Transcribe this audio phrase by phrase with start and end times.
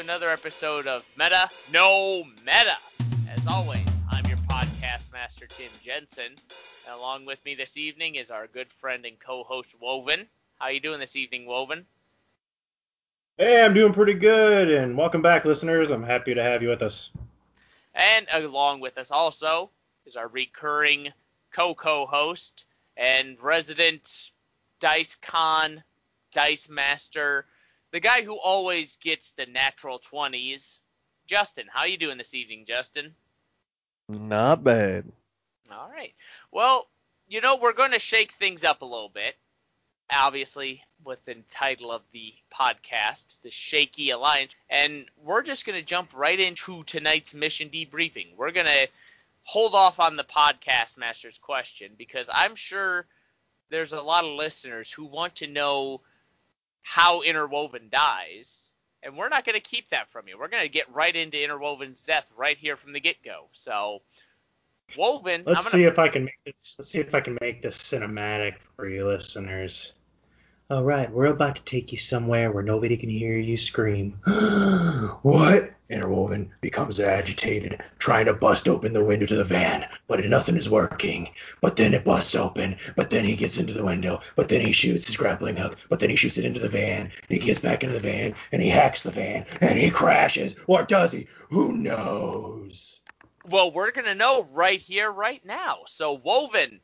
[0.00, 2.74] another episode of Meta No Meta.
[3.30, 6.32] As always, I'm your podcast master, Tim Jensen.
[6.86, 10.26] And along with me this evening is our good friend and co-host Woven.
[10.58, 11.84] How you doing this evening, Woven?
[13.36, 15.90] Hey, I'm doing pretty good, and welcome back, listeners.
[15.90, 17.10] I'm happy to have you with us.
[17.94, 19.68] And along with us also
[20.06, 21.12] is our recurring
[21.52, 22.64] co-co-host
[22.96, 24.30] and resident
[24.80, 25.84] Dice Con,
[26.32, 27.44] Dice Master,
[27.92, 30.78] the guy who always gets the natural 20s.
[31.26, 33.14] Justin, how you doing this evening, Justin?
[34.08, 35.04] Not bad.
[35.70, 36.14] All right.
[36.50, 36.88] Well,
[37.28, 39.36] you know, we're going to shake things up a little bit.
[40.12, 44.56] Obviously, with the title of the podcast, the Shaky Alliance.
[44.68, 48.36] And we're just going to jump right into tonight's mission debriefing.
[48.36, 48.88] We're going to
[49.44, 53.06] hold off on the podcast master's question because I'm sure
[53.70, 56.00] there's a lot of listeners who want to know
[56.82, 60.38] how Interwoven dies, and we're not going to keep that from you.
[60.38, 63.46] We're going to get right into Interwoven's death right here from the get-go.
[63.52, 64.02] So,
[64.96, 65.82] Woven, let's gonna...
[65.82, 66.76] see if I can make this.
[66.78, 69.94] Let's see if I can make this cinematic for you listeners.
[70.70, 74.20] All right, we're about to take you somewhere where nobody can hear you scream.
[75.22, 75.70] what?
[75.90, 80.70] Interwoven becomes agitated, trying to bust open the window to the van, but nothing is
[80.70, 81.30] working.
[81.60, 84.72] But then it busts open, but then he gets into the window, but then he
[84.72, 87.60] shoots his grappling hook, but then he shoots it into the van, and he gets
[87.60, 90.54] back into the van, and he hacks the van, and he crashes.
[90.66, 91.26] Or does he?
[91.48, 93.00] Who knows?
[93.48, 95.80] Well, we're going to know right here, right now.
[95.86, 96.80] So, Woven,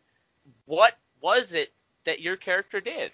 [0.64, 1.72] what was it
[2.04, 3.12] that your character did?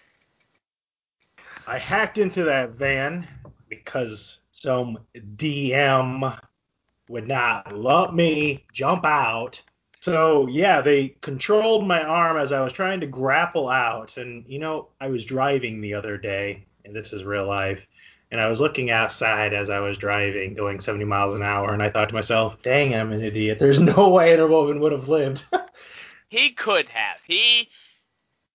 [1.67, 3.27] I hacked into that van
[3.69, 6.39] because some DM
[7.09, 9.61] would not let me jump out.
[9.99, 14.19] So yeah, they controlled my arm as I was trying to grapple out.
[14.19, 17.89] And you know, I was driving the other day, and this is real life.
[18.31, 21.83] And I was looking outside as I was driving, going 70 miles an hour, and
[21.83, 23.59] I thought to myself, "Dang, I'm an idiot.
[23.59, 25.45] There's no way Interwoven would have lived."
[26.29, 27.21] he could have.
[27.27, 27.69] He,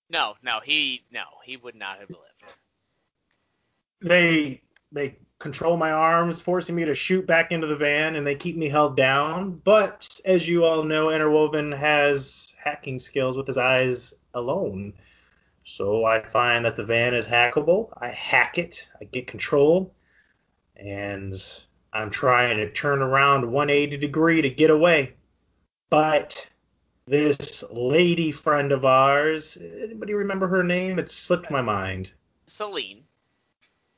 [0.09, 2.55] no, no, he, no, he would not have lived.
[3.99, 4.61] They,
[4.93, 8.57] they control my arms, forcing me to shoot back into the van, and they keep
[8.57, 9.61] me held down.
[9.63, 14.93] But as you all know, Interwoven has hacking skills with his eyes alone.
[15.63, 17.89] So I find that the van is hackable.
[17.97, 19.93] I hack it, I get control,
[20.75, 21.33] and
[21.93, 25.13] I'm trying to turn around 180 degree to get away.
[25.89, 26.49] But
[27.05, 30.99] this lady friend of ours, anybody remember her name?
[30.99, 32.11] It slipped my mind.
[32.45, 33.03] Celine.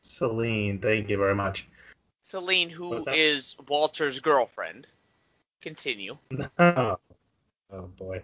[0.09, 1.67] Celine, thank you very much.
[2.23, 4.87] Celine, who is Walter's girlfriend.
[5.61, 6.17] Continue.
[6.57, 6.97] oh,
[7.71, 8.21] oh boy.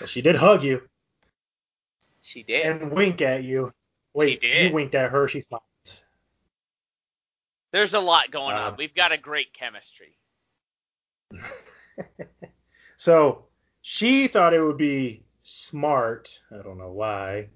[0.00, 0.82] Well, she did hug you.
[2.22, 2.66] She did.
[2.66, 3.72] And wink at you.
[4.14, 5.28] Wait, you winked at her.
[5.28, 5.62] She smiled.
[7.70, 8.76] There's a lot going uh, on.
[8.76, 10.16] We've got a great chemistry.
[12.96, 13.44] so
[13.82, 16.42] she thought it would be smart.
[16.50, 17.48] I don't know why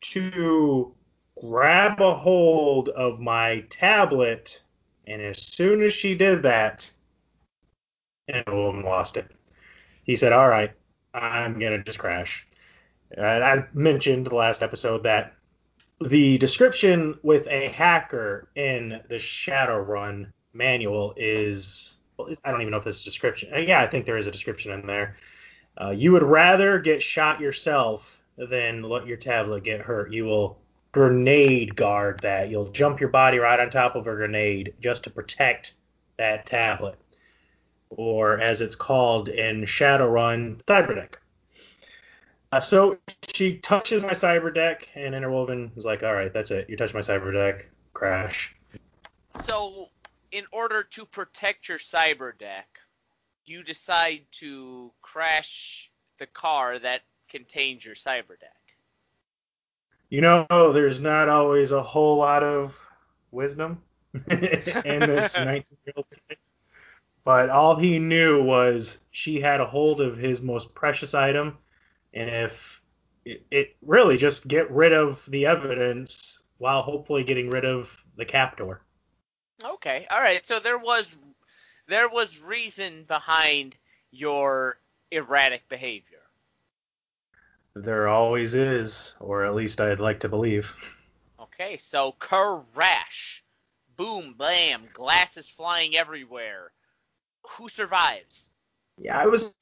[0.00, 0.94] to
[1.40, 4.62] grab a hold of my tablet,
[5.06, 6.90] and as soon as she did that,
[8.28, 9.30] and woman lost it.
[10.04, 10.72] He said, "All right,
[11.14, 12.46] I'm gonna just crash."
[13.10, 15.34] And I mentioned the last episode that
[16.00, 22.78] the description with a hacker in the Shadowrun manual is well, I don't even know
[22.78, 23.52] if there's a description.
[23.54, 25.16] Uh, yeah, I think there is a description in there.
[25.80, 30.12] Uh, you would rather get shot yourself than let your tablet get hurt.
[30.12, 30.58] You will
[30.92, 32.50] grenade guard that.
[32.50, 35.74] You'll jump your body right on top of a grenade just to protect
[36.16, 36.98] that tablet.
[37.90, 41.14] Or as it's called in Shadowrun, Cyberdeck.
[42.50, 42.98] Uh, so
[43.34, 46.68] she touches my Cyberdeck, and Interwoven is like, all right, that's it.
[46.70, 48.54] You touch my Cyberdeck, crash.
[49.44, 49.88] So,
[50.32, 52.64] in order to protect your Cyberdeck,
[53.44, 58.67] you decide to crash the car that contains your Cyberdeck
[60.08, 62.78] you know, there's not always a whole lot of
[63.30, 63.82] wisdom
[64.30, 66.38] in this 19 year old kid.
[67.24, 71.58] But all he knew was she had a hold of his most precious item,
[72.14, 72.80] and if
[73.26, 78.24] it, it really just get rid of the evidence while hopefully getting rid of the
[78.24, 78.80] captor.
[79.62, 80.44] Okay, all right.
[80.46, 81.16] So there was
[81.86, 83.74] there was reason behind
[84.10, 84.78] your
[85.10, 86.17] erratic behavior.
[87.74, 90.74] There always is, or at least I'd like to believe.
[91.40, 93.44] Okay, so crash.
[93.96, 96.72] Boom, blam, glasses flying everywhere.
[97.50, 98.48] Who survives?
[98.96, 99.54] Yeah, I was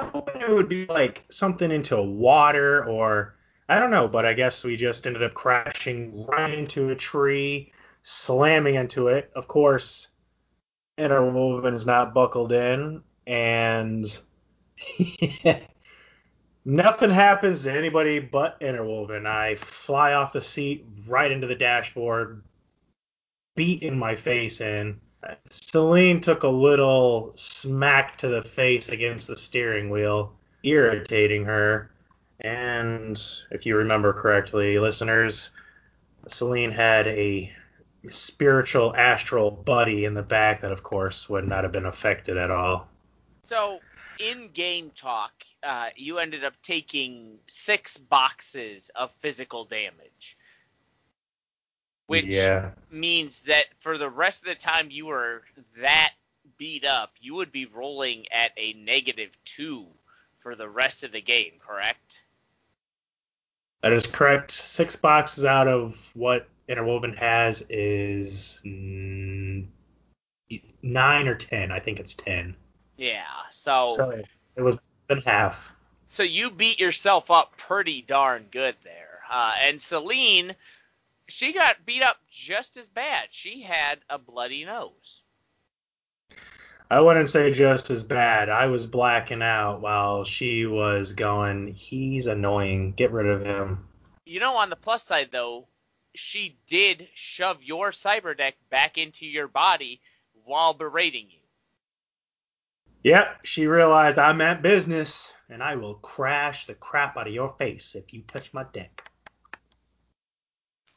[0.00, 3.36] hoping it would be like something into water or
[3.68, 7.72] I don't know, but I guess we just ended up crashing right into a tree,
[8.02, 9.30] slamming into it.
[9.36, 10.08] Of course,
[10.98, 14.04] Interwoven is not buckled in, and
[16.64, 19.26] nothing happens to anybody but Interwoven.
[19.26, 22.42] I fly off the seat right into the dashboard,
[23.56, 25.00] beat in my face in.
[25.50, 31.90] Celine took a little smack to the face against the steering wheel, irritating her.
[32.40, 33.20] And
[33.50, 35.50] if you remember correctly, listeners,
[36.26, 37.52] Celine had a
[38.08, 42.50] spiritual astral buddy in the back that, of course, would not have been affected at
[42.50, 42.88] all.
[43.42, 43.80] So,
[44.20, 45.32] in game talk,
[45.62, 50.36] uh, you ended up taking six boxes of physical damage,
[52.06, 52.70] which yeah.
[52.90, 55.42] means that for the rest of the time you were
[55.80, 56.12] that
[56.58, 59.86] beat up, you would be rolling at a negative two
[60.40, 62.22] for the rest of the game, correct?
[63.82, 64.50] That is correct.
[64.50, 69.68] Six boxes out of what Interwoven has is nine
[71.28, 71.72] or ten.
[71.72, 72.56] I think it's ten.
[73.00, 73.24] Yeah.
[73.50, 74.10] So, So
[74.56, 75.74] it was than half.
[76.06, 79.20] so you beat yourself up pretty darn good there.
[79.28, 80.54] Uh, and Celine,
[81.26, 83.28] she got beat up just as bad.
[83.30, 85.22] She had a bloody nose.
[86.90, 88.50] I wouldn't say just as bad.
[88.50, 92.92] I was blacking out while she was going, he's annoying.
[92.92, 93.88] Get rid of him.
[94.26, 95.66] You know, on the plus side though,
[96.14, 100.00] she did shove your cyber deck back into your body
[100.44, 101.39] while berating you.
[103.02, 107.54] Yep, she realized I meant business, and I will crash the crap out of your
[107.56, 109.08] face if you touch my deck.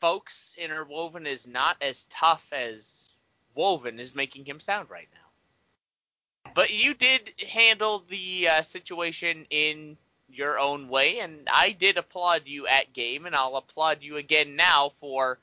[0.01, 3.11] Folks, Interwoven is not as tough as
[3.55, 6.51] Woven is making him sound right now.
[6.53, 9.97] But you did handle the uh, situation in
[10.27, 14.57] your own way, and I did applaud you at game, and I'll applaud you again
[14.57, 15.39] now for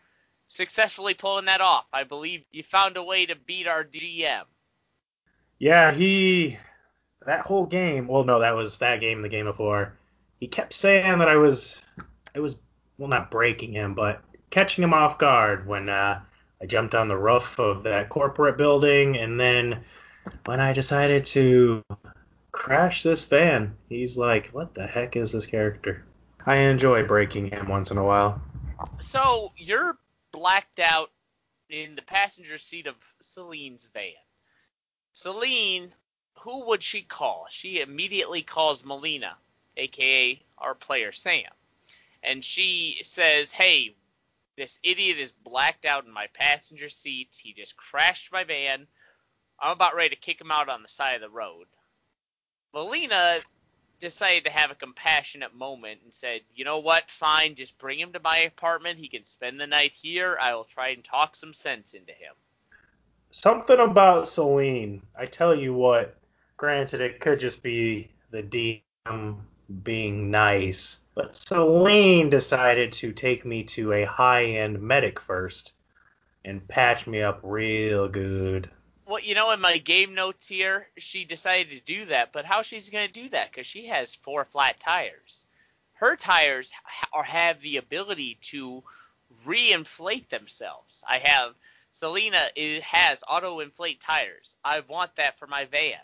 [0.48, 1.86] successfully pulling that off.
[1.92, 4.44] I believe you found a way to beat our GM.
[5.60, 6.58] Yeah, he
[7.26, 8.08] that whole game.
[8.08, 9.92] Well, no, that was that game, the game before.
[10.40, 11.82] He kept saying that I was,
[12.34, 12.56] I was
[12.96, 16.22] well, not breaking him, but catching him off guard when uh,
[16.62, 19.84] I jumped on the roof of that corporate building, and then
[20.46, 21.84] when I decided to
[22.52, 26.06] crash this van, he's like, "What the heck is this character?"
[26.46, 28.40] I enjoy breaking him once in a while.
[29.00, 29.98] So you're
[30.32, 31.10] blacked out
[31.68, 34.14] in the passenger seat of Celine's van.
[35.22, 35.92] Celine,
[36.32, 37.46] who would she call?
[37.50, 39.36] She immediately calls Melina,
[39.76, 41.52] aka our player Sam.
[42.22, 43.96] And she says, Hey,
[44.56, 47.38] this idiot is blacked out in my passenger seat.
[47.38, 48.86] He just crashed my van.
[49.58, 51.66] I'm about ready to kick him out on the side of the road.
[52.72, 53.40] Melina
[53.98, 57.10] decided to have a compassionate moment and said, You know what?
[57.10, 58.98] Fine, just bring him to my apartment.
[58.98, 60.38] He can spend the night here.
[60.40, 62.32] I will try and talk some sense into him.
[63.32, 65.02] Something about Celine.
[65.16, 66.16] I tell you what.
[66.56, 69.36] Granted, it could just be the DM
[69.82, 75.72] being nice, but Celine decided to take me to a high-end medic first
[76.44, 78.68] and patch me up real good.
[79.06, 82.62] Well, you know, in my game notes here, she decided to do that, but how
[82.62, 83.50] she's going to do that?
[83.50, 85.44] Because she has four flat tires.
[85.94, 88.82] Her tires ha- have the ability to
[89.46, 91.04] reinflate themselves.
[91.08, 91.54] I have
[92.00, 94.56] Selena it has auto inflate tires.
[94.64, 96.00] I want that for my van.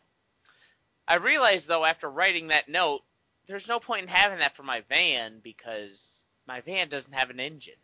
[1.08, 3.00] I realized though after writing that note,
[3.46, 7.40] there's no point in having that for my van because my van doesn't have an
[7.40, 7.74] engine.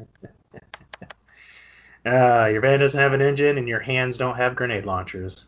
[2.04, 5.46] Uh, your van doesn't have an engine, and your hands don't have grenade launchers.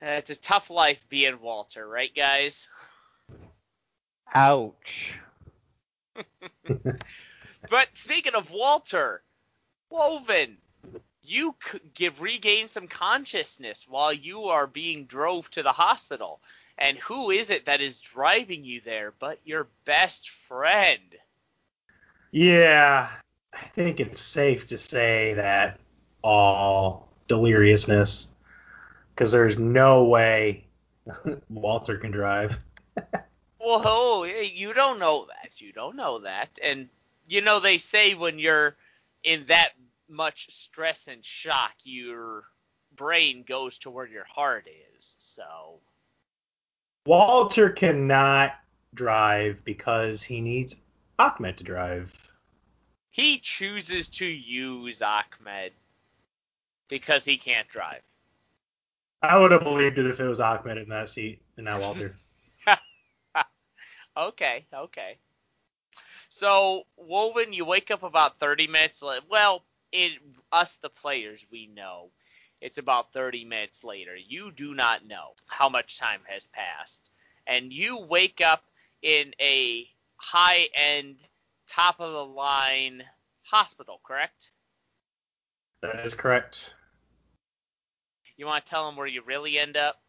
[0.00, 2.68] Uh, it's a tough life being Walter, right, guys?
[4.32, 5.18] Ouch.
[7.70, 9.22] But speaking of Walter,
[9.94, 10.56] Woven,
[11.22, 16.40] you c- give regain some consciousness while you are being drove to the hospital.
[16.76, 21.00] And who is it that is driving you there but your best friend?
[22.32, 23.08] Yeah,
[23.52, 25.78] I think it's safe to say that
[26.22, 28.28] all deliriousness,
[29.14, 30.64] because there's no way
[31.48, 32.58] Walter can drive.
[33.66, 35.58] Oh, you don't know that.
[35.62, 36.58] You don't know that.
[36.62, 36.90] And
[37.26, 38.76] you know they say when you're
[39.24, 39.70] in that
[40.08, 42.44] much stress and shock, your
[42.94, 45.16] brain goes to where your heart is.
[45.18, 45.80] So
[47.06, 48.54] Walter cannot
[48.94, 50.76] drive because he needs
[51.18, 52.16] Ahmed to drive.
[53.10, 55.72] he chooses to use Ahmed
[56.88, 58.02] because he can't drive.
[59.22, 62.14] I would have believed it if it was Ahmed in that seat and not Walter.
[64.16, 65.18] Okay, okay.
[66.34, 69.22] So, Woven, you wake up about 30 minutes late.
[69.30, 69.62] Well,
[69.92, 70.14] it
[70.50, 72.10] us the players we know
[72.60, 74.16] it's about 30 minutes later.
[74.16, 77.10] You do not know how much time has passed.
[77.46, 78.64] And you wake up
[79.00, 79.86] in a
[80.16, 81.18] high end,
[81.68, 83.04] top of the line
[83.44, 84.50] hospital, correct?
[85.82, 86.74] That is correct.
[88.36, 90.00] You want to tell them where you really end up?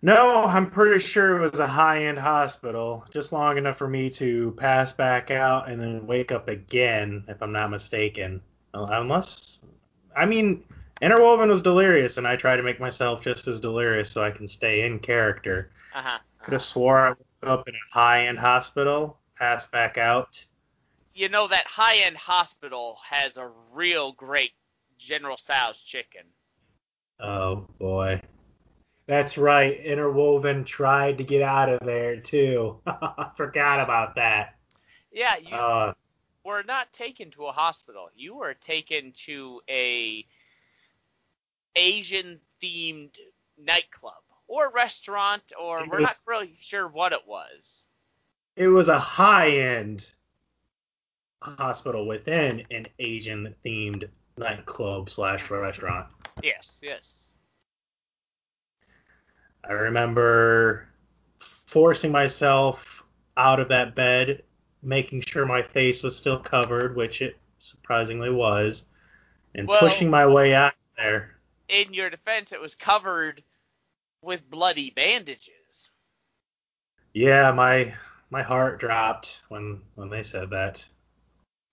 [0.00, 4.10] No, I'm pretty sure it was a high end hospital, just long enough for me
[4.10, 8.40] to pass back out and then wake up again, if I'm not mistaken.
[8.74, 9.62] Unless,
[10.16, 10.62] I mean,
[11.02, 14.46] Interwoven was delirious, and I try to make myself just as delirious so I can
[14.46, 15.72] stay in character.
[15.94, 16.18] Uh-huh.
[16.38, 20.44] Could have swore I woke up in a high-end hospital, passed back out.
[21.14, 24.52] You know that high-end hospital has a real great
[24.96, 26.22] General Tso's chicken.
[27.18, 28.20] Oh boy.
[29.08, 29.80] That's right.
[29.80, 32.78] Interwoven tried to get out of there too.
[32.86, 34.56] I forgot about that.
[35.10, 35.94] Yeah, you Uh,
[36.44, 38.10] were not taken to a hospital.
[38.14, 40.26] You were taken to a
[41.74, 43.16] Asian themed
[43.56, 47.84] nightclub or restaurant or we're was- not really sure what it was.
[48.56, 50.12] it was a high-end
[51.40, 56.08] hospital within an Asian-themed nightclub slash restaurant.
[56.42, 57.32] Yes, yes.
[59.64, 60.88] I remember
[61.40, 63.04] forcing myself
[63.36, 64.42] out of that bed,
[64.82, 68.86] making sure my face was still covered, which it surprisingly was,
[69.54, 71.38] and Well- pushing my way out of there.
[71.68, 73.42] In your defense, it was covered
[74.22, 75.90] with bloody bandages.
[77.12, 77.94] Yeah, my
[78.30, 80.86] my heart dropped when when they said that.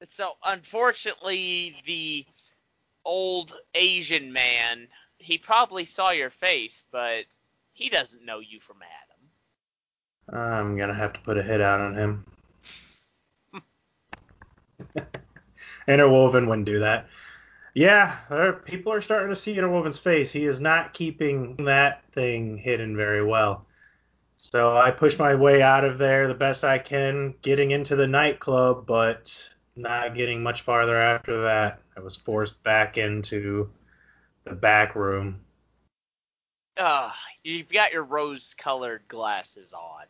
[0.09, 2.25] So unfortunately, the
[3.03, 4.87] old Asian man,
[5.17, 7.25] he probably saw your face, but
[7.75, 10.39] he doesn't know you from Adam.
[10.41, 12.25] I'm gonna have to put a hit out on him.
[15.87, 17.07] Interwoven wouldn't do that.
[17.75, 20.31] Yeah, there, people are starting to see Interwoven's face.
[20.31, 23.65] He is not keeping that thing hidden very well.
[24.37, 28.07] So I push my way out of there the best I can, getting into the
[28.07, 31.81] nightclub, but not getting much farther after that.
[31.97, 33.69] I was forced back into
[34.45, 35.41] the back room.
[36.77, 37.11] Uh,
[37.43, 40.05] you've got your rose-colored glasses on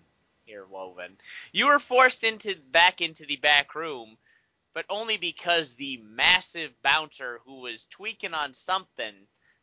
[0.45, 1.17] here, Woven.
[1.51, 4.17] You were forced into back into the back room,
[4.73, 9.13] but only because the massive bouncer who was tweaking on something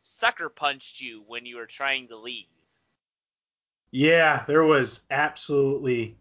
[0.02, 2.46] sucker punched you when you were trying to leave.
[3.90, 6.16] Yeah, there was absolutely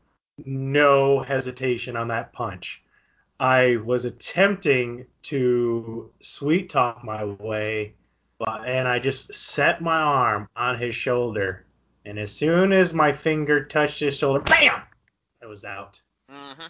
[0.45, 2.83] no hesitation on that punch.
[3.39, 7.95] I was attempting to sweet talk my way,
[8.47, 11.65] and I just set my arm on his shoulder,
[12.05, 14.81] and as soon as my finger touched his shoulder, bam!
[15.41, 16.01] I was out.
[16.29, 16.65] hmm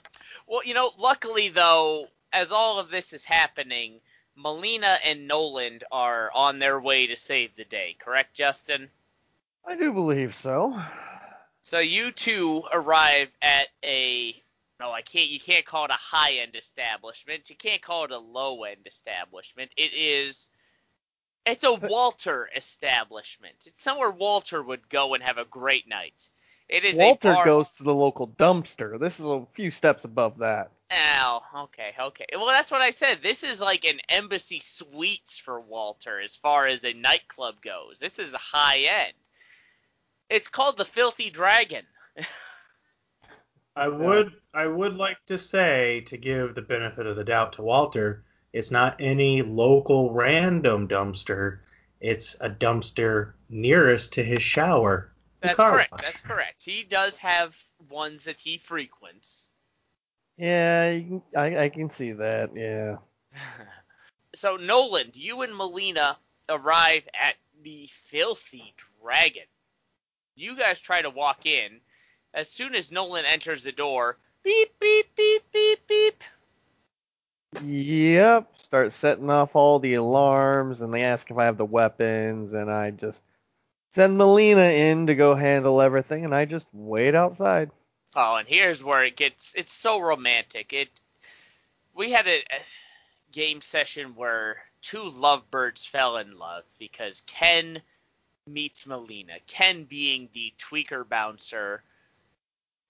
[0.48, 4.00] Well, you know, luckily though, as all of this is happening,
[4.36, 7.96] Melina and Nolan are on their way to save the day.
[8.00, 8.90] Correct, Justin?
[9.66, 10.82] I do believe so.
[11.62, 14.42] So you two arrive at a
[14.80, 15.30] no, I can't.
[15.30, 17.52] You can't call it a high end establishment.
[17.52, 19.72] You can't call it a low end establishment.
[19.78, 20.50] It is.
[21.46, 23.56] It's a Walter establishment.
[23.66, 26.30] It's somewhere Walter would go and have a great night.
[26.70, 27.46] It is Walter a bar.
[27.46, 29.00] goes to the local dumpster.
[29.00, 30.72] This is a few steps above that.
[30.92, 32.26] Oh, okay, okay.
[32.34, 33.20] Well, that's what I said.
[33.24, 38.00] This is like an embassy suites for Walter as far as a nightclub goes.
[38.00, 39.14] This is high end.
[40.30, 41.86] It's called the Filthy Dragon.
[43.76, 47.62] I would I would like to say to give the benefit of the doubt to
[47.62, 51.60] Walter, it's not any local random dumpster.
[52.00, 55.12] It's a dumpster nearest to his shower.
[55.40, 55.92] That's correct.
[55.92, 56.02] wash.
[56.02, 56.64] That's correct.
[56.64, 57.56] He does have
[57.90, 59.50] ones that he frequents.
[60.38, 61.00] Yeah,
[61.36, 62.52] I, I can see that.
[62.56, 62.98] Yeah.
[64.36, 66.18] so Nolan, you and Melina
[66.50, 69.44] arrive at the Filthy Dragon.
[70.36, 71.80] You guys try to walk in.
[72.34, 76.24] As soon as Nolan enters the door, beep beep beep beep beep.
[77.60, 78.58] Yep.
[78.58, 82.72] Start setting off all the alarms, and they ask if I have the weapons, and
[82.72, 83.22] I just
[83.94, 87.72] send Melina in to go handle everything, and I just wait outside.
[88.16, 90.74] Oh, and here's where it gets it's so romantic.
[90.74, 90.90] It
[91.94, 92.62] we had a, a
[93.32, 97.82] game session where two lovebirds fell in love because Ken
[98.48, 99.34] meets Melina.
[99.48, 101.84] Ken being the tweaker bouncer.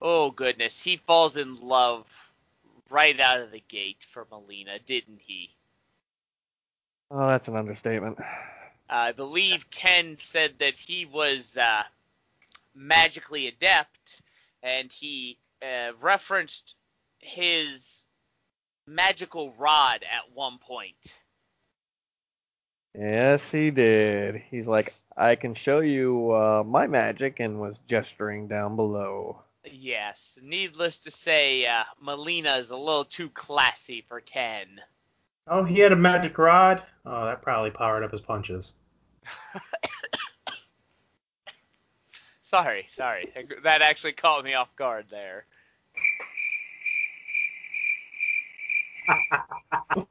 [0.01, 2.05] Oh goodness, he falls in love
[2.91, 5.55] right out of the gate for Melina, didn't he?
[7.09, 8.19] Oh, that's an understatement.
[8.89, 11.83] I believe Ken said that he was uh,
[12.75, 14.21] magically adept,
[14.61, 16.75] and he uh, referenced
[17.19, 18.05] his
[18.85, 21.17] magical rod at one point.
[22.97, 24.41] Yes, he did.
[24.49, 29.41] He's like, I can show you uh, my magic, and was gesturing down below.
[29.65, 34.81] Yes, needless to say, uh, Melina is a little too classy for Ken.
[35.47, 36.83] Oh, he had a magic rod.
[37.05, 38.73] Oh, that probably powered up his punches.
[42.41, 43.31] sorry, sorry.
[43.63, 45.45] That actually caught me off guard there.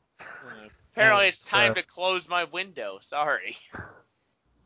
[0.92, 2.98] Apparently, it's time to close my window.
[3.00, 3.56] Sorry.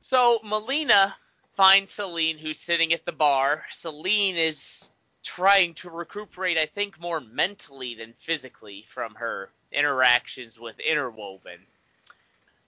[0.00, 1.14] So Melina
[1.54, 3.64] finds Celine, who's sitting at the bar.
[3.70, 4.88] Celine is
[5.23, 11.61] trying to recuperate, I think, more mentally than physically from her interactions with Interwoven.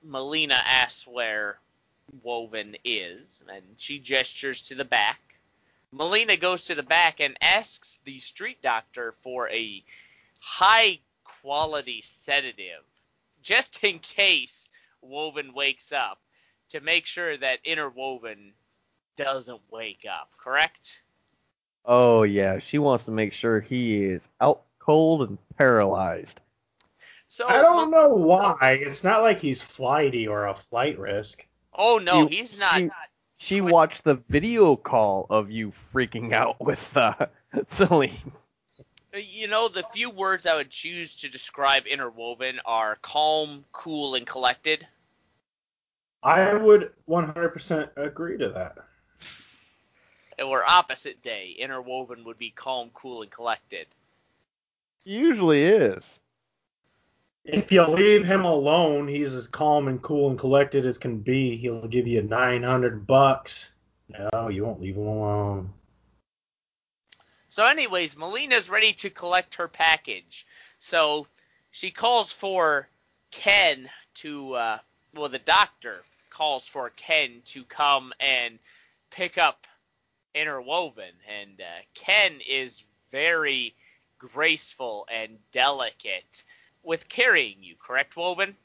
[0.03, 1.59] Melina asks where
[2.23, 5.21] Woven is, and she gestures to the back.
[5.93, 9.83] Melina goes to the back and asks the street doctor for a
[10.41, 12.85] high quality sedative,
[13.43, 14.69] just in case
[15.01, 16.21] Woven wakes up,
[16.69, 18.53] to make sure that Interwoven
[19.17, 21.01] doesn't wake up, correct?
[21.85, 26.41] Oh yeah, she wants to make sure he is out cold and paralyzed.
[27.29, 28.79] So I don't know why.
[28.83, 31.47] It's not like he's flighty or a flight risk.
[31.75, 32.79] Oh no, She- he's not.
[32.79, 32.91] she-
[33.39, 37.15] She watched the video call of you freaking out with uh,
[37.73, 38.33] Celine.
[39.15, 44.27] You know, the few words I would choose to describe Interwoven are calm, cool, and
[44.27, 44.87] collected.
[46.23, 48.79] I would 100% agree to that.
[50.45, 53.87] Or opposite day, Interwoven would be calm, cool, and collected.
[55.05, 56.05] She usually is.
[57.45, 61.57] If you leave him alone, he's as calm and cool and collected as can be.
[61.57, 63.75] He'll give you 900 bucks.
[64.09, 65.73] No, you won't leave him alone.
[67.49, 70.45] So, anyways, Melina's ready to collect her package.
[70.79, 71.27] So
[71.71, 72.89] she calls for
[73.31, 74.79] Ken to, uh,
[75.15, 78.59] well, the doctor calls for Ken to come and
[79.11, 79.67] pick up
[80.37, 81.13] Interwoven.
[81.41, 83.75] And uh, Ken is very
[84.19, 86.45] graceful and delicate
[86.83, 88.57] with carrying you, correct, Woven?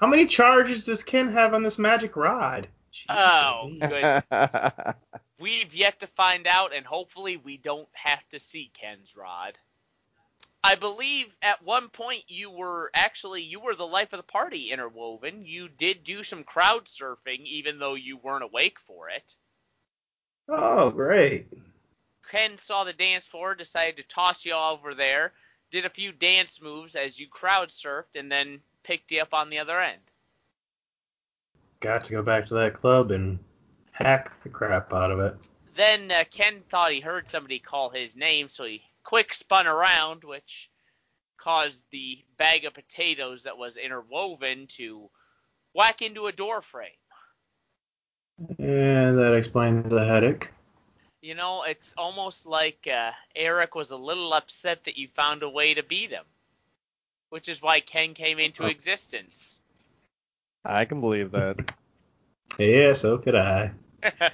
[0.00, 2.68] How many charges does Ken have on this magic rod?
[2.92, 3.80] Jeez Oh, Louise.
[3.80, 4.94] good.
[5.40, 9.56] We've yet to find out, and hopefully we don't have to see Ken's rod.
[10.64, 14.70] I believe at one point you were actually you were the life of the party,
[14.72, 15.44] Interwoven.
[15.46, 19.34] You did do some crowd surfing, even though you weren't awake for it.
[20.48, 21.46] Oh, great.
[22.30, 25.32] Ken saw the dance floor, decided to toss you all over there,
[25.70, 29.50] did a few dance moves as you crowd surfed, and then picked you up on
[29.50, 30.00] the other end.
[31.80, 33.38] Got to go back to that club and
[33.92, 35.36] hack the crap out of it.
[35.76, 40.24] Then uh, Ken thought he heard somebody call his name, so he quick spun around,
[40.24, 40.70] which
[41.36, 45.08] caused the bag of potatoes that was interwoven to
[45.72, 46.90] whack into a door frame.
[48.58, 50.50] And that explains the headache.
[51.20, 55.48] You know, it's almost like uh, Eric was a little upset that you found a
[55.48, 56.24] way to beat him,
[57.30, 58.66] which is why Ken came into Oh.
[58.66, 59.60] existence.
[60.64, 61.72] I can believe that.
[62.58, 63.72] Yeah, so could I.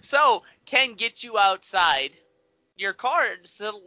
[0.00, 2.16] so Ken gets you outside.
[2.76, 3.82] Your car, still,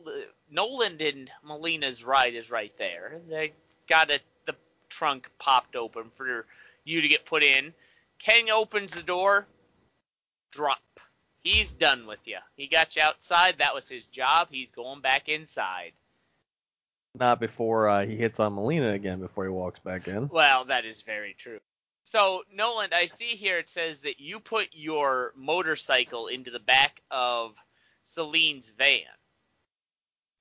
[0.49, 3.21] Nolan and Melina's ride is right there.
[3.29, 3.53] They
[3.88, 4.55] got it, the
[4.89, 6.45] trunk popped open for
[6.84, 7.73] you to get put in.
[8.19, 9.47] Ken opens the door.
[10.51, 10.79] Drop.
[11.43, 12.37] He's done with you.
[12.55, 13.57] He got you outside.
[13.57, 14.49] That was his job.
[14.51, 15.93] He's going back inside.
[17.19, 20.29] Not before uh, he hits on Melina again before he walks back in.
[20.29, 21.59] Well, that is very true.
[22.05, 27.01] So, Nolan, I see here it says that you put your motorcycle into the back
[27.09, 27.55] of
[28.03, 29.01] Celine's van.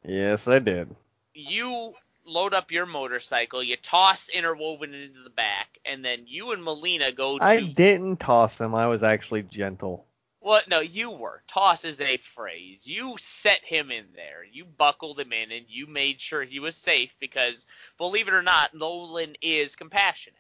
[0.04, 0.94] Yes, I did.
[1.34, 1.94] You
[2.24, 7.12] load up your motorcycle, you toss Interwoven into the back, and then you and Melina
[7.12, 7.44] go to.
[7.44, 8.74] I didn't toss him.
[8.74, 10.06] I was actually gentle.
[10.42, 11.42] Well, no, you were.
[11.46, 12.86] Toss is a phrase.
[12.86, 14.42] You set him in there.
[14.50, 17.66] You buckled him in, and you made sure he was safe because,
[17.98, 20.38] believe it or not, Nolan is compassionate.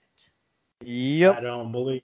[0.82, 1.36] Yep.
[1.36, 2.02] I don't believe.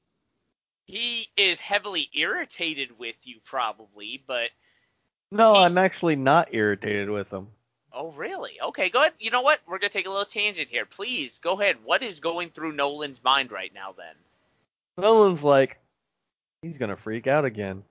[0.86, 4.50] He is heavily irritated with you, probably, but
[5.32, 7.48] No, He's- I'm actually not irritated with him.
[7.96, 8.60] Oh, really?
[8.62, 9.14] Okay, go ahead.
[9.18, 9.60] You know what?
[9.66, 10.84] We're gonna take a little tangent here.
[10.86, 11.76] Please go ahead.
[11.84, 13.94] What is going through Nolan's mind right now?
[13.96, 14.14] Then.
[14.98, 15.78] Nolan's like,
[16.62, 17.82] he's gonna freak out again.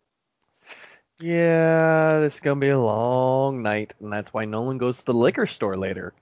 [1.19, 5.13] Yeah, this is gonna be a long night, and that's why Nolan goes to the
[5.13, 6.13] liquor store later.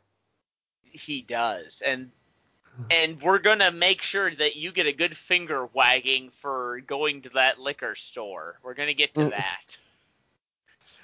[0.93, 2.12] he does and
[2.91, 7.30] and we're gonna make sure that you get a good finger wagging for going to
[7.30, 9.78] that liquor store we're gonna get to that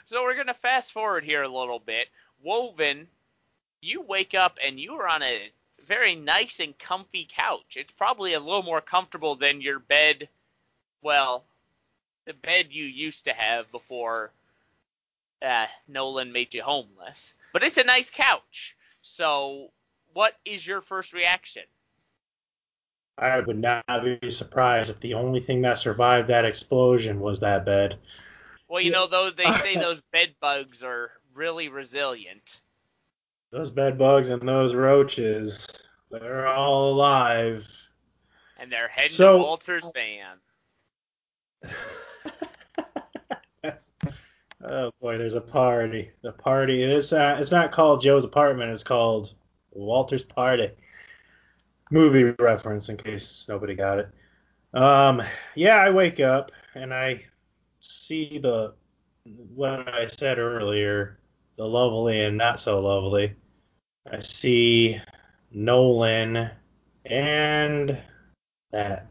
[0.06, 2.08] so we're gonna fast forward here a little bit
[2.44, 3.08] woven
[3.82, 5.52] you wake up and you are on a
[5.86, 7.76] very nice and comfy couch.
[7.76, 10.30] It's probably a little more comfortable than your bed,
[11.02, 11.44] well,
[12.26, 14.32] the bed you used to have before
[15.42, 17.34] uh, Nolan made you homeless.
[17.54, 18.76] But it's a nice couch.
[19.02, 19.72] So,
[20.14, 21.64] what is your first reaction?
[23.18, 23.84] I would not
[24.22, 27.98] be surprised if the only thing that survived that explosion was that bed.
[28.68, 32.60] Well, you know, though they say those bed bugs are really resilient.
[33.52, 35.66] Those bed bugs and those roaches,
[36.12, 37.66] they're all alive.
[38.60, 40.38] And they're heading So- to Walter's van.
[44.64, 46.12] oh boy, there's a party.
[46.22, 48.72] The party is uh, it's not called Joe's apartment.
[48.72, 49.34] It's called
[49.72, 50.72] Walter's party.
[51.92, 54.10] Movie reference in case nobody got it.
[54.74, 55.22] Um,
[55.56, 57.26] yeah, I wake up and I
[57.80, 58.74] see the
[59.26, 61.19] what I said earlier,
[61.60, 63.36] the lovely and not so lovely.
[64.10, 64.98] I see
[65.52, 66.50] Nolan
[67.04, 68.02] and
[68.72, 69.08] that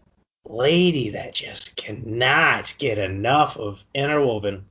[0.46, 4.64] lady that just cannot get enough of Interwoven.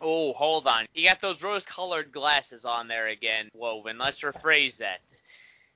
[0.00, 0.86] Oh, hold on.
[0.94, 3.98] You got those rose-colored glasses on there again, Woven.
[3.98, 5.00] Let's rephrase that.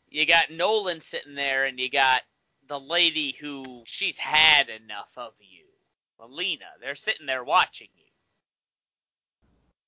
[0.09, 2.23] You got Nolan sitting there, and you got
[2.67, 5.67] the lady who she's had enough of you,
[6.19, 6.65] Melina.
[6.81, 8.00] They're sitting there watching you.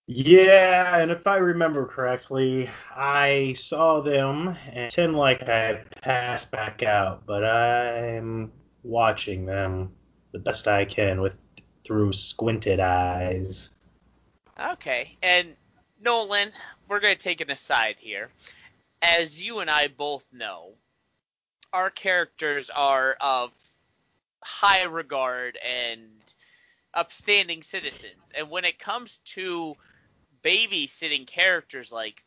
[0.07, 6.83] Yeah, and if I remember correctly, I saw them and pretend like I passed back
[6.83, 9.93] out, but I'm watching them
[10.33, 11.38] the best I can with
[11.85, 13.71] through squinted eyes.
[14.61, 15.57] Okay, and
[16.01, 16.53] Nolan,
[16.88, 18.29] we're going to take an aside here.
[19.01, 20.73] As you and I both know,
[21.73, 23.51] our characters are of
[24.43, 26.03] high regard and
[26.93, 28.21] upstanding citizens.
[28.37, 29.77] And when it comes to
[30.44, 32.22] babysitting characters like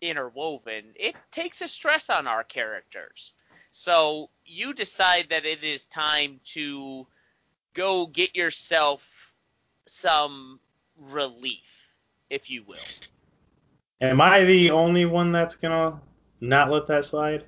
[0.00, 3.32] Interwoven, it takes a stress on our characters.
[3.70, 7.06] So you decide that it is time to
[7.74, 9.08] go get yourself
[9.86, 10.60] some
[11.10, 11.90] relief,
[12.28, 12.76] if you will.
[14.00, 16.00] Am I the only one that's gonna
[16.40, 17.44] not let that slide?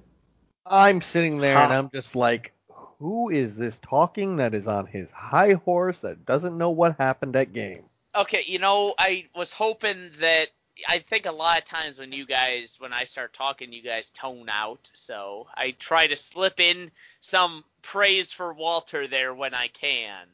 [0.64, 2.52] I'm sitting there and I'm just like,
[2.98, 7.36] who is this talking that is on his high horse that doesn't know what happened
[7.36, 7.84] at game?
[8.16, 10.48] Okay, you know, I was hoping that
[10.88, 14.10] I think a lot of times when you guys when I start talking you guys
[14.10, 19.68] tone out, so I try to slip in some praise for Walter there when I
[19.68, 20.26] can.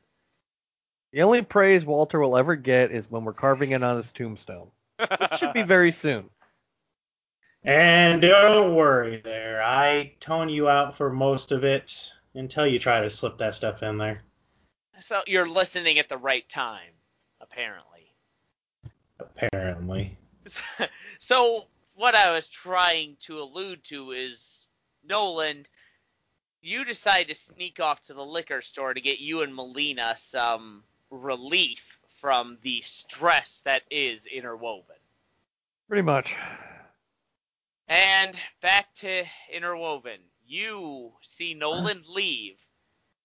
[1.12, 4.70] The only praise Walter will ever get is when we're carving it on his tombstone,
[4.96, 6.30] which should be very soon.
[7.62, 13.02] And don't worry there, I tone you out for most of it until you try
[13.02, 14.24] to slip that stuff in there.
[15.00, 16.92] So you're listening at the right time,
[17.40, 18.12] apparently.
[19.18, 20.16] Apparently.
[21.18, 24.66] so what I was trying to allude to is
[25.04, 25.66] Nolan,
[26.62, 30.82] you decide to sneak off to the liquor store to get you and Melina some
[31.10, 34.96] relief from the stress that is interwoven.
[35.88, 36.34] Pretty much.
[37.88, 40.20] And back to interwoven.
[40.46, 42.56] You see Nolan leave,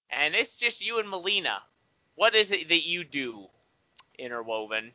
[0.09, 1.57] and it's just you and Melina.
[2.15, 3.47] What is it that you do,
[4.19, 4.91] interwoven?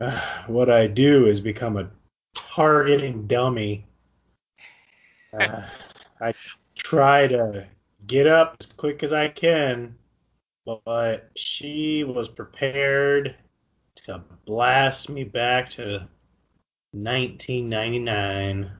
[0.46, 1.90] what I do is become a
[2.34, 3.84] targeting dummy.
[5.38, 5.62] Uh,
[6.22, 6.32] I
[6.74, 7.66] try to
[8.06, 9.94] get up as quick as I can,
[10.64, 13.36] but she was prepared
[13.96, 16.08] to blast me back to
[16.92, 18.70] 1999.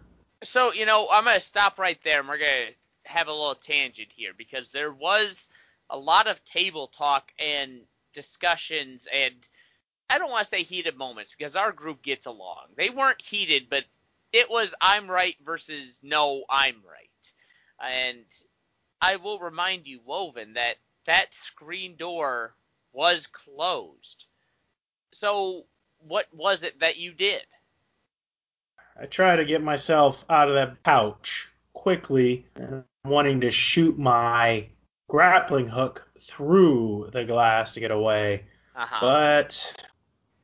[0.43, 3.33] So, you know, I'm going to stop right there and we're going to have a
[3.33, 5.49] little tangent here because there was
[5.91, 7.81] a lot of table talk and
[8.19, 9.49] discussions and
[10.11, 12.65] I don't want to say heated moments because our group gets along.
[12.77, 13.85] They weren't heated, but
[14.33, 17.33] it was I'm right versus no, I'm right.
[17.81, 18.25] And
[19.01, 20.77] I will remind you, Woven, that
[21.07, 22.55] that screen door
[22.93, 24.25] was closed.
[25.13, 25.67] So,
[26.01, 27.45] what was it that you did?
[29.01, 32.47] I try to get myself out of that pouch quickly,
[33.05, 34.67] wanting to shoot my
[35.09, 38.45] grappling hook through the glass to get away.
[38.77, 38.99] Uh-huh.
[39.01, 39.87] But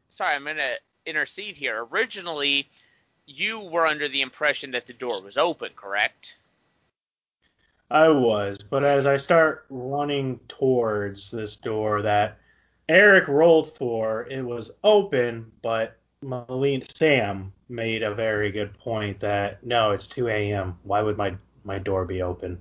[0.08, 0.74] sorry, I'm going to
[1.06, 1.86] intercede here.
[1.92, 2.68] Originally,
[3.26, 6.36] you were under the impression that the door was open, correct?
[7.90, 12.38] I was, but as I start running towards this door that
[12.88, 19.64] Eric rolled for, it was open, but Melina, Sam made a very good point that
[19.64, 20.78] no, it's 2 a.m.
[20.82, 22.60] Why would my my door be open?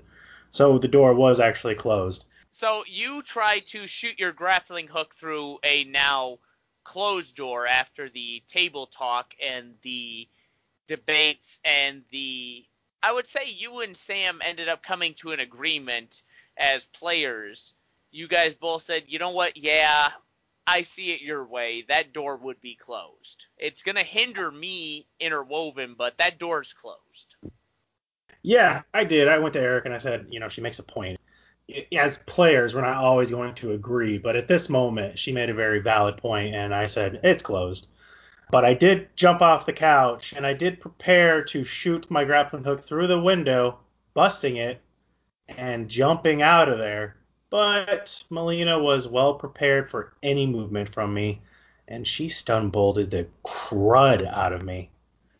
[0.51, 2.25] So the door was actually closed.
[2.63, 6.39] So you try to shoot your grappling hook through a now
[6.85, 10.29] closed door after the table talk and the
[10.87, 12.63] debates and the
[13.03, 16.21] I would say you and Sam ended up coming to an agreement
[16.55, 17.73] as players.
[18.11, 19.57] You guys both said, "You know what?
[19.57, 20.11] Yeah,
[20.65, 21.81] I see it your way.
[21.89, 23.47] That door would be closed.
[23.57, 27.35] It's going to hinder me interwoven, but that door's closed."
[28.41, 29.27] Yeah, I did.
[29.27, 31.19] I went to Eric and I said, you know, she makes a point.
[31.95, 35.53] As players, we're not always going to agree, but at this moment, she made a
[35.53, 37.87] very valid point, and I said, it's closed.
[38.51, 42.63] But I did jump off the couch and I did prepare to shoot my grappling
[42.63, 43.79] hook through the window,
[44.13, 44.79] busting it,
[45.47, 47.15] and jumping out of there.
[47.49, 51.41] But Melina was well prepared for any movement from me,
[51.87, 54.91] and she stun bolted the crud out of me.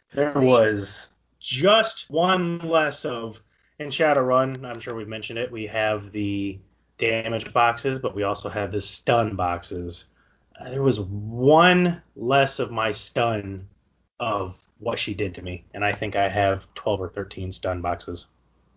[0.10, 3.43] There was just one less of
[3.80, 4.66] in Shadowrun.
[4.66, 5.52] I'm sure we've mentioned it.
[5.52, 6.60] We have the
[6.98, 10.08] damage boxes, but we also have the stun boxes.
[10.60, 13.68] Uh, There was one less of my stun
[14.20, 17.82] of what she did to me, and I think I have 12 or 13 stun
[17.82, 18.28] boxes.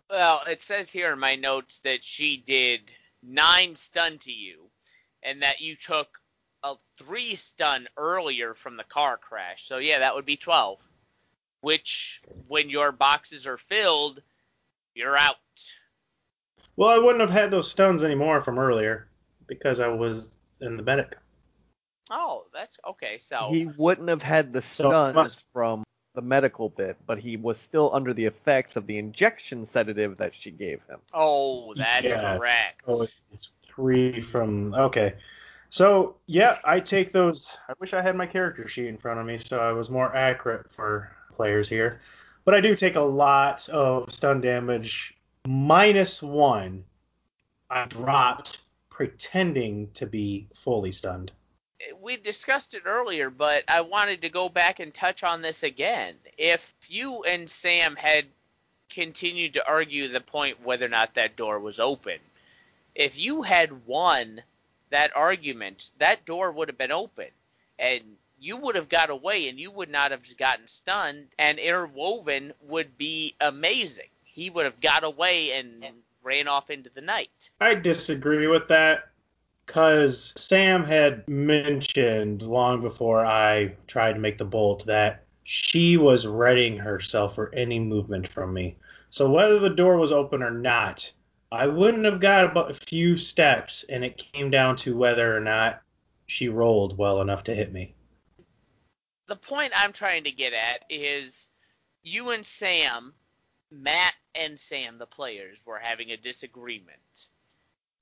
[0.09, 4.71] Well, it says here in my notes that she did nine stun to you,
[5.23, 6.09] and that you took
[6.63, 9.67] a three stun earlier from the car crash.
[9.67, 10.79] So yeah, that would be twelve.
[11.61, 14.23] Which, when your boxes are filled,
[14.97, 15.37] you're out.
[16.77, 19.09] Well, I wouldn't have had those stuns anymore from earlier
[19.47, 21.17] because I was in the medic.
[22.11, 23.19] Oh, that's okay.
[23.19, 27.37] So He wouldn't have had the So, stuns must- from the medical bit, but he
[27.37, 30.99] was still under the effects of the injection sedative that she gave him.
[31.13, 32.37] oh, that's Yeah.
[32.39, 32.81] correct.
[32.89, 34.73] Oh, it's three from.
[34.75, 35.15] Okay.
[35.69, 37.59] So, yeah, I take those.
[37.69, 40.15] I wish I had my character sheet in front of me so I was more
[40.17, 42.01] accurate for players here.
[42.47, 45.15] But I do take a lot of stun damage.
[45.49, 46.85] Minus one,
[47.69, 51.33] I dropped pretending to be fully stunned.
[52.01, 56.15] we discussed it earlier, but I wanted to go back and touch on this again.
[56.39, 58.27] If you and Sam had
[58.91, 62.19] continued to argue the point whether or not that door was open,
[62.95, 64.41] if you had won
[64.91, 67.29] that argument, that door would have been open,
[67.77, 68.03] and
[68.39, 72.97] you would have got away, and you would not have gotten stunned, and Interwoven would
[72.99, 74.09] be amazing.
[74.25, 75.85] He would have got away and
[76.23, 77.51] ran off into the night.
[77.61, 79.09] I disagree with that
[79.67, 86.27] because Sam had mentioned long before I tried to make the bolt that she was
[86.27, 88.77] readying herself for any movement from me.
[89.11, 91.11] So whether the door was open or not,
[91.51, 95.41] I wouldn't have got about a few steps, and it came down to whether or
[95.41, 95.81] not
[96.27, 97.95] she rolled well enough to hit me.
[99.27, 101.49] The point I'm trying to get at is
[102.03, 103.13] you and Sam,
[103.71, 107.29] Matt and Sam, the players, were having a disagreement.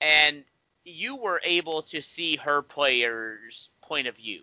[0.00, 0.44] And
[0.84, 4.42] you were able to see her player's point of view.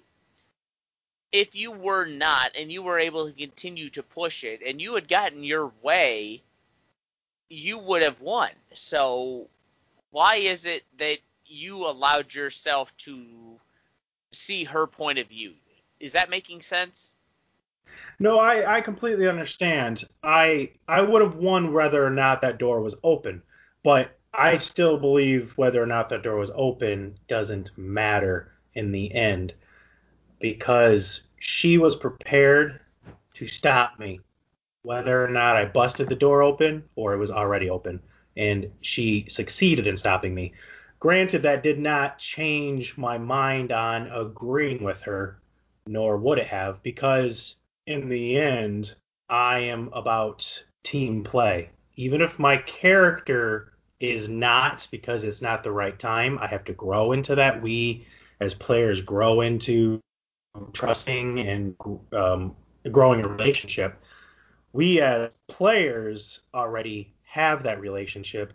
[1.32, 4.96] If you were not, and you were able to continue to push it, and you
[4.96, 6.42] had gotten your way,
[7.50, 8.50] you would have won.
[8.74, 9.48] So,
[10.10, 13.60] why is it that you allowed yourself to
[14.34, 15.54] see her point of view?
[16.02, 17.14] Is that making sense?
[18.20, 20.04] No, I, I completely understand.
[20.24, 23.44] I I would have won whether or not that door was open,
[23.84, 29.14] but I still believe whether or not that door was open doesn't matter in the
[29.14, 29.54] end
[30.40, 32.80] because she was prepared
[33.36, 34.22] to stop me
[34.82, 38.02] whether or not I busted the door open or it was already open
[38.36, 40.54] and she succeeded in stopping me.
[41.00, 45.41] Granted that did not change my mind on agreeing with her
[45.92, 48.94] nor would it have because in the end
[49.30, 51.70] I am about team play.
[51.96, 56.74] Even if my character is not because it's not the right time, I have to
[56.74, 57.62] grow into that.
[57.62, 58.08] We
[58.40, 60.00] as players grow into
[60.74, 61.76] trusting and
[62.14, 62.56] um,
[62.92, 64.02] growing a relationship.
[64.74, 68.54] We as players already have that relationship,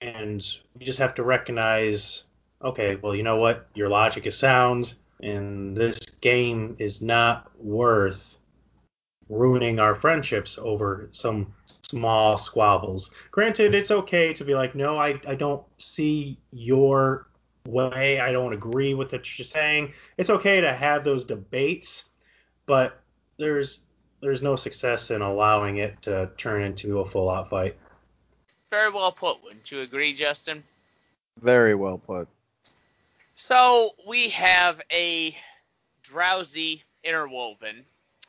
[0.00, 0.44] and
[0.78, 2.24] we just have to recognize,
[2.62, 8.38] okay, well, you know what, your logic is sound, and this game is not worth
[9.28, 13.10] ruining our friendships over some small squabbles.
[13.30, 17.28] Granted, it's okay to be like, no, I, I don't see your
[17.66, 18.20] way.
[18.20, 19.92] I don't agree with what you're saying.
[20.16, 22.04] It's okay to have those debates,
[22.66, 23.00] but
[23.38, 23.82] there's
[24.20, 27.76] there's no success in allowing it to turn into a full out fight.
[28.70, 29.42] Very well put.
[29.42, 30.64] Wouldn't you agree, Justin?
[31.40, 32.28] Very well put.
[33.36, 35.36] So we have a
[36.02, 37.84] drowsy interwoven.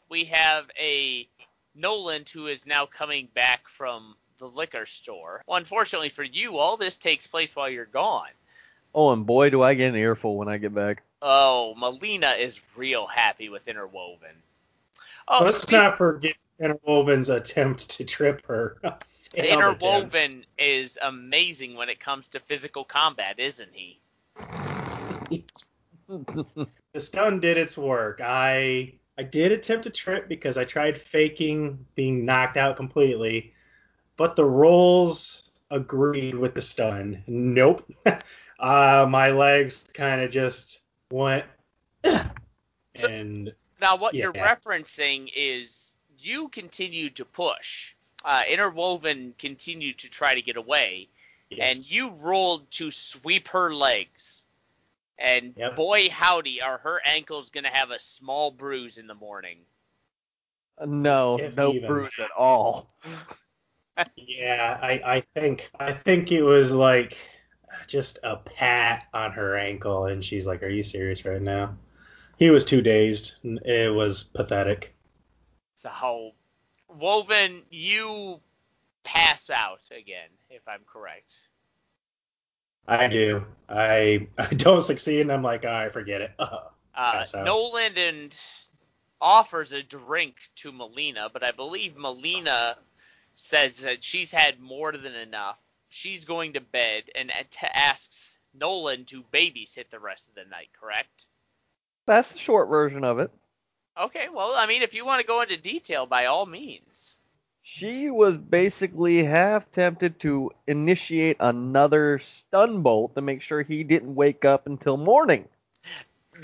[0.09, 1.27] We have a
[1.73, 5.43] Nolan who is now coming back from the liquor store.
[5.47, 8.29] Well, unfortunately for you, all this takes place while you're gone.
[8.93, 11.03] Oh, and boy, do I get an earful when I get back.
[11.21, 14.35] Oh, Melina is real happy with interwoven.
[15.29, 18.77] Oh, Let's speak- not forget Interwoven's attempt to trip her.
[18.83, 18.99] Failed
[19.45, 19.83] attempt.
[19.83, 23.99] Interwoven is amazing when it comes to physical combat, isn't he?
[26.07, 28.21] the stun did its work.
[28.23, 33.53] I I did attempt a trip because I tried faking being knocked out completely,
[34.15, 37.23] but the rolls agreed with the stun.
[37.27, 37.91] Nope.
[38.59, 41.45] uh, my legs kind of just went,
[42.95, 47.93] and Now, what you're referencing is you continued to push.
[48.25, 51.09] Uh, Interwoven continued to try to get away,
[51.59, 54.45] and you rolled to sweep her legs.
[55.19, 55.75] And Yep.
[55.75, 59.65] boy, howdy, are her ankles going to have a small bruise in the morning.
[60.86, 61.88] no, If no even.
[61.88, 62.93] bruise at all.
[64.15, 67.17] Yeah, I, I think I think it was like
[67.88, 71.77] just a pat on her ankle, and she's like, "Are you serious right now?"
[72.38, 73.38] He was too dazed.
[73.43, 74.95] It was pathetic.
[75.75, 76.32] So,
[76.88, 78.41] Woven, you
[79.03, 81.34] pass out again, if I'm correct.
[82.88, 83.43] I do.
[83.69, 86.32] I I don't succeed, and I'm like, all right, forget it.
[87.00, 87.45] Uh, Pass out.
[87.45, 88.36] Nolan and
[89.21, 92.76] offers a drink to Melina, but I believe Melina
[93.36, 95.60] says that she's had more than enough.
[95.89, 100.69] She's going to bed and at- asks Nolan to babysit the rest of the night,
[100.80, 101.28] correct?
[102.08, 103.30] That's the short version of it.
[104.00, 107.13] Okay, well, I mean, if you want to go into detail, by all means.
[107.69, 114.15] She was basically half tempted to initiate another stun bolt to make sure he didn't
[114.15, 115.49] wake up until morning.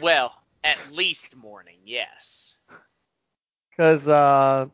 [0.01, 0.33] Well,
[0.65, 2.55] at least morning, yes.
[3.69, 4.65] Because uh,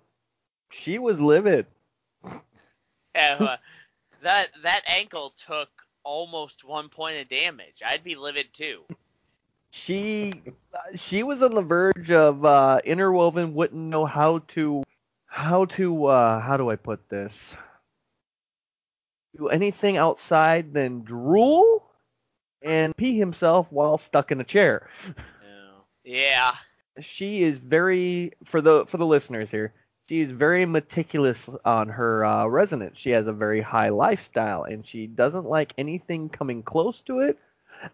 [0.71, 1.67] she was livid.
[3.15, 3.57] Uh,
[4.21, 5.69] that that ankle took
[6.03, 7.81] almost one point of damage.
[7.85, 8.83] I'd be livid too.
[9.71, 10.33] She
[10.95, 14.83] she was on the verge of uh, interwoven wouldn't know how to
[15.39, 17.55] how to uh, how do I put this
[19.37, 21.83] do anything outside than drool
[22.61, 24.89] and pee himself while stuck in a chair.
[26.03, 26.53] Yeah.
[26.99, 29.73] She is very for the for the listeners here.
[30.09, 32.97] She is very meticulous on her uh, resonance.
[32.97, 37.37] She has a very high lifestyle, and she doesn't like anything coming close to it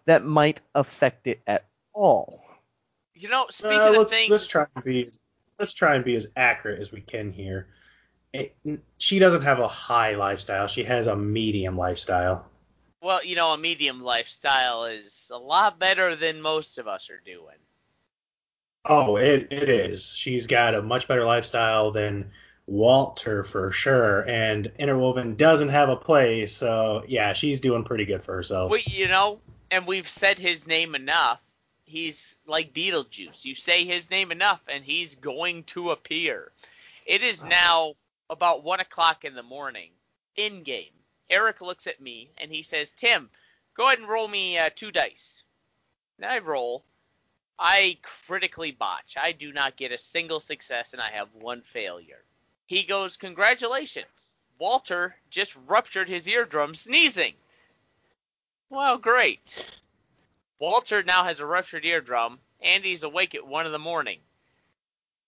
[0.06, 2.42] that might affect it at all.
[3.14, 5.10] You know, speaking Uh, of let's things, let's try and be
[5.58, 7.68] let's try and be as accurate as we can here.
[8.32, 8.56] It,
[8.98, 10.66] she doesn't have a high lifestyle.
[10.66, 12.46] She has a medium lifestyle.
[13.00, 17.22] well, you know, a medium lifestyle is a lot better than most of us are
[17.24, 17.56] doing.
[18.84, 20.12] Oh, it, it is.
[20.14, 22.30] She's got a much better lifestyle than
[22.66, 28.22] Walter for sure, and Interwoven doesn't have a place, so yeah, she's doing pretty good
[28.22, 28.70] for herself.
[28.70, 29.40] We, you know,
[29.70, 31.40] and we've said his name enough.
[31.86, 33.44] He's like Beetlejuice.
[33.44, 36.50] You say his name enough, and he's going to appear.
[37.06, 37.94] It is now
[38.28, 39.90] about one o'clock in the morning.
[40.34, 40.92] In game,
[41.30, 43.30] Eric looks at me and he says, "Tim,
[43.74, 45.44] go ahead and roll me uh, two dice."
[46.18, 46.84] Then I roll.
[47.58, 49.16] I critically botch.
[49.16, 52.24] I do not get a single success, and I have one failure.
[52.66, 57.34] He goes, "Congratulations, Walter just ruptured his eardrum sneezing."
[58.70, 59.80] Well, great.
[60.58, 62.38] Walter now has a ruptured eardrum.
[62.60, 64.20] Andy's awake at 1 in the morning.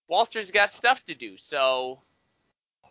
[0.08, 2.00] Walter's got stuff to do, so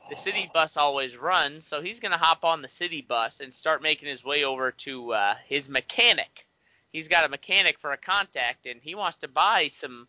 [0.10, 3.82] the city bus always runs, so he's to hop on the city bus and start
[3.82, 6.46] making his way over to uh, his mechanic.
[6.92, 10.08] He's got a mechanic for a contact, and he wants to buy some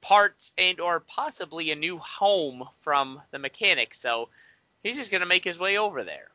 [0.00, 4.28] parts and or possibly a new home from the mechanic, so
[4.82, 6.28] he's just to make his way over there.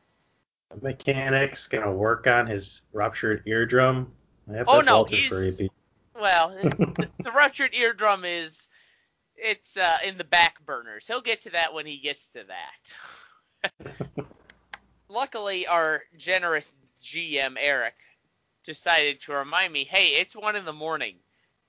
[0.70, 4.12] The mechanic's gonna work on his ruptured eardrum.
[4.52, 5.70] Yep, Oh, no, Walter's he's-.
[6.14, 8.68] Well, the, the ruptured eardrum is
[9.36, 11.06] it's uh, in the back burners.
[11.06, 12.44] He'll get to that when he gets to
[13.74, 13.86] that.
[15.08, 17.94] Luckily, our generous GM Eric
[18.64, 21.16] decided to remind me, "Hey, it's one in the morning.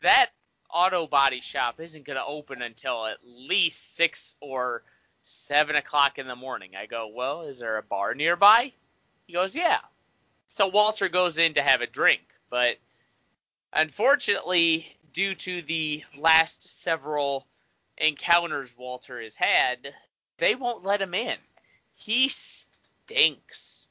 [0.01, 0.29] That
[0.69, 4.83] auto body shop isn't going to open until at least six or
[5.23, 8.73] seven o'clock in the morning." I go, "Well, is there a bar nearby?"
[9.27, 9.79] He goes, "Yeah."
[10.47, 12.77] So Walter goes in to have a drink, but
[13.75, 17.45] Unfortunately, due to the last several
[17.97, 19.93] encounters Walter has had,
[20.37, 21.37] they won't let him in.
[21.93, 23.87] He stinks.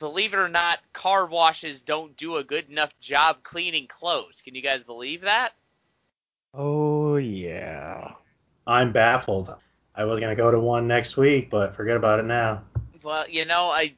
[0.00, 4.42] Believe it or not, car washes don't do a good enough job cleaning clothes.
[4.44, 5.52] Can you guys believe that?
[6.52, 8.12] Oh yeah.
[8.66, 9.54] I'm baffled.
[9.94, 12.62] I was gonna go to one next week, but forget about it now.
[13.04, 13.94] Well, you know, I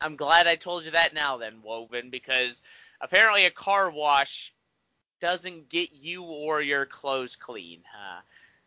[0.00, 2.62] I'm glad I told you that now then, Woven, because
[3.00, 4.52] apparently a car wash
[5.20, 7.80] doesn't get you or your clothes clean.
[7.94, 8.20] Uh,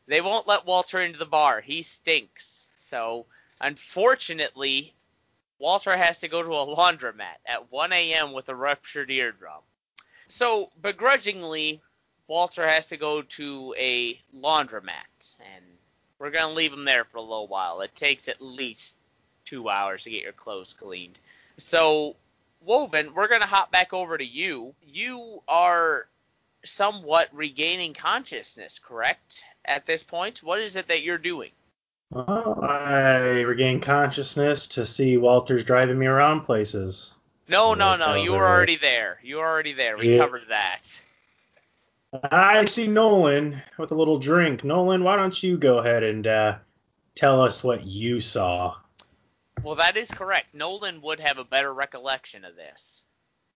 [0.07, 1.61] They won't let Walter into the bar.
[1.61, 2.69] He stinks.
[2.77, 3.27] So,
[3.61, 4.95] unfortunately,
[5.59, 8.33] Walter has to go to a laundromat at 1 a.m.
[8.33, 9.61] with a ruptured eardrum.
[10.27, 11.81] So, begrudgingly,
[12.27, 15.65] Walter has to go to a laundromat, and
[16.17, 17.81] we're going to leave him there for a little while.
[17.81, 18.95] It takes at least
[19.49, 21.19] two hours to get your clothes cleaned.
[21.57, 22.15] So,
[22.61, 24.75] Woven, we're going to hop back over to you.
[24.85, 26.07] You are
[26.63, 29.41] somewhat regaining consciousness, correct?
[29.65, 31.51] At this point, what is it that you're doing?
[32.11, 37.15] Well, I regain consciousness to see Walter's driving me around places.
[37.47, 38.13] No, no, no.
[38.13, 39.19] You were already there.
[39.23, 39.97] You were already there.
[39.97, 40.19] We Yeah.
[40.19, 41.01] covered that.
[42.31, 44.63] I see Nolan with a little drink.
[44.63, 46.57] Nolan, why don't you go ahead and uh,
[47.15, 48.75] tell us what you saw?
[49.63, 50.53] Well, that is correct.
[50.53, 53.03] Nolan would have a better recollection of this.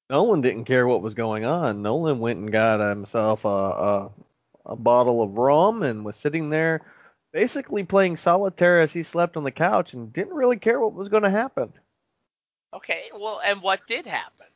[0.09, 1.81] Nolan didn't care what was going on.
[1.81, 4.09] Nolan went and got uh, himself a, a
[4.65, 6.81] a bottle of rum and was sitting there
[7.31, 11.09] basically playing solitaire as he slept on the couch and didn't really care what was
[11.09, 11.73] going to happen.
[12.73, 14.47] Okay, well, and what did happen?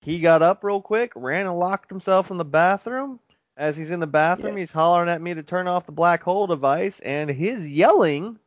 [0.00, 3.20] He got up real quick, ran and locked himself in the bathroom.
[3.56, 4.62] As he's in the bathroom, Yeah.
[4.62, 8.38] he's hollering at me to turn off the black hole device, and his yelling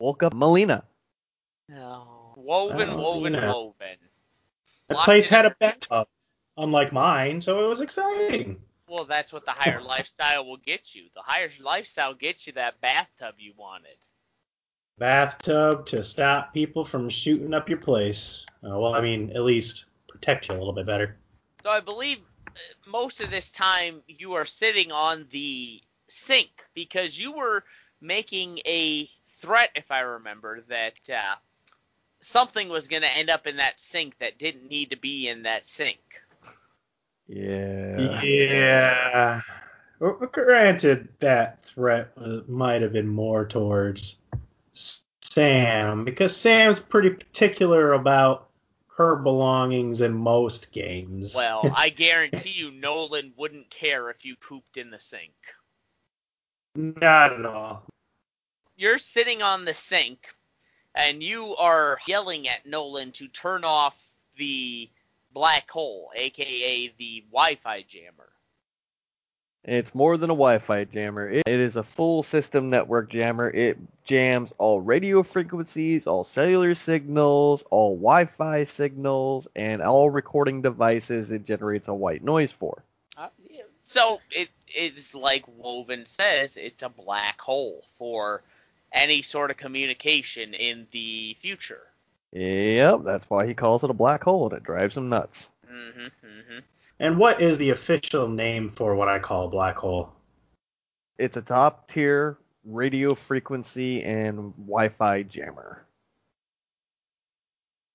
[0.00, 0.82] woke up Melina.
[1.70, 2.34] No.
[2.36, 3.52] Woven, Oh, woven, yeah.
[3.52, 3.96] woven.
[4.88, 6.08] The Locked place in had a bathtub,
[6.56, 8.60] unlike mine, so it was exciting.
[8.88, 11.04] Well, that's what the higher lifestyle will get you.
[11.14, 13.96] The higher lifestyle gets you that bathtub you wanted.
[14.98, 18.44] Bathtub to stop people from shooting up your place.
[18.64, 21.16] Uh, well, I mean, at least protect you a little bit better.
[21.62, 22.18] So I believe
[22.48, 22.50] uh,
[22.86, 27.62] most of this time you are sitting on the sink because you were
[28.00, 31.36] making a threat, if I remember, that uh,
[32.22, 35.42] something was going to end up in that sink that didn't need to be in
[35.44, 35.98] that sink.
[37.26, 38.22] Yeah.
[38.22, 39.40] Yeah.
[39.98, 44.16] Well, Granted, that threat was, might have been more towards
[45.22, 48.48] Sam, because Sam's pretty particular about
[48.96, 51.34] her belongings in most games.
[51.34, 55.34] Well, I guarantee you Nolan wouldn't care if you pooped in the sink.
[56.74, 57.84] not at all.
[58.76, 60.34] You're sitting on the sink
[60.94, 63.96] and you are yelling at Nolan to turn off
[64.36, 64.88] the
[65.32, 68.28] black hole, aka the Wi-Fi jammer.
[69.62, 71.28] It's more than a Wi-Fi jammer.
[71.28, 73.50] It, is a full system network jammer.
[73.50, 81.30] It jams all radio frequencies, all cellular signals, all Wi-Fi signals, and all recording devices
[81.30, 82.82] it generates a white noise for.
[83.18, 83.62] Uh, yeah.
[83.84, 88.42] So it is like Woven says, it's a black hole for
[88.92, 91.86] any sort of communication in the future.
[92.32, 95.48] Yep, that's why he calls it a black hole, and it drives him nuts.
[95.66, 96.58] hmm hmm
[97.00, 100.12] And what is the official name for what I call a black hole?
[101.18, 105.86] It's a top tier radio frequency and Wi-Fi jammer.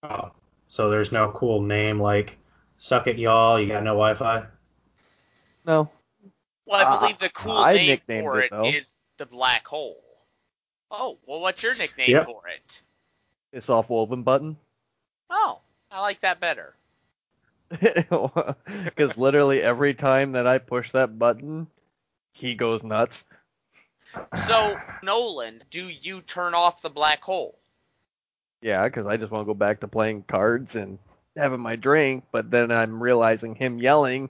[0.04, 0.32] Oh,
[0.68, 2.38] so there's no cool name like
[2.78, 4.48] "Suck it, y'all." You got no Wi-Fi.
[5.66, 5.90] No,
[6.66, 8.76] Well, I Uh, believe the cool I name nicknamed for it, it though.
[8.76, 10.04] is the black hole.
[10.98, 12.26] Oh, well, what's your nickname Yep.
[12.26, 12.82] for it?
[13.52, 14.58] it's off woven button.
[15.30, 15.60] Oh,
[15.92, 16.76] I like that better.
[17.80, 21.68] Because literally every time that I push that button,
[22.34, 23.24] he goes nuts.
[24.36, 27.58] So, Nolan, do you turn off the black hole?
[28.62, 30.98] Yeah, because I just want to go back to playing cards and
[31.36, 34.30] having my drink, but then I'm realizing him yelling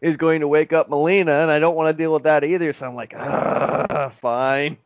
[0.00, 2.72] is going to wake up Melina, and I don't want to deal with that either.
[2.72, 4.76] So I'm like, ah, fine.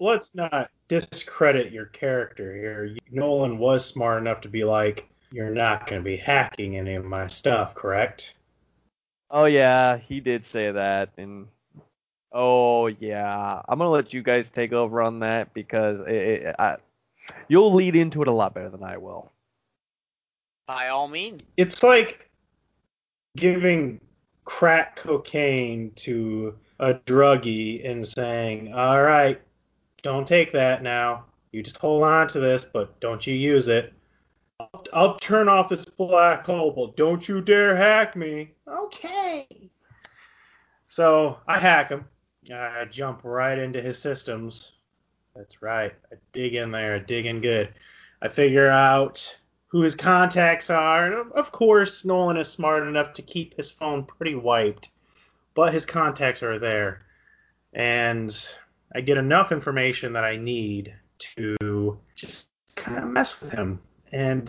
[0.00, 2.96] Let's not discredit your character here.
[3.10, 7.04] Nolan was smart enough to be like, "You're not going to be hacking any of
[7.04, 8.34] my stuff, correct?"
[9.30, 11.46] Oh yeah, he did say that, and
[12.32, 16.76] oh yeah, I'm gonna let you guys take over on that because it, it, I,
[17.48, 19.30] you'll lead into it a lot better than I will.
[20.66, 21.42] By all means.
[21.56, 22.30] It's like
[23.36, 24.00] giving
[24.44, 29.40] crack cocaine to a druggie and saying, "All right,
[30.02, 31.24] don't take that now.
[31.52, 33.92] You just hold on to this, but don't you use it.
[34.58, 39.70] I'll, I'll turn off this black hole, but don't you dare hack me." Okay.
[40.88, 42.04] So I hack him.
[42.52, 44.72] I jump right into his systems.
[45.36, 45.92] That's right.
[46.12, 46.96] I dig in there.
[46.96, 47.72] I dig in good.
[48.22, 49.38] I figure out
[49.68, 51.06] who his contacts are.
[51.06, 54.90] And of- of course, Nolan is smart enough to keep his phone pretty wiped,
[55.54, 57.02] but his contacts are there.
[57.72, 58.36] And
[58.94, 60.94] I get enough information that I need
[61.36, 63.80] to just kind of mess with him.
[64.12, 64.46] And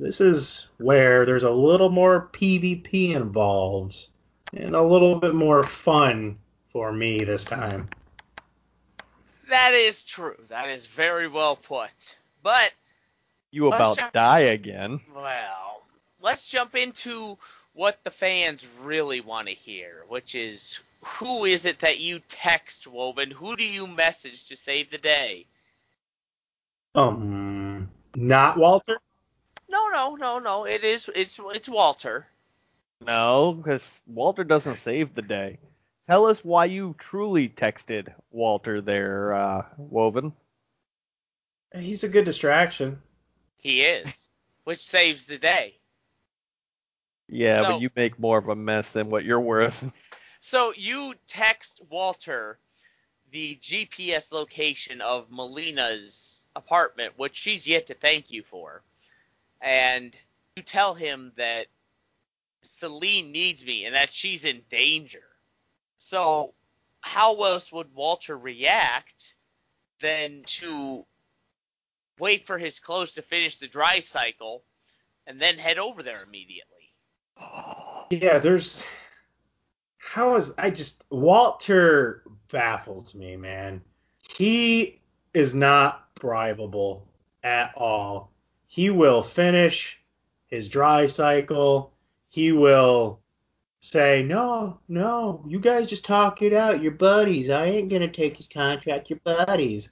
[0.00, 4.08] this is where there's a little more PvP involved
[4.52, 6.38] and a little bit more fun
[6.68, 7.88] for me this time.
[9.48, 10.36] That is true.
[10.48, 12.16] That is very well put.
[12.42, 12.72] But
[13.50, 15.00] You about jump- die again.
[15.14, 15.82] well,
[16.20, 17.38] let's jump into
[17.74, 22.86] what the fans really want to hear, which is who is it that you text,
[22.86, 23.30] Woven?
[23.30, 25.46] Who do you message to save the day?
[26.94, 28.98] Um, not Walter.
[29.68, 30.64] No, no, no, no.
[30.64, 32.26] It is it's it's Walter.
[33.04, 35.58] No, because Walter doesn't save the day.
[36.08, 40.32] Tell us why you truly texted Walter there, uh, Woven.
[41.74, 43.02] He's a good distraction.
[43.56, 44.28] He is,
[44.64, 45.74] which saves the day.
[47.28, 49.84] Yeah, So- but you make more of a mess than what you're worth.
[50.44, 52.58] So you text Walter
[53.30, 58.82] the GPS location of Melina's apartment, which she's yet to thank you for,
[59.62, 60.14] and
[60.54, 61.68] you tell him that
[62.60, 65.24] Celine needs me and that she's in danger.
[65.96, 66.52] So
[67.00, 69.34] how else would Walter react
[70.00, 71.06] than to
[72.18, 74.62] wait for his clothes to finish the dry cycle
[75.26, 76.92] and then head over there immediately?
[78.10, 78.84] Yeah, there's.
[80.14, 83.82] How is I just Walter baffles me, man.
[84.36, 85.00] He
[85.32, 87.02] is not bribable
[87.42, 88.30] at all.
[88.68, 90.00] He will finish
[90.46, 91.92] his dry cycle.
[92.28, 93.22] He will
[93.80, 96.80] say, "No, no, you guys just talk it out.
[96.80, 97.50] You're buddies.
[97.50, 99.10] I ain't gonna take his contract.
[99.10, 99.90] You're buddies."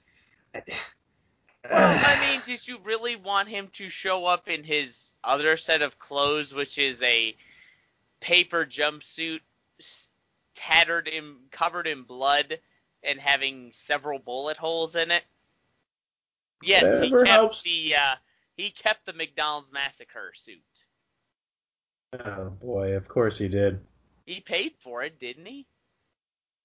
[0.53, 0.63] Well,
[1.69, 5.99] I mean, did you really want him to show up in his other set of
[5.99, 7.35] clothes, which is a
[8.21, 9.41] paper jumpsuit,
[10.67, 12.59] tattered in, covered in blood,
[13.03, 15.23] and having several bullet holes in it?
[16.61, 17.63] Yes, he kept helps.
[17.63, 18.15] the uh,
[18.55, 20.85] he kept the McDonald's massacre suit.
[22.13, 23.79] oh boy, of course he did.
[24.25, 25.65] He paid for it, didn't he?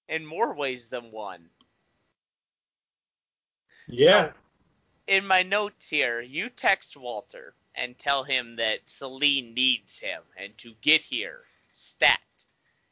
[0.07, 1.49] In more ways than one.
[3.87, 4.31] Yeah.
[5.07, 10.55] in my notes here, you text Walter and tell him that Celine needs him and
[10.59, 11.41] to get here,
[11.73, 12.19] stat.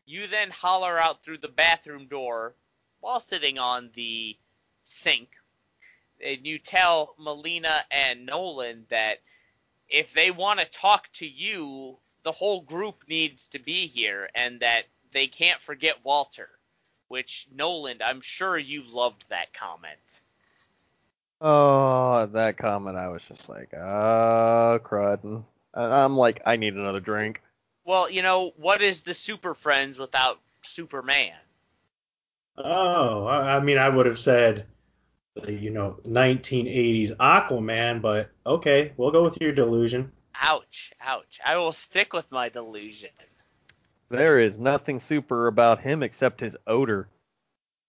[0.08, 2.55] You then holler out through the bathroom door
[3.01, 4.38] while sitting on the
[4.86, 5.28] sink,
[6.26, 9.18] and you tell Melina and Nolan that
[9.89, 14.62] if they want to talk to you, the whole group needs to be here and
[14.62, 16.49] that they can't forget Walter.
[17.10, 19.99] Which, Nolan, I'm sure you loved that comment.
[21.41, 25.43] Oh, that comment, I was just like, oh, crud.
[25.74, 27.41] I'm like, I need another drink.
[27.88, 31.31] Well, you know, what is the Super Friends without Superman?
[32.57, 34.65] Oh, I I mean, I would have said,
[35.41, 40.11] uh, you know, 1980s Aquaman, but okay, we'll go with your delusion.
[40.35, 41.39] Ouch, ouch.
[41.45, 43.11] I will stick with my delusion.
[44.09, 47.07] There is nothing super about him except his odor.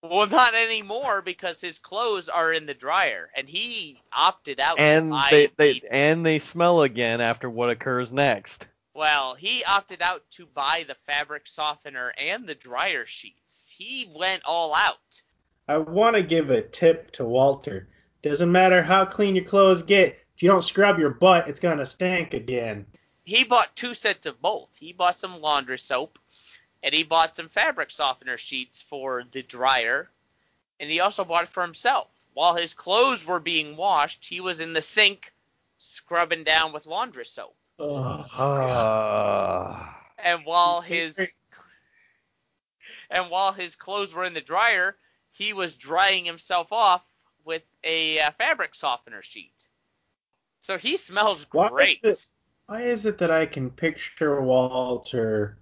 [0.04, 4.78] Well, not anymore because his clothes are in the dryer, and he opted out.
[4.78, 8.67] And they, they and they smell again after what occurs next.
[8.98, 13.72] Well, he opted out to buy the fabric softener and the dryer sheets.
[13.78, 15.22] He went all out.
[15.68, 17.88] I want to give a tip to Walter.
[18.22, 21.86] Doesn't matter how clean your clothes get, if you don't scrub your butt, it's gonna
[21.86, 22.86] stink again.
[23.24, 24.70] He bought two sets of both.
[24.78, 26.18] He bought some laundry soap,
[26.82, 30.10] and he bought some fabric softener sheets for the dryer,
[30.80, 32.08] and he also bought it for himself.
[32.34, 35.32] While his clothes were being washed, he was in the sink
[35.78, 37.54] scrubbing down with laundry soap.
[37.80, 39.14] Ah.
[40.18, 41.18] And while his
[43.10, 44.96] and while his clothes were in the dryer,
[45.30, 47.04] he was drying himself off
[47.44, 49.68] with a uh, fabric softener sheet.
[50.60, 52.00] So he smells Why great.
[52.02, 52.30] is it-
[52.66, 55.56] Why is it that I can picture Walter,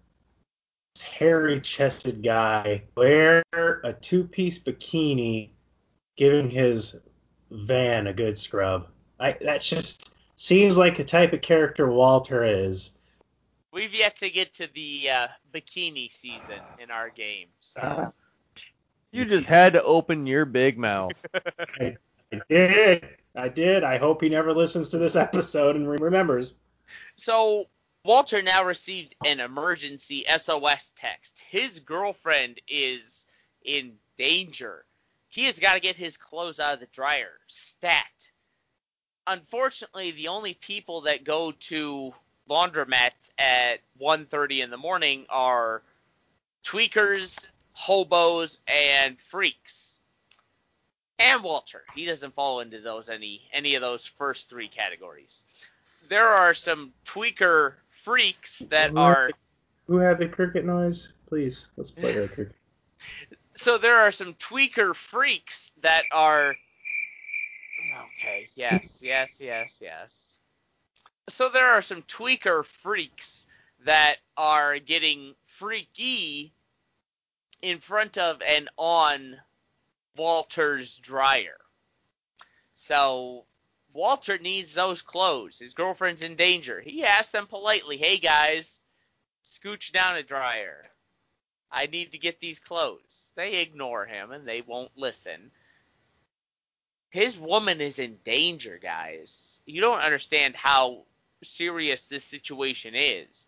[0.95, 5.51] this hairy-chested guy, wear a two-piece bikini,
[6.17, 6.97] giving his
[7.51, 8.89] van a good scrub?
[9.21, 12.93] I that just seems like the type of character Walter is.
[13.72, 17.49] We've yet to get to the uh, bikini season in our game.
[17.61, 18.12] So Ah.
[19.12, 21.12] You just had to open your big mouth.
[21.80, 21.97] I
[22.49, 23.09] did.
[23.34, 23.84] I did.
[23.84, 26.55] I hope he never listens to this episode and remembers.
[27.16, 27.64] So
[28.05, 31.41] Walter now received an emergency SOS text.
[31.49, 33.26] His girlfriend is
[33.64, 34.84] in danger.
[35.28, 37.32] He has got to get his clothes out of the dryer.
[37.47, 38.30] Stat.
[39.27, 42.14] Unfortunately, the only people that go to
[42.49, 45.83] laundromats at 1:30 in the morning are
[46.64, 49.99] tweakers, hobos, and freaks.
[51.18, 51.83] And Walter.
[51.95, 55.45] He doesn't fall into those any any of those first three categories
[56.09, 59.03] there are some tweaker freaks that What?
[59.03, 59.31] are
[59.87, 61.12] Who had the cricket noise?
[61.29, 62.57] Please, let's play that cricket.
[63.59, 66.57] So there are some tweaker freaks that are.
[68.05, 70.39] Okay, yes, yes, yes, yes.
[71.29, 73.47] So there are some tweaker freaks
[73.85, 76.53] that are getting freaky
[77.63, 79.37] in front of and on
[80.17, 81.59] Walter's dryer.
[82.75, 83.47] So
[83.93, 85.59] Walter needs those clothes.
[85.59, 86.81] His girlfriend's in danger.
[86.81, 88.81] He asks them politely, "Hey guys,
[89.43, 90.91] scooch down a dryer.
[91.71, 95.51] I need to get these clothes." They ignore him and they won't listen.
[97.11, 99.61] His woman is in danger, guys.
[99.67, 101.05] You don't understand how
[101.43, 103.47] serious this situation is.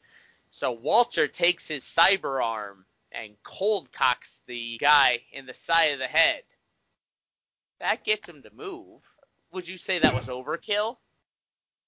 [0.50, 5.98] So Walter takes his cyber arm and cold cocks the guy in the side of
[5.98, 6.42] the head.
[7.80, 9.02] That gets him to move.
[9.52, 10.96] Would you say that was overkill?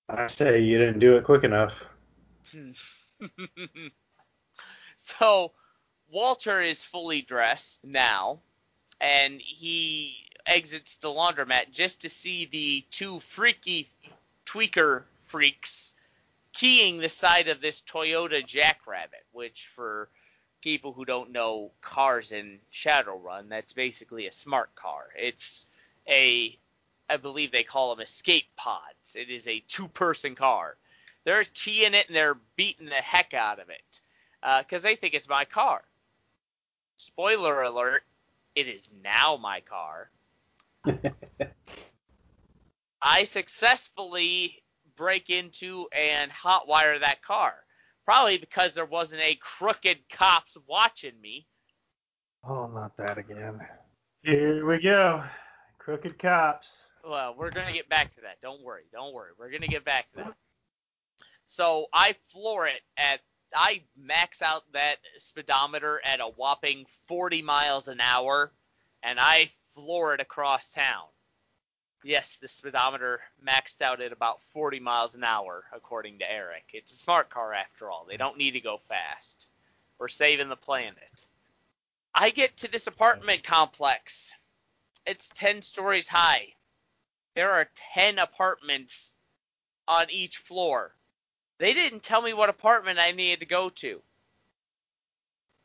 [0.08, 1.86] I say you didn't do it quick enough.
[4.96, 5.52] so
[6.10, 8.40] Walter is fully dressed now,
[9.00, 13.88] and he exits the laundromat just to see the two freaky
[14.44, 15.94] tweaker freaks
[16.52, 20.08] keying the side of this Toyota Jackrabbit, which for
[20.60, 25.04] people who don't know cars in Shadowrun, that's basically a smart car.
[25.16, 25.66] It's
[26.08, 26.58] a
[27.08, 29.16] I believe they call them escape pods.
[29.16, 30.76] It is a two-person car.
[31.24, 34.00] They're keying it and they're beating the heck out of it
[34.40, 35.82] because uh, they think it's my car.
[36.98, 38.02] Spoiler alert:
[38.54, 40.10] it is now my car.
[43.02, 44.62] I successfully
[44.96, 47.54] break into and hotwire that car.
[48.04, 51.46] Probably because there wasn't a crooked cops watching me.
[52.42, 53.60] Oh, not that again.
[54.22, 55.22] Here we go.
[55.78, 56.90] Crooked cops.
[57.08, 58.40] Well, we're going to get back to that.
[58.42, 58.82] Don't worry.
[58.92, 59.30] Don't worry.
[59.38, 60.34] We're going to get back to that.
[61.46, 63.20] So I floor it at,
[63.54, 68.52] I max out that speedometer at a whopping 40 miles an hour,
[69.02, 71.06] and I floor it across town.
[72.02, 76.64] Yes, the speedometer maxed out at about 40 miles an hour, according to Eric.
[76.72, 78.06] It's a smart car after all.
[78.08, 79.48] They don't need to go fast.
[79.98, 81.26] We're saving the planet.
[82.14, 84.34] I get to this apartment complex.
[85.06, 86.54] It's 10 stories high.
[87.34, 89.14] There are 10 apartments
[89.86, 90.94] on each floor.
[91.58, 94.02] They didn't tell me what apartment I needed to go to.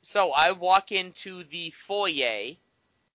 [0.01, 2.56] So I walk into the foyer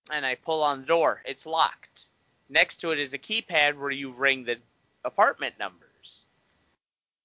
[0.09, 1.21] and I pull on the door.
[1.25, 2.07] It's locked.
[2.49, 4.57] Next to it is a keypad where you ring the
[5.05, 6.25] apartment numbers.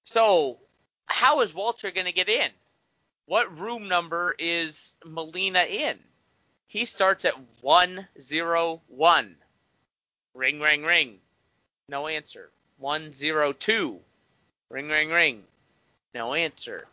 [0.04, 0.58] So,
[1.06, 2.50] how is Walter going to get in?
[3.26, 5.98] What room number is Melina in?
[6.68, 9.36] He starts at 101.
[10.34, 11.18] Ring, ring, ring.
[11.88, 12.50] No answer.
[12.78, 14.00] 102.
[14.68, 15.44] Ring, ring, ring.
[16.14, 16.86] No answer.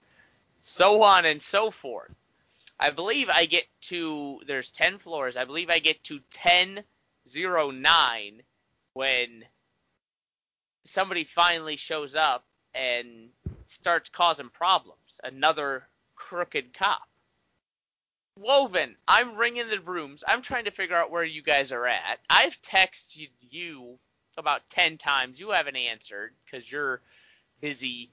[0.61, 2.11] So on and so forth.
[2.79, 5.37] I believe I get to, there's 10 floors.
[5.37, 6.83] I believe I get to 10
[7.27, 8.41] zero nine
[8.93, 9.45] when
[10.85, 12.45] somebody finally shows up
[12.75, 13.29] and
[13.67, 15.19] starts causing problems.
[15.23, 17.07] Another crooked cop.
[18.39, 20.23] Woven, I'm ringing the rooms.
[20.27, 22.19] I'm trying to figure out where you guys are at.
[22.29, 23.99] I've texted you
[24.37, 25.39] about 10 times.
[25.39, 27.01] You haven't answered because you're
[27.61, 28.11] busy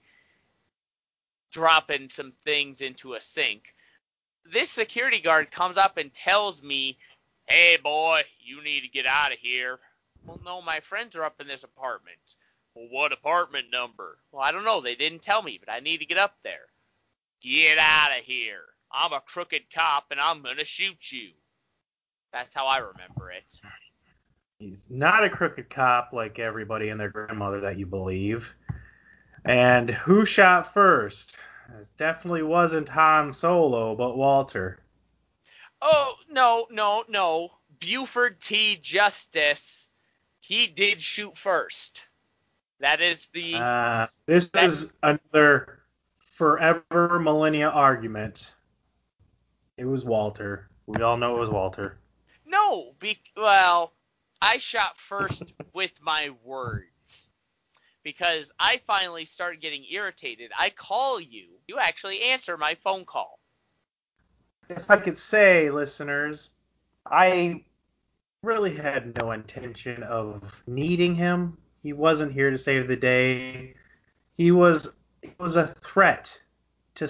[1.51, 3.75] dropping some things into a sink.
[4.45, 6.99] This security guard comes up and tells me
[7.51, 9.80] Hey, boy, you need to get out of here.
[10.24, 12.36] Well, no, my friends are up in this apartment.
[12.76, 14.18] Well, what apartment number?
[14.30, 14.80] Well, I don't know.
[14.80, 16.68] They didn't tell me, but I need to get up there.
[17.43, 18.62] Get out of here.
[18.93, 21.30] I'm a crooked cop and I'm going to shoot you.
[22.32, 23.61] That's how I remember it.
[24.61, 28.55] He's not a crooked cop like everybody and their grandmother that you believe.
[29.45, 31.36] And who shot first?
[31.79, 34.81] It definitely wasn't Han Solo, but Walter.
[35.81, 37.51] Oh no, no, no.
[37.79, 38.77] Buford T.
[38.77, 39.89] Justice.
[40.41, 42.07] He did shoot first.
[42.81, 43.55] That is the.
[43.57, 45.81] Uh, this is another
[46.18, 48.55] forever millennia argument.
[49.77, 50.68] It was Walter.
[50.87, 51.99] We all know it was Walter.
[52.47, 53.93] No, be, well,
[54.43, 56.87] I shot first with my words
[58.03, 60.51] because I finally start getting irritated.
[60.59, 63.41] I call you, you actually answer my phone call
[64.71, 66.51] if I could say, listeners,
[67.05, 67.65] I
[68.43, 71.59] really had no intention of needing him.
[71.83, 73.75] He wasn't here to save the day.
[74.37, 74.93] He was
[75.23, 76.41] he was a threat
[76.97, 77.09] to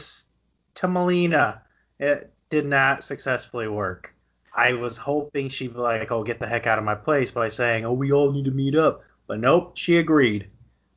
[0.75, 1.63] to Melina.
[1.99, 4.15] It did not successfully work.
[4.55, 7.49] I was hoping she'd be like, "Oh, get the heck out of my place" by
[7.49, 10.51] saying, "Oh, we all need to meet up." But nope, she agreed.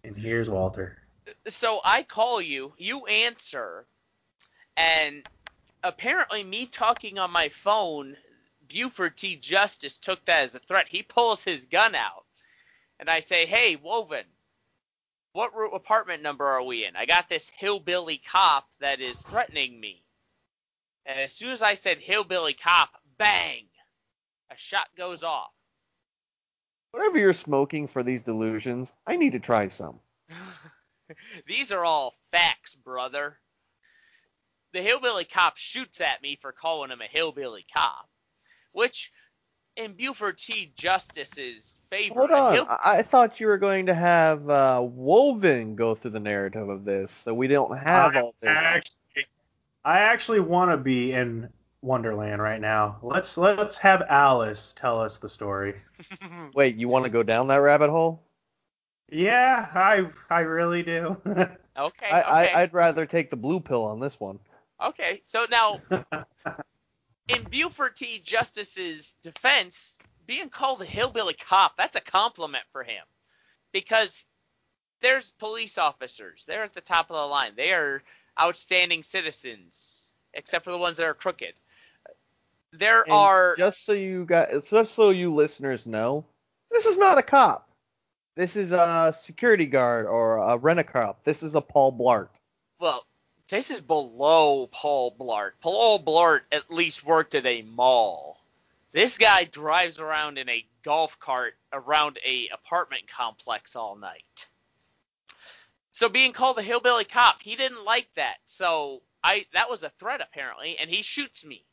[0.04, 0.97] And here's Walter.
[1.47, 3.86] So I call you, you answer,
[4.76, 5.24] and
[5.84, 8.18] apparently me talking on my phone
[8.68, 9.36] Buford T.
[9.36, 10.88] Justice took that as a threat.
[10.88, 12.26] He pulls his gun out,
[12.99, 14.26] and I say, "Hey, Woven,
[15.34, 16.95] what apartment number are we in?
[16.95, 20.04] I got this hillbilly cop that is threatening me."
[21.06, 23.68] And as soon as I said hillbilly cop, bang,
[24.49, 25.54] a shot goes off.
[26.94, 30.00] Whatever you're smoking for these delusions, I need to try some.
[31.48, 33.39] These are all facts, brother.
[34.74, 38.08] The hillbilly cop shoots at me for calling him a hillbilly cop,
[38.74, 39.12] which
[39.76, 40.72] in Buford T.
[40.76, 42.14] Justice's favor.
[42.14, 46.12] Hold on, Hill- I-, I thought you were going to have uh, Woven go through
[46.12, 48.52] the narrative of this, so we don't have I all this.
[48.54, 49.26] actually,
[49.84, 51.50] I actually want to be in
[51.84, 52.97] Wonderland right now.
[53.01, 55.75] Let's let's have Alice tell us the story.
[56.55, 58.23] Wait, you want to go down that rabbit hole?
[59.11, 61.17] Yeah, I I really do.
[61.25, 64.39] okay, I, okay, I, I'd rather take the blue pill on this one.
[64.81, 65.21] okay.
[65.25, 65.81] So now,
[67.27, 68.21] in Buford T.
[68.23, 73.03] Justice's defense, being called a hillbilly cop, that's a compliment for him.
[73.71, 74.25] Because
[75.01, 76.45] there's police officers.
[76.45, 77.53] They're at the top of the line.
[77.55, 78.01] They are
[78.39, 81.53] outstanding citizens, except for the ones that are crooked.
[82.74, 83.55] There And are.
[83.55, 86.26] just so you guys, just so you listeners know,
[86.71, 87.69] this is not a cop.
[88.36, 91.24] This is a security guard or a rent-a-cop.
[91.24, 92.30] This is a Paul Blart.
[92.80, 93.05] Well,
[93.47, 95.51] this is below Paul Blart.
[95.61, 98.43] Paul Blart at least worked at a mall.
[98.91, 104.49] This guy drives around in a golf cart around a apartment complex all night.
[105.91, 108.38] So being called a hillbilly cop, he didn't like that.
[108.45, 111.63] So I that was a threat apparently, and he shoots me.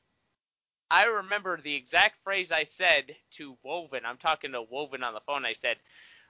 [0.91, 4.05] I remember the exact phrase I said to Woven.
[4.05, 5.45] I'm talking to Woven on the phone.
[5.45, 5.78] I said,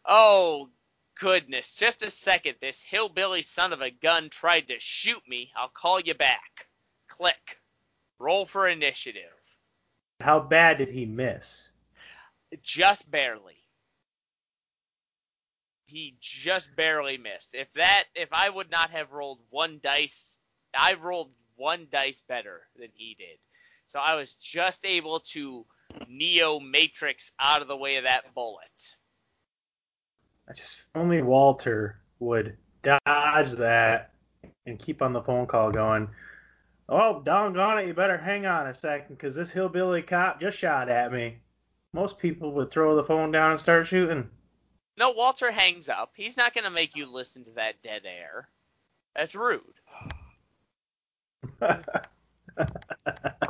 [0.04, 0.70] "Oh
[1.14, 2.56] goodness, just a second.
[2.60, 5.50] This hillbilly son of a gun tried to shoot me.
[5.56, 6.68] I'll call you back."
[7.08, 7.60] Click.
[8.18, 9.32] Roll for initiative.
[10.20, 11.72] How bad did he miss?
[12.62, 13.56] Just barely.
[15.86, 17.54] He just barely missed.
[17.54, 20.38] If that if I would not have rolled one dice,
[20.74, 23.38] I rolled one dice better than he did.
[23.90, 25.66] So I was just able to
[26.08, 28.94] Neo Matrix out of the way of that bullet.
[30.48, 34.12] I just only Walter would dodge that
[34.64, 36.08] and keep on the phone call going.
[36.88, 37.88] Oh, doggone it!
[37.88, 41.38] You better hang on a second because this hillbilly cop just shot at me.
[41.92, 44.30] Most people would throw the phone down and start shooting.
[44.98, 46.12] No, Walter hangs up.
[46.14, 48.48] He's not going to make you listen to that dead air.
[49.16, 49.62] That's rude.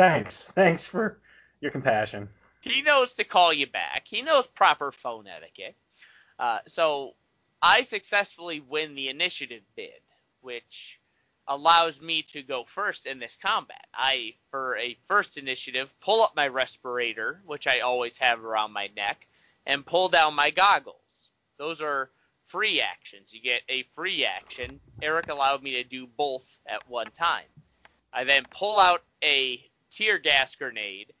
[0.00, 1.18] Thanks, thanks for
[1.60, 2.30] your compassion.
[2.62, 4.04] He knows to call you back.
[4.06, 5.76] He knows proper phone etiquette.
[6.38, 7.16] Uh, so
[7.60, 10.00] I successfully win the initiative bid,
[10.40, 10.98] which
[11.46, 13.88] allows me to go first in this combat.
[13.92, 18.88] I, for a first initiative, pull up my respirator, which I always have around my
[18.96, 19.26] neck,
[19.66, 21.30] and pull down my goggles.
[21.58, 22.08] Those are
[22.46, 23.34] free actions.
[23.34, 24.80] You get a free action.
[25.02, 27.44] Eric allowed me to do both at one time.
[28.14, 31.12] I then pull out a tear gas grenade,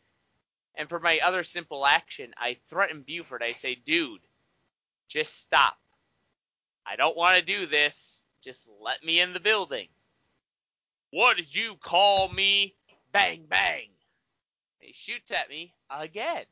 [0.74, 3.42] and for my other simple action, I threaten Buford.
[3.42, 4.20] I say, dude,
[5.08, 5.76] just stop.
[6.86, 8.24] I don't want to do this.
[8.42, 9.88] Just let me in the building.
[11.10, 12.74] What did you call me?
[13.12, 13.88] Bang, bang.
[14.78, 16.44] He shoots at me again.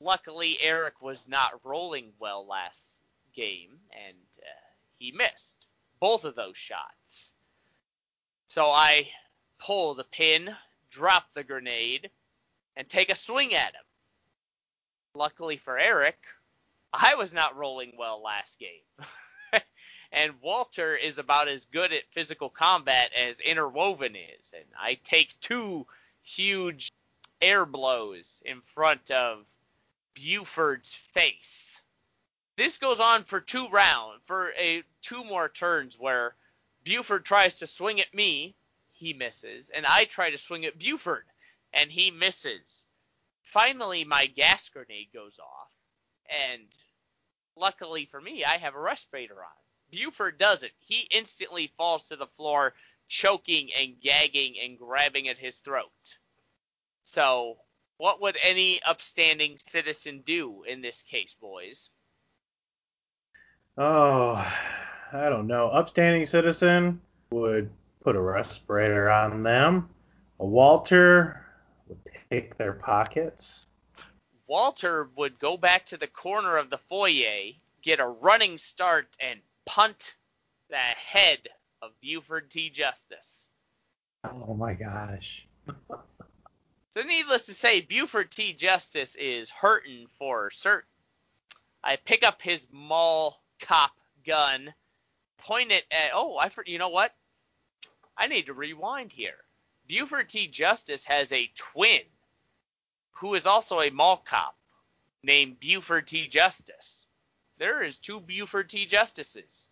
[0.00, 3.02] Luckily, Eric was not rolling well last
[3.34, 5.66] game, and uh, he missed
[6.00, 7.34] both of those shots.
[8.46, 9.08] So I
[9.58, 10.54] pull the pin,
[10.98, 12.10] drop the grenade,
[12.76, 13.84] and take a swing at him.
[15.14, 16.18] Luckily for Eric,
[16.92, 19.62] I was not rolling well last game.
[20.12, 24.52] and Walter is about as good at physical combat as Interwoven is.
[24.56, 25.86] And I take two
[26.22, 26.90] huge
[27.40, 29.44] air blows in front of
[30.14, 31.80] Buford's face.
[32.56, 36.34] This goes on for two rounds, for a two more turns where
[36.82, 38.56] Buford tries to swing at me,
[38.98, 41.24] he misses, and I try to swing at Buford,
[41.72, 42.84] and he misses.
[43.42, 45.72] Finally, my gas grenade goes off,
[46.52, 46.62] and
[47.56, 49.50] luckily for me, I have a respirator on.
[49.90, 50.72] Buford doesn't.
[50.78, 52.74] He instantly falls to the floor,
[53.08, 56.18] choking and gagging and grabbing at his throat.
[57.04, 57.56] So,
[57.96, 61.90] what would any upstanding citizen do in this case, boys?
[63.78, 64.34] Oh,
[65.12, 65.68] I don't know.
[65.68, 67.70] Upstanding citizen would
[68.00, 69.88] put a respirator on them.
[70.40, 71.44] A Walter
[71.88, 71.98] would
[72.30, 73.66] pick their pockets.
[74.46, 79.40] Walter would go back to the corner of the foyer, get a running start, and
[79.66, 80.14] punt
[80.70, 81.48] the head
[81.82, 82.70] of Buford T.
[82.70, 83.48] Justice.
[84.24, 85.46] Oh my gosh.
[86.90, 88.54] So needless to say, Buford T.
[88.54, 90.88] Justice is hurting for certain.
[91.84, 93.92] I pick up his mall cop
[94.26, 94.72] gun,
[95.36, 96.10] point it at.
[96.14, 97.14] Oh, I you know what?
[98.18, 99.38] I need to rewind here.
[99.86, 100.48] Buford T.
[100.48, 102.02] Justice has a twin
[103.12, 104.56] who is also a mall cop
[105.22, 106.26] named Buford T.
[106.26, 107.06] Justice.
[107.58, 108.86] There is two Buford T.
[108.86, 109.70] Justices.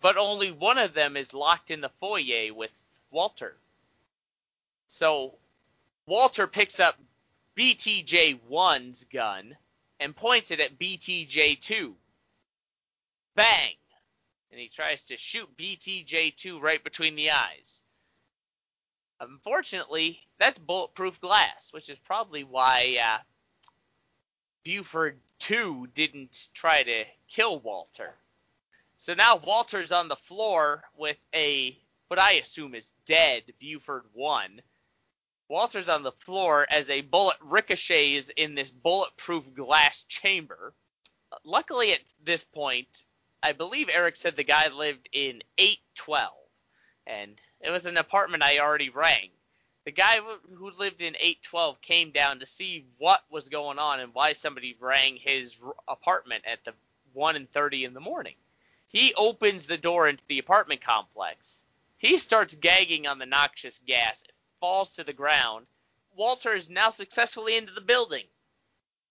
[0.00, 2.70] But only one of them is locked in the foyer with
[3.10, 3.56] Walter.
[4.88, 5.34] So
[6.06, 6.98] Walter picks up
[7.56, 9.56] BTJ1's gun
[10.00, 11.94] and points it at BTJ2.
[13.34, 13.74] Bang!
[14.52, 17.82] And he tries to shoot BTJ2 right between the eyes.
[19.18, 23.18] Unfortunately, that's bulletproof glass, which is probably why uh,
[24.64, 28.14] Buford 2 didn't try to kill Walter.
[28.98, 31.76] So now Walter's on the floor with a,
[32.08, 34.60] what I assume is dead Buford 1.
[35.48, 40.74] Walter's on the floor as a bullet ricochets in this bulletproof glass chamber.
[41.44, 43.04] Luckily, at this point,
[43.42, 46.32] I believe Eric said the guy lived in 812,
[47.06, 49.30] and it was an apartment I already rang.
[49.84, 50.20] The guy
[50.54, 54.76] who lived in 812 came down to see what was going on and why somebody
[54.78, 55.56] rang his
[55.88, 56.72] apartment at the
[57.14, 58.36] 1 and 30 in the morning.
[58.86, 61.66] He opens the door into the apartment complex.
[61.96, 64.22] He starts gagging on the noxious gas.
[64.22, 65.66] It falls to the ground.
[66.14, 68.24] Walter is now successfully into the building.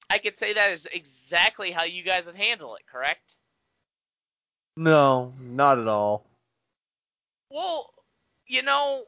[0.10, 3.36] I could say that is exactly how you guys would handle it, correct?
[4.82, 6.26] No, not at all.
[7.52, 7.94] Well,
[8.48, 9.04] you know,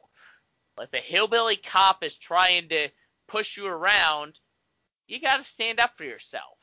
[0.77, 2.89] if a hillbilly cop is trying to
[3.27, 4.37] push you around,
[5.07, 6.59] you got to stand up for yourself.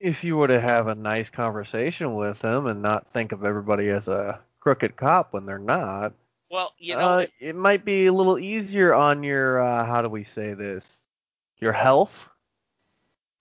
[0.00, 3.88] If you were to have a nice conversation with them and not think of everybody
[3.90, 6.12] as a crooked cop when they're not,
[6.50, 10.08] well, you know, uh, it might be a little easier on your uh, how do
[10.08, 10.84] we say this?
[11.60, 12.28] Your health.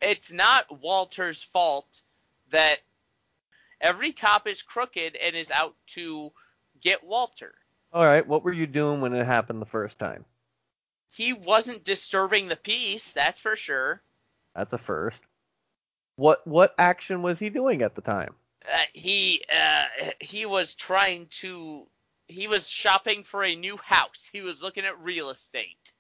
[0.02, 2.04] It's not Walter's fault
[2.52, 2.78] that
[3.82, 6.32] every cop is crooked and is out to
[6.82, 7.54] get Walter.
[7.92, 10.26] All right, what were you doing when it happened the first time?
[11.14, 14.02] He wasn't disturbing the peace, that's for sure.
[14.56, 15.20] That's a first.
[16.18, 18.36] What what action was he doing at the time?
[18.66, 19.86] Uh, he uh,
[20.20, 21.88] he was trying to
[22.28, 24.30] he was shopping for a new house.
[24.32, 25.94] He was looking at real estate.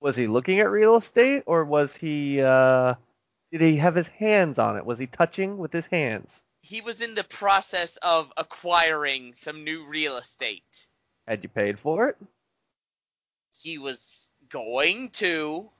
[0.00, 2.94] Was he looking at real estate or was he uh
[3.52, 4.84] did he have his hands on it?
[4.84, 6.30] Was he touching with his hands?
[6.62, 10.86] He was in the process of acquiring some new real estate.
[11.26, 12.16] Had you paid for it?
[13.62, 15.70] He was going to.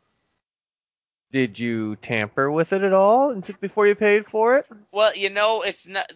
[1.32, 4.66] Did you tamper with it at all before you paid for it?
[4.90, 6.10] Well, you know, it's not.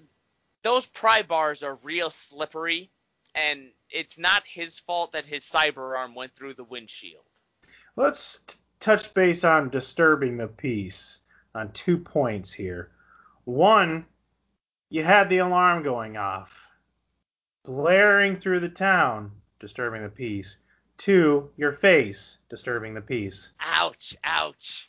[0.62, 2.90] Those pry bars are real slippery,
[3.34, 7.24] and it's not his fault that his cyber arm went through the windshield.
[7.96, 11.20] Let's t- touch base on disturbing the peace
[11.54, 12.90] on two points here.
[13.44, 14.06] One,
[14.94, 16.70] you had the alarm going off,
[17.64, 20.58] blaring through the town, disturbing the peace.
[20.98, 23.54] Two, your face, disturbing the peace.
[23.58, 24.88] Ouch, ouch.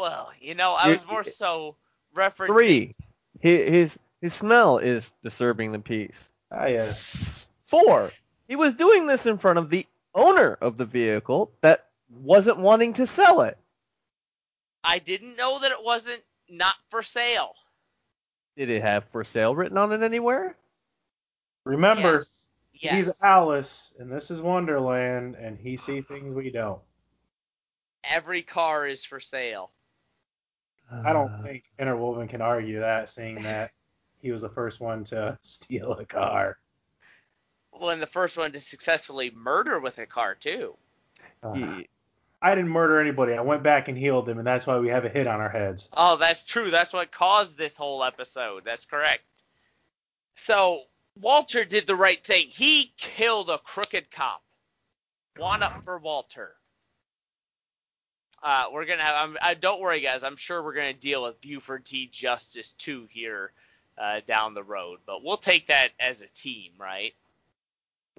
[0.00, 1.76] Well, you know, I was more so
[2.16, 2.46] referencing.
[2.46, 2.92] Three,
[3.40, 6.16] his his smell is disturbing the peace.
[6.50, 7.14] Ah, yes.
[7.66, 8.12] Four,
[8.48, 12.94] he was doing this in front of the owner of the vehicle that wasn't wanting
[12.94, 13.58] to sell it.
[14.82, 17.54] I didn't know that it wasn't not for sale.
[18.56, 20.56] Did it have for sale written on it anywhere?
[21.64, 22.48] Remember, Yes.
[22.74, 22.94] yes.
[23.06, 26.80] he's Alice, and this is Wonderland, and he see things we don't.
[28.04, 29.70] Every car is for sale.
[30.90, 33.70] I don't think Interwoven can argue that, seeing that
[34.20, 36.58] he was the first one to steal a car.
[37.72, 40.76] Well, and the first one to successfully murder with a car too.
[41.42, 41.88] Uh, he-
[42.42, 43.34] I didn't murder anybody.
[43.34, 45.48] I went back and healed them, and that's why we have a hit on our
[45.48, 45.88] heads.
[45.92, 46.70] Oh, that's true.
[46.70, 48.64] That's what caused this whole episode.
[48.64, 49.22] That's correct.
[50.34, 50.82] So
[51.20, 52.48] Walter did the right thing.
[52.48, 54.42] He killed a crooked cop.
[55.36, 56.54] One up for Walter.
[58.42, 59.28] Uh, we're gonna have.
[59.28, 60.24] I'm, I, don't worry, guys.
[60.24, 62.08] I'm sure we're gonna deal with Buford T.
[62.08, 63.52] Justice too here
[63.96, 67.14] uh, down the road, but we'll take that as a team, right?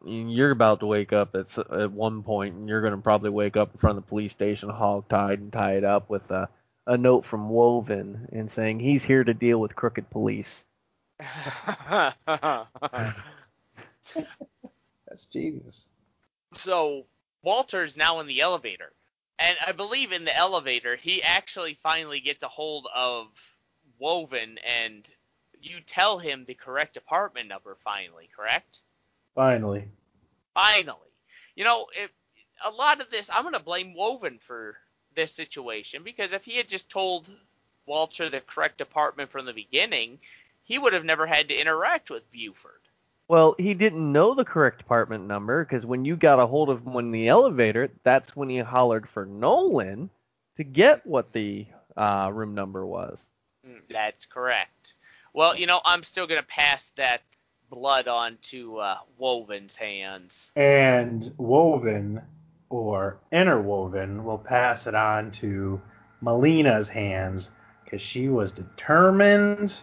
[0.05, 3.73] You're about to wake up at at one point, and you're gonna probably wake up
[3.73, 6.49] in front of the police station, hog-tied and tied up with a
[6.85, 10.65] a note from Woven and saying he's here to deal with crooked police.
[15.07, 15.87] That's genius.
[16.53, 17.05] so
[17.43, 18.91] Walter's now in the elevator,
[19.39, 23.27] and I believe in the elevator he actually finally gets a hold of
[23.99, 25.07] Woven, and
[25.61, 28.79] you tell him the correct apartment number finally, correct?
[29.35, 29.87] Finally.
[30.53, 31.11] Finally,
[31.55, 32.11] you know, it,
[32.65, 34.75] a lot of this, I'm going to blame Woven for
[35.15, 37.31] this situation because if he had just told
[37.85, 40.19] Walter the correct department from the beginning,
[40.63, 42.79] he would have never had to interact with Buford.
[43.27, 46.85] Well, he didn't know the correct apartment number because when you got a hold of
[46.85, 50.09] him in the elevator, that's when he hollered for Nolan
[50.57, 51.65] to get what the
[51.97, 53.25] uh, room number was.
[53.67, 54.93] Mm, That's correct.
[55.33, 57.21] Well, you know, I'm still going to pass that
[57.73, 60.51] blood onto uh, Woven's hands.
[60.55, 62.21] And Woven
[62.69, 65.81] or Interwoven will pass it on to
[66.21, 67.49] Melina's hands
[67.83, 69.81] because she was determined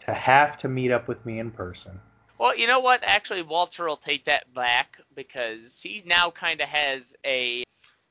[0.00, 2.00] to have to meet up with me in person.
[2.38, 3.02] Well, you know what?
[3.04, 7.62] Actually, Walter will take that back because he now kind of has a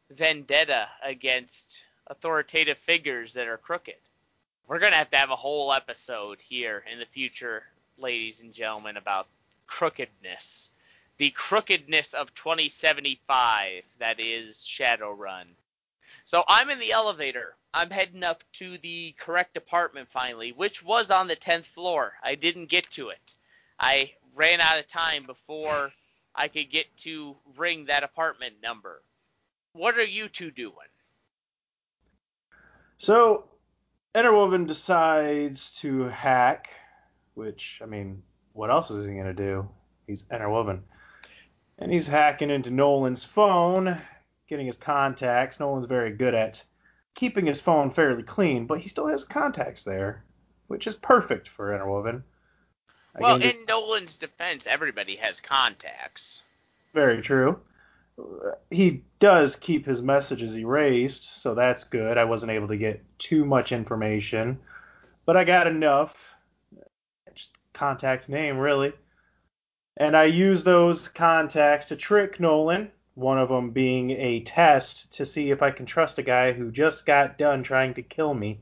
[0.09, 3.95] vendetta against authoritative figures that are crooked.
[4.67, 7.63] We're going to have to have a whole episode here in the future,
[8.01, 9.27] ladies and gentlemen, about
[9.67, 10.69] crookedness.
[11.17, 15.45] The crookedness of 2075 that is Shadowrun.
[16.25, 17.55] So I'm in the elevator.
[17.73, 22.13] I'm heading up to the correct apartment finally, which was on the 10th floor.
[22.23, 23.35] I didn't get to it.
[23.79, 25.91] I ran out of time before
[26.35, 29.01] I could get to ring that apartment number.
[29.73, 30.75] What are you two doing?
[32.97, 33.45] So
[34.13, 36.69] Interwoven decides to hack,
[37.33, 38.23] which I mean,
[38.53, 39.67] what else is he gonna do?
[40.07, 40.83] He's Interwoven,
[41.77, 43.97] and he's hacking into Nolan's phone,
[44.47, 45.59] getting his contacts.
[45.59, 46.63] Nolan's very good at
[47.13, 50.23] keeping his phone fairly clean, but he still has contacts there,
[50.67, 52.23] which is perfect for Interwoven.
[53.19, 56.43] Well, Again, in Nolan's defense, everybody has contacts.
[56.93, 57.59] Very true.
[58.69, 62.17] He does keep his messages erased, so that's good.
[62.17, 64.59] I wasn't able to get too much information,
[65.25, 66.30] but I got enough.
[67.81, 68.93] Contact name, really.
[69.97, 75.25] And I use those contacts to trick Nolan, one of them being a test to
[75.25, 78.59] see if I can trust a guy who just got done trying to kill me.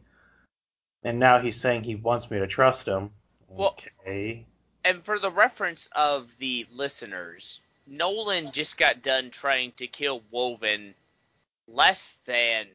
[1.04, 3.12] And now he's saying he wants me to trust him.
[3.50, 3.76] Well-
[4.08, 4.46] Okay.
[4.86, 10.96] And for the reference of the listeners, Nolan just got done trying to kill Woven
[11.68, 12.68] less than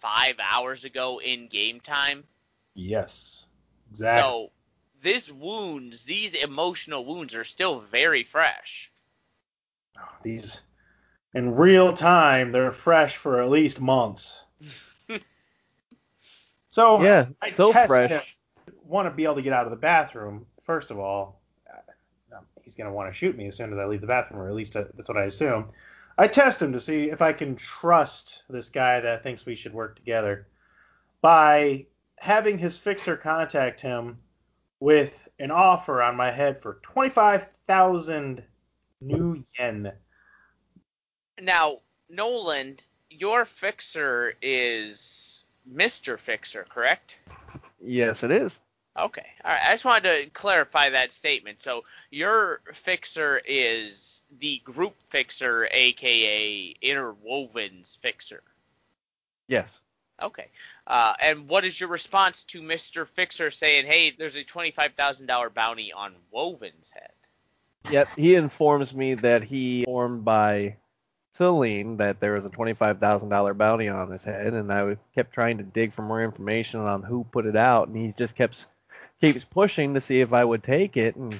[0.00, 2.24] five hours ago in game time.
[2.74, 3.46] Yes.
[3.90, 4.20] Exactly.
[4.20, 4.50] So
[5.02, 8.90] these wounds, these emotional wounds, are still very fresh.
[9.98, 10.62] Oh, these
[11.34, 14.44] in real time they're fresh for at least months
[16.68, 18.08] so Yeah, i so test fresh.
[18.08, 18.22] him
[18.82, 21.40] want to be able to get out of the bathroom first of all
[21.72, 24.40] uh, he's going to want to shoot me as soon as i leave the bathroom
[24.40, 25.68] or at least uh, that's what i assume
[26.16, 29.74] i test him to see if i can trust this guy that thinks we should
[29.74, 30.46] work together
[31.20, 31.84] by
[32.18, 34.16] having his fixer contact him
[34.80, 38.42] with an offer on my head for 25000
[39.00, 39.92] new yen
[41.40, 42.76] Now, Nolan,
[43.10, 46.18] your fixer is Mr.
[46.18, 47.16] Fixer, correct?
[47.80, 48.58] Yes, it is.
[48.98, 49.26] Okay.
[49.44, 49.60] All right.
[49.64, 51.60] I just wanted to clarify that statement.
[51.60, 58.42] So your fixer is the group fixer, aka Interwoven's fixer.
[59.46, 59.70] Yes.
[60.20, 60.48] Okay.
[60.86, 63.06] Uh, and what is your response to Mr.
[63.06, 67.12] Fixer saying, "Hey, there's a twenty-five thousand dollar bounty on Woven's head"?
[67.90, 68.08] Yep.
[68.16, 70.76] He informs me that he informed by
[71.34, 75.32] Celine that there was a twenty-five thousand dollar bounty on his head, and I kept
[75.32, 78.66] trying to dig for more information on who put it out, and he just kept
[79.20, 81.38] keeps pushing to see if I would take it, and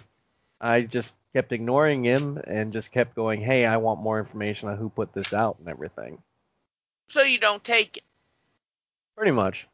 [0.60, 4.76] I just kept ignoring him and just kept going, "Hey, I want more information on
[4.76, 6.22] who put this out and everything."
[7.08, 8.04] So you don't take it.
[9.18, 9.66] Pretty much.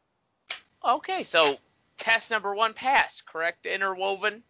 [0.83, 1.21] Okay.
[1.21, 1.57] So
[1.97, 3.67] test number one passed, correct?
[3.67, 4.41] Interwoven.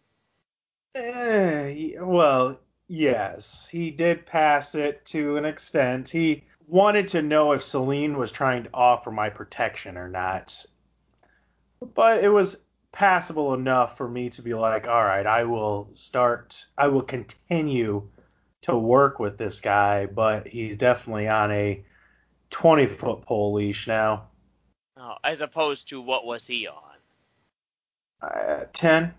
[0.94, 6.08] Eh, well, yes, he did pass it to an extent.
[6.08, 10.64] He wanted to know if Celine was trying to offer my protection or not.
[11.94, 12.58] But it was
[12.90, 18.08] passable enough for me to be like, all right, I will start, I will continue
[18.62, 21.84] to work with this guy, but he's definitely on a
[22.48, 24.28] 20 foot pole leash now.
[24.98, 26.96] Oh, as opposed to what was he on?
[28.22, 29.12] Uh, 10.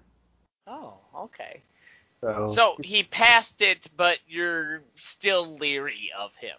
[0.65, 1.61] Oh, okay.
[2.21, 6.57] So, So he passed it, but you're still leery of him.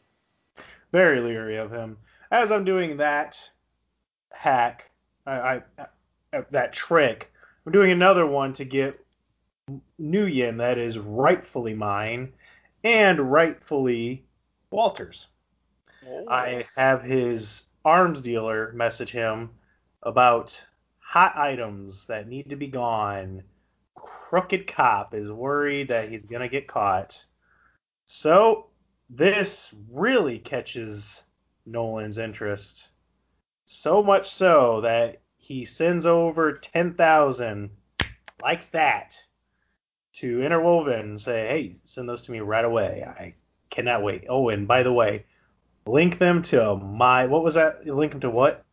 [0.92, 1.98] very leery of him.
[2.30, 3.50] As I'm doing that
[4.30, 4.90] hack,
[5.26, 5.62] I, I
[6.32, 7.32] uh, that trick,
[7.66, 9.04] I'm doing another one to get
[10.00, 12.32] nuyen that is rightfully mine
[12.84, 14.24] and rightfully
[14.70, 15.26] Walter's.
[16.28, 19.49] I have his arms dealer message him
[20.03, 20.62] about
[20.99, 23.43] hot items that need to be gone.
[23.95, 27.24] Crooked cop is worried that he's gonna get caught.
[28.05, 28.66] So
[29.09, 31.24] this really catches
[31.64, 32.91] Nolan's interest.
[33.64, 37.70] So much so that he sends over 10,000
[38.43, 39.18] like that
[40.12, 43.03] to Interwoven and say, hey, send those to me right away.
[43.07, 43.34] I
[43.70, 44.26] cannot wait.
[44.28, 45.24] Oh, and by the way,
[45.89, 47.86] link them to my, what was that?
[47.86, 48.64] Link them to what?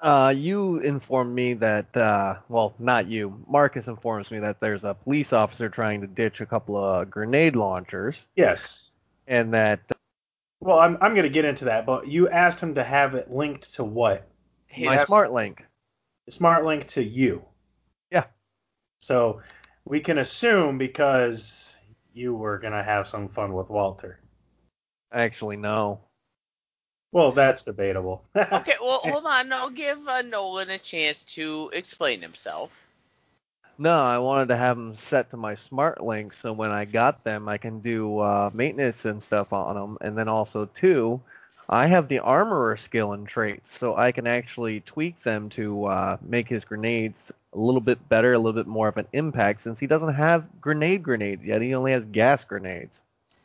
[0.00, 3.44] Uh, you informed me that, uh, well, not you.
[3.46, 7.54] Marcus informs me that there's a police officer trying to ditch a couple of grenade
[7.54, 8.94] launchers, Yes.
[9.28, 9.80] and that
[10.60, 13.30] Well, I'm, I'm going to get into that, but you asked him to have it
[13.30, 14.28] linked to what?
[14.76, 15.64] my His- smart link.
[16.28, 17.44] Smart link to you.
[18.10, 18.24] Yeah.
[18.98, 19.40] So
[19.84, 21.76] we can assume because
[22.12, 24.18] you were going to have some fun with Walter.
[25.12, 26.00] Actually, no.
[27.12, 28.24] Well, that's debatable.
[28.34, 29.52] Okay, well, hold on.
[29.52, 32.70] I'll give uh, Nolan a chance to explain himself.
[33.78, 37.24] No, I wanted to have them set to my smart link so when I got
[37.24, 39.98] them, I can do uh, maintenance and stuff on them.
[40.00, 41.20] And then also, too,
[41.68, 46.16] I have the armorer skill and traits, so I can actually tweak them to uh,
[46.22, 47.18] make his grenades
[47.52, 50.44] a little bit better, a little bit more of an impact, since he doesn't have
[50.60, 51.62] grenade grenades yet.
[51.62, 53.01] He only has gas grenades.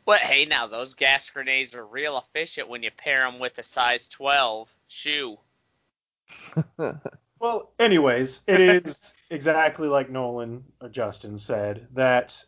[0.08, 3.62] But hey, now those gas grenades are real efficient when you pair them with a
[3.62, 5.36] size 12 shoe.
[7.40, 12.44] Well, anyways, it is exactly like Nolan or Justin said that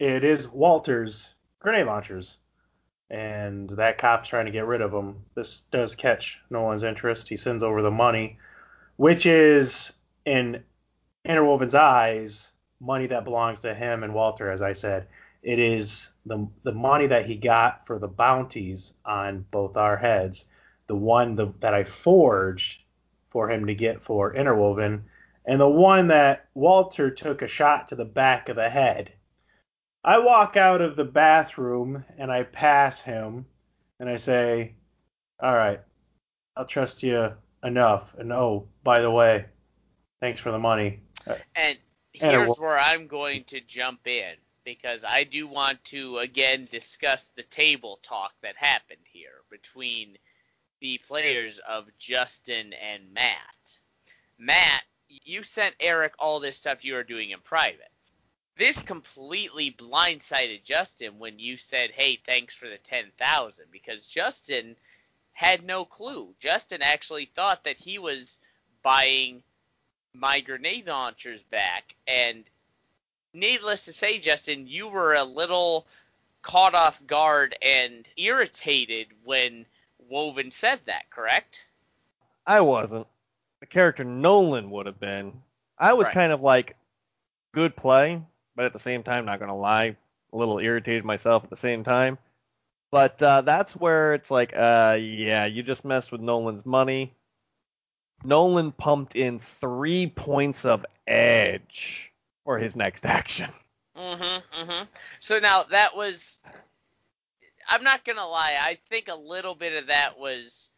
[0.00, 2.38] it is Walter's grenade launchers,
[3.10, 5.24] and that cop's trying to get rid of them.
[5.36, 7.28] This does catch Nolan's interest.
[7.28, 8.38] He sends over the money,
[8.96, 9.92] which is
[10.24, 10.64] in
[11.24, 12.50] Interwoven's eyes
[12.80, 14.50] money that belongs to him and Walter.
[14.50, 15.06] As I said,
[15.44, 20.46] it is the the money that he got for the bounties on both our heads.
[20.86, 22.82] The one the, that I forged
[23.30, 25.04] for him to get for Interwoven,
[25.44, 29.12] and the one that Walter took a shot to the back of the head.
[30.02, 33.46] I walk out of the bathroom and I pass him
[33.98, 34.74] and I say,
[35.40, 35.80] All right,
[36.56, 37.32] I'll trust you
[37.62, 38.14] enough.
[38.14, 39.46] And oh, by the way,
[40.20, 41.00] thanks for the money.
[41.54, 41.78] And
[42.12, 44.34] here's where I'm going to jump in
[44.64, 50.16] because I do want to again discuss the table talk that happened here between
[50.80, 53.78] the players of Justin and Matt.
[54.38, 57.90] Matt, you sent Eric all this stuff you were doing in private.
[58.56, 64.76] This completely blindsided Justin when you said, "Hey, thanks for the 10,000" because Justin
[65.32, 66.34] had no clue.
[66.38, 68.38] Justin actually thought that he was
[68.82, 69.42] buying
[70.12, 71.94] my grenade launchers back.
[72.06, 72.44] And
[73.34, 75.86] needless to say, Justin, you were a little
[76.42, 79.66] caught off guard and irritated when
[80.08, 81.66] Woven said that, correct?
[82.46, 83.06] I wasn't.
[83.60, 85.42] The character Nolan would have been.
[85.78, 86.14] I was Right.
[86.14, 86.76] kind of like,
[87.54, 88.20] good play,
[88.56, 89.96] but at the same time, not gonna lie,
[90.32, 92.18] a little irritated myself at the same time.
[92.90, 97.12] But uh, that's where it's like, uh, yeah, you just messed with Nolan's money.
[98.22, 102.12] Nolan pumped in three points of edge
[102.44, 103.50] for his next action.
[103.96, 104.62] Mm-hmm.
[104.62, 104.84] Mm-hmm.
[105.20, 106.38] So now that was.
[107.66, 108.56] I'm not gonna lie.
[108.60, 110.70] I think a little bit of that was.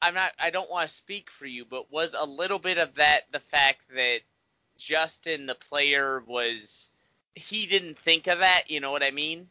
[0.00, 0.32] I'm not.
[0.38, 3.40] I don't want to speak for you, but was a little bit of that the
[3.40, 4.20] fact that
[4.78, 6.90] Justin, the player, was.
[7.34, 8.64] He didn't think of that.
[8.68, 9.48] You know what I mean?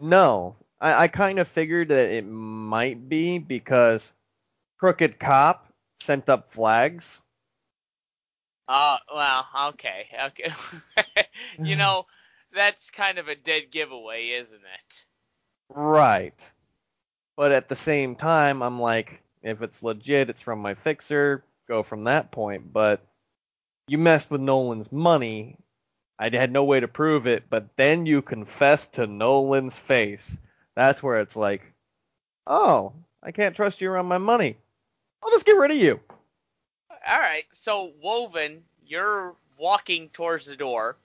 [0.00, 4.12] No, I, I kind of figured that it might be because
[4.78, 5.72] Crooked Cop
[6.02, 7.20] sent up flags.
[8.68, 10.52] Oh, well, okay, okay.
[11.62, 12.06] you know,
[12.52, 15.04] that's kind of a dead giveaway, isn't it?
[15.68, 16.34] Right.
[17.36, 21.82] But at the same time, I'm like, if it's legit, it's from my fixer, go
[21.82, 22.72] from that point.
[22.72, 23.06] But
[23.88, 25.58] you messed with Nolan's money.
[26.18, 30.24] I had no way to prove it, but then you confess to Nolan's face.
[30.74, 31.62] That's where it's like,
[32.46, 34.56] oh, I can't trust you around my money.
[35.22, 36.00] I'll just get rid of you.
[37.08, 40.96] All right, so Woven, you're walking towards the door.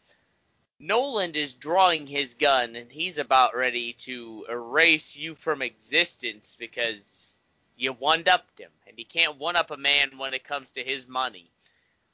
[0.80, 7.40] Nolan is drawing his gun, and he's about ready to erase you from existence because
[7.78, 11.52] you one-upped him, and he can't one-up a man when it comes to his money.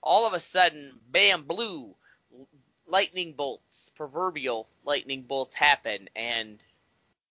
[0.03, 1.95] All of a sudden, bam, blue,
[2.87, 6.59] lightning bolts, proverbial lightning bolts happen, and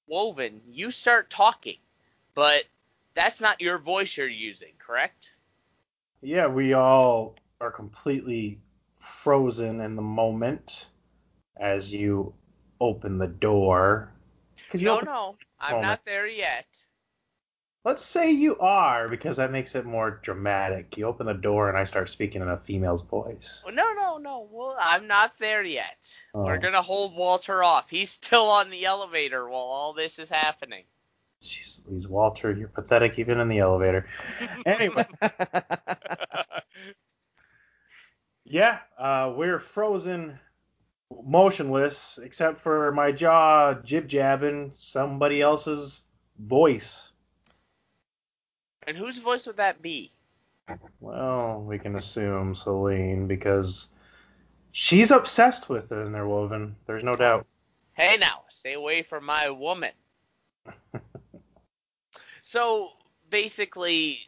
[0.06, 1.78] Woven, you start talking,
[2.34, 2.64] but
[3.14, 5.34] that's not your voice you're using, correct?
[6.22, 8.60] Yeah, we all are completely
[8.98, 10.88] frozen in the moment
[11.56, 12.34] as you
[12.80, 14.12] open the door.
[14.74, 15.88] No, no, I'm moment.
[15.88, 16.66] not there yet.
[17.84, 20.96] Let's say you are, because that makes it more dramatic.
[20.96, 23.62] You open the door and I start speaking in a female's voice.
[23.72, 24.48] No, no, no.
[24.50, 26.18] Well, I'm not there yet.
[26.34, 26.58] We're Oh.
[26.58, 27.88] gonna hold Walter off.
[27.88, 30.82] He's still on the elevator while all this is happening.
[31.42, 34.06] Jeez Louise, Walter, you're pathetic even in the elevator.
[34.64, 35.06] Anyway,
[38.44, 40.38] yeah, uh, we're frozen,
[41.24, 46.02] motionless, except for my jaw jib jabbing somebody else's
[46.38, 47.12] voice.
[48.86, 50.12] and whose voice would that be?
[51.00, 53.88] Well, we can assume Celine because
[54.72, 56.76] she's obsessed with it, Interwoven.
[56.86, 57.46] There's no doubt.
[57.92, 59.92] Hey now, stay away from my woman.
[62.46, 62.90] so
[63.28, 64.20] basically,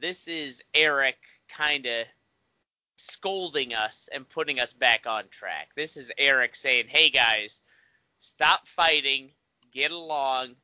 [0.00, 1.16] this is Eric
[1.48, 2.06] kind of
[2.98, 5.70] scolding us and putting us back on track.
[5.74, 7.62] This is Eric saying, hey guys,
[8.20, 9.32] stop fighting,
[9.72, 10.54] get along,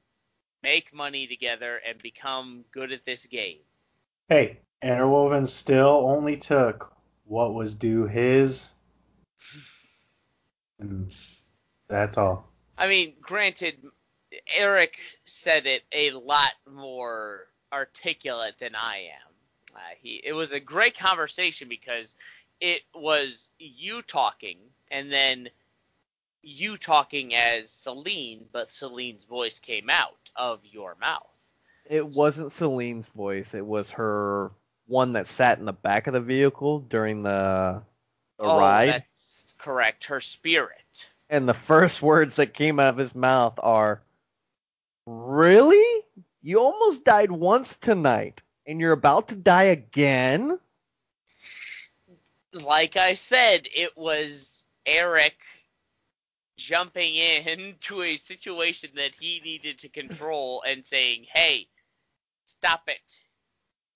[0.63, 3.59] make money together, and become good at this game.
[4.29, 8.73] Hey, Interwoven still only took what was due his.
[10.79, 11.15] And
[11.89, 12.49] that's all.
[12.79, 13.85] I mean, granted,
[14.57, 19.75] Eric said it a lot more articulate than I am.
[19.75, 22.17] Uh, he, it was a great conversation because
[22.61, 24.59] it was you talking
[24.91, 25.49] and then
[26.43, 31.27] you talking as Celine, but Celine's voice came out of your mouth.
[31.85, 33.55] It wasn't Celine's voice.
[33.55, 34.51] It was her
[34.87, 37.83] one that sat in the back of the vehicle during the,
[38.39, 38.89] the oh, ride.
[38.89, 40.05] that's correct.
[40.05, 41.09] Her spirit.
[41.29, 44.01] And the first words that came out of his mouth are,
[45.13, 46.05] Really?
[46.43, 50.59] You almost died once tonight, and you're about to die again?
[52.53, 55.37] like I said, it was Eric
[56.57, 61.69] jumping in to a situation that he needed to control and saying, "Hey,
[62.45, 63.21] stop it.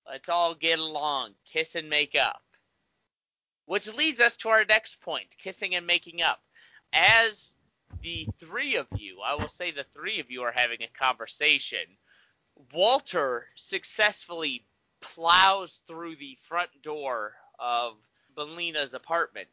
[0.07, 2.43] Let's all get along, kiss and make up."
[3.67, 6.43] Which leads us to our next point, kissing and making up.
[6.93, 7.57] As
[8.05, 11.81] the three of you, I will say the three of you are having a conversation.
[12.73, 14.63] Walter successfully
[15.01, 17.95] plows through the front door of
[18.37, 19.49] Melina's apartment.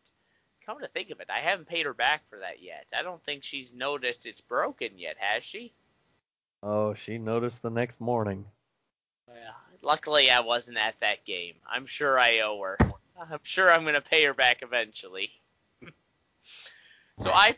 [0.66, 2.86] Come to think of it, I haven't paid her back for that yet.
[2.96, 5.74] I don't think she's noticed it's broken yet, has she?
[6.62, 8.46] Oh, she noticed the next morning.
[9.28, 11.56] Well, luckily I wasn't at that game.
[11.68, 12.78] I'm sure I owe her.
[13.18, 15.32] I'm sure I'm going to pay her back eventually.
[16.44, 17.56] so I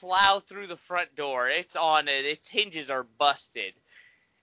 [0.00, 1.48] plow through the front door.
[1.48, 2.24] It's on it.
[2.24, 3.74] Its hinges are busted.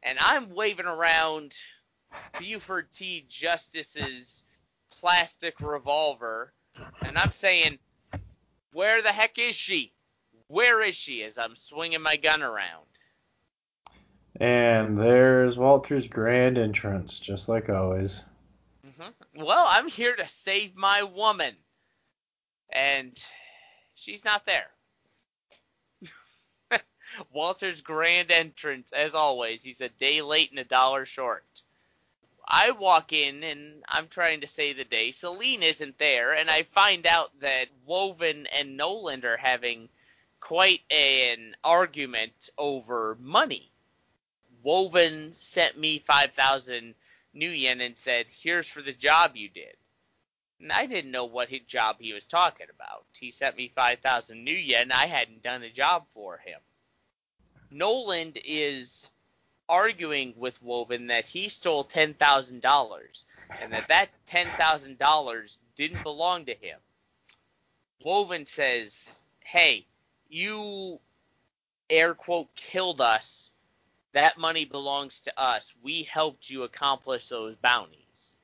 [0.03, 1.53] And I'm waving around
[2.39, 3.25] Buford T.
[3.27, 4.43] Justice's
[4.99, 6.53] plastic revolver.
[7.03, 7.79] And I'm saying,
[8.71, 9.93] where the heck is she?
[10.47, 11.23] Where is she?
[11.23, 12.85] As I'm swinging my gun around.
[14.39, 18.23] And there's Walter's grand entrance, just like always.
[18.97, 21.55] hmm Well, I'm here to save my woman.
[22.71, 23.17] And
[23.95, 24.67] she's not there.
[27.31, 31.64] Walter's grand entrance, as always, he's a day late and a dollar short.
[32.48, 35.11] I walk in and I'm trying to say the day.
[35.11, 39.89] Celine isn't there, and I find out that Woven and Nolan are having
[40.39, 43.72] quite an argument over money.
[44.64, 46.95] Woven sent me 5,000
[47.35, 49.76] nuyen and said, Here's for the job you did.
[50.60, 53.06] And I didn't know what job he was talking about.
[53.11, 54.91] He sent me 5,000 nuyen.
[54.91, 56.60] I hadn't done a job for him.
[57.72, 59.11] Nolan is
[59.69, 63.26] arguing with Woven that he stole $10,000
[63.64, 66.80] and that that $10,000 didn't belong to him.
[68.03, 69.85] Woven says, Hey,
[70.30, 70.99] you
[71.89, 73.52] air quote killed us.
[74.14, 75.73] That money belongs to us.
[75.84, 78.38] We helped you accomplish those bounties.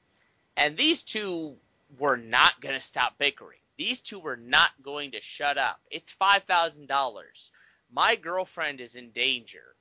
[0.55, 1.55] And these two
[1.97, 3.59] were not going to stop bickering.
[3.77, 5.79] These two were not going to shut up.
[5.89, 6.87] It's $5,000.
[7.93, 9.75] My girlfriend is in danger.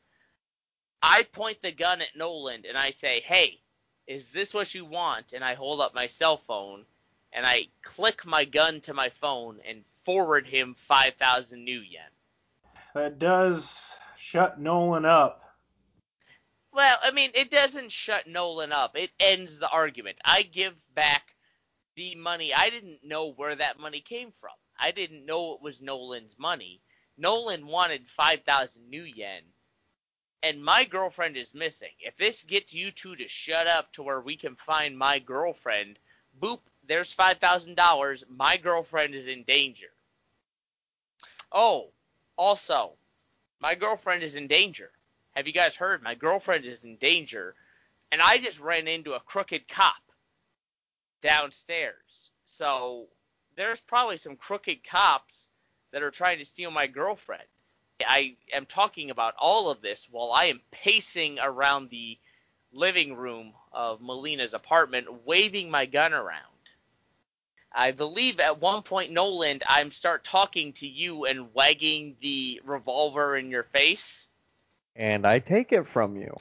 [1.02, 3.60] I point the gun at Nolan and I say, Hey,
[4.06, 5.32] is this what you want?
[5.32, 6.84] And I hold up my cell phone
[7.32, 12.10] and I click my gun to my phone and forward him 5,000 nuyen.
[12.94, 15.42] That does shut Nolan up.
[16.72, 18.96] Well, I mean, it doesn't shut Nolan up.
[18.96, 20.18] It ends the argument.
[20.24, 21.34] I give back
[21.96, 22.52] the money.
[22.52, 24.52] I didn't know where that money came from.
[24.78, 26.82] I didn't know it was Nolan's money.
[27.22, 29.42] Nolan wanted 5,000 nuyen,
[30.42, 31.92] and my girlfriend is missing.
[32.00, 36.00] If this gets you two to shut up to where we can find my girlfriend,
[36.40, 38.28] boop, there's $5,000.
[38.28, 39.92] My girlfriend is in danger.
[41.52, 41.92] Oh,
[42.36, 42.94] also,
[43.60, 44.90] my girlfriend is in danger.
[45.36, 46.02] Have you guys heard?
[46.02, 47.54] My girlfriend is in danger
[48.10, 50.02] and I just ran into a crooked cop
[51.22, 52.32] downstairs.
[52.44, 53.06] So
[53.54, 55.51] there's probably some crooked cops
[55.92, 57.42] that are trying to steal my girlfriend.
[58.06, 62.18] I am talking about all of this while I am pacing around the
[62.72, 66.46] living room of Melina's apartment, waving my gun around.
[67.74, 73.36] I believe at one point, Nolan, I'm start talking to you and wagging the revolver
[73.36, 74.26] in your face.
[74.94, 76.36] And I take it from you.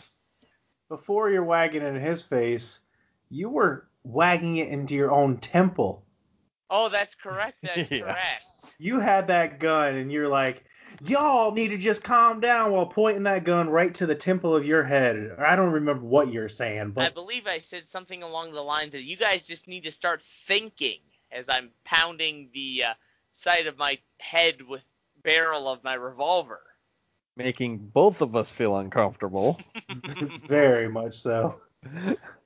[0.90, 2.82] Before you're wagging it in his face,
[3.30, 6.04] you were wagging it into your own temple.
[6.70, 7.58] Oh, that's correct.
[7.64, 8.00] That's Yeah.
[8.02, 8.44] correct.
[8.82, 10.64] You had that gun and you're like,
[11.04, 14.66] y'all need to just calm down while pointing that gun right to the temple of
[14.66, 15.36] your head.
[15.38, 18.96] I don't remember what you're saying, but I believe I said something along the lines
[18.96, 20.98] of you guys just need to start thinking
[21.32, 22.94] as I'm pounding the uh,
[23.34, 24.84] side of my head with
[25.22, 26.62] barrel of my revolver.
[27.38, 29.60] Making both of us feel uncomfortable.
[30.48, 31.62] very much so.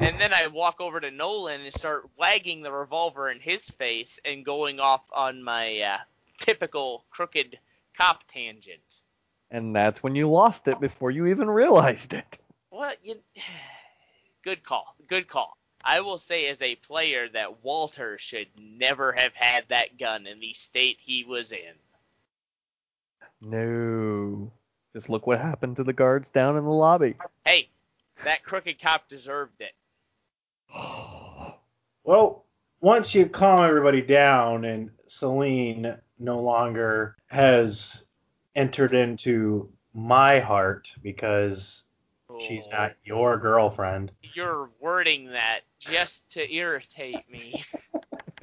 [0.00, 4.18] And then I walk over to Nolan and start wagging the revolver in his face
[4.24, 5.98] and going off on my uh,
[6.38, 7.58] typical crooked
[7.96, 9.02] cop tangent.
[9.50, 12.38] and that's when you lost it before you even realized it.
[12.70, 12.98] What?
[13.04, 13.16] You...
[14.42, 14.94] Good call.
[15.08, 15.56] Good call.
[15.82, 20.38] I will say as a player that Walter should never have had that gun in
[20.38, 21.74] the state he was in.
[23.40, 24.50] No.
[24.94, 27.14] Just look what happened to the guards down in the lobby.
[27.44, 27.68] Hey,
[28.24, 29.72] that crooked cop deserved it.
[32.06, 32.44] Well,
[32.82, 38.04] once you calm everybody down and Celine no longer has
[38.54, 41.84] entered into my heart because
[42.40, 44.12] she's Oh, not your girlfriend.
[44.34, 47.64] You're wording that just to irritate me.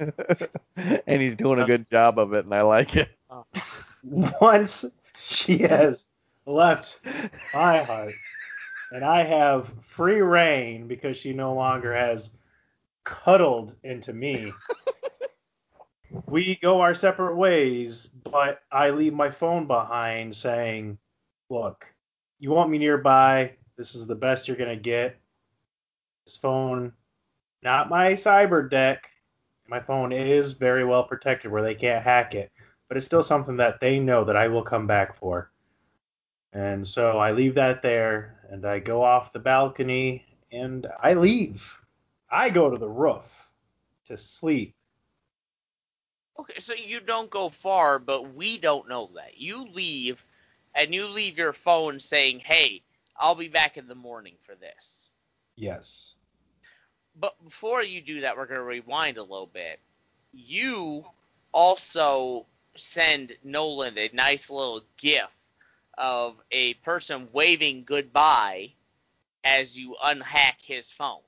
[0.76, 3.10] and he's doing a good job of it, and I like it.
[3.30, 3.44] Oh.
[4.02, 4.84] Once
[5.22, 6.06] she has
[6.46, 7.00] left
[7.54, 8.14] my heart
[8.92, 12.30] and I have free reign because she no longer has
[13.04, 14.52] cuddled into me.
[16.26, 20.98] we go our separate ways, but I leave my phone behind saying,
[21.48, 21.92] Look,
[22.38, 23.54] you want me nearby.
[23.76, 25.16] This is the best you're going to get.
[26.26, 26.92] This phone,
[27.62, 29.08] not my cyber deck.
[29.68, 32.52] My phone is very well protected where they can't hack it,
[32.88, 35.50] but it's still something that they know that I will come back for.
[36.52, 41.74] And so I leave that there and I go off the balcony and I leave.
[42.30, 43.50] I go to the roof
[44.04, 44.74] to sleep.
[46.38, 49.38] Okay, so you don't go far, but we don't know that.
[49.38, 50.22] You leave,
[50.74, 52.82] and you leave your phone saying, hey,
[53.16, 55.08] I'll be back in the morning for this.
[55.56, 56.14] Yes.
[57.18, 59.80] But before you do that, we're going to rewind a little bit.
[60.32, 61.06] You
[61.52, 62.44] also
[62.76, 65.30] send Nolan a nice little gif
[65.98, 68.72] of a person waving goodbye
[69.44, 71.20] as you unhack his phone.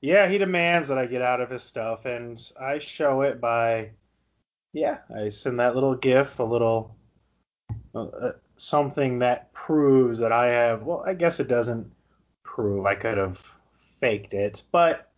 [0.00, 3.90] Yeah, he demands that I get out of his stuff, and I show it by,
[4.72, 6.96] yeah, I send that little GIF, a little
[7.94, 10.82] uh, uh, something that proves that I have.
[10.82, 11.90] Well, I guess it doesn't
[12.42, 12.84] prove.
[12.84, 13.38] I could have
[14.00, 15.10] faked it, but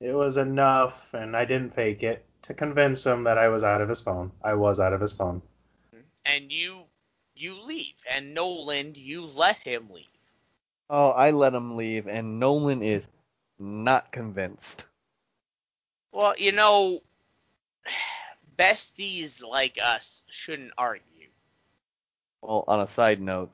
[0.00, 3.80] it was enough, and I didn't fake it to convince him that I was out
[3.80, 4.32] of his phone.
[4.44, 5.40] I was out of his phone.
[6.24, 6.82] And you
[7.36, 7.94] you leave.
[8.10, 10.06] And Nolan, you let him leave.
[10.88, 13.08] Oh, I let him leave, and Nolan is
[13.58, 14.84] not convinced.
[16.12, 17.02] Well, you know,
[18.56, 21.02] besties like us shouldn't argue.
[22.42, 23.50] Well, on a side note,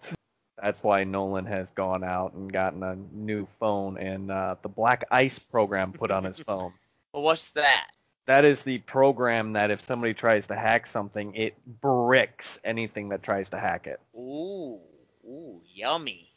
[0.63, 5.05] that's why Nolan has gone out and gotten a new phone and uh, the Black
[5.11, 6.73] Ice program put on his phone.
[7.13, 7.89] Well, what's that?
[8.27, 13.23] That is the program that if somebody tries to hack something, it bricks anything that
[13.23, 14.01] tries to hack it.
[14.17, 14.79] Ooh,
[15.27, 16.29] ooh, yummy.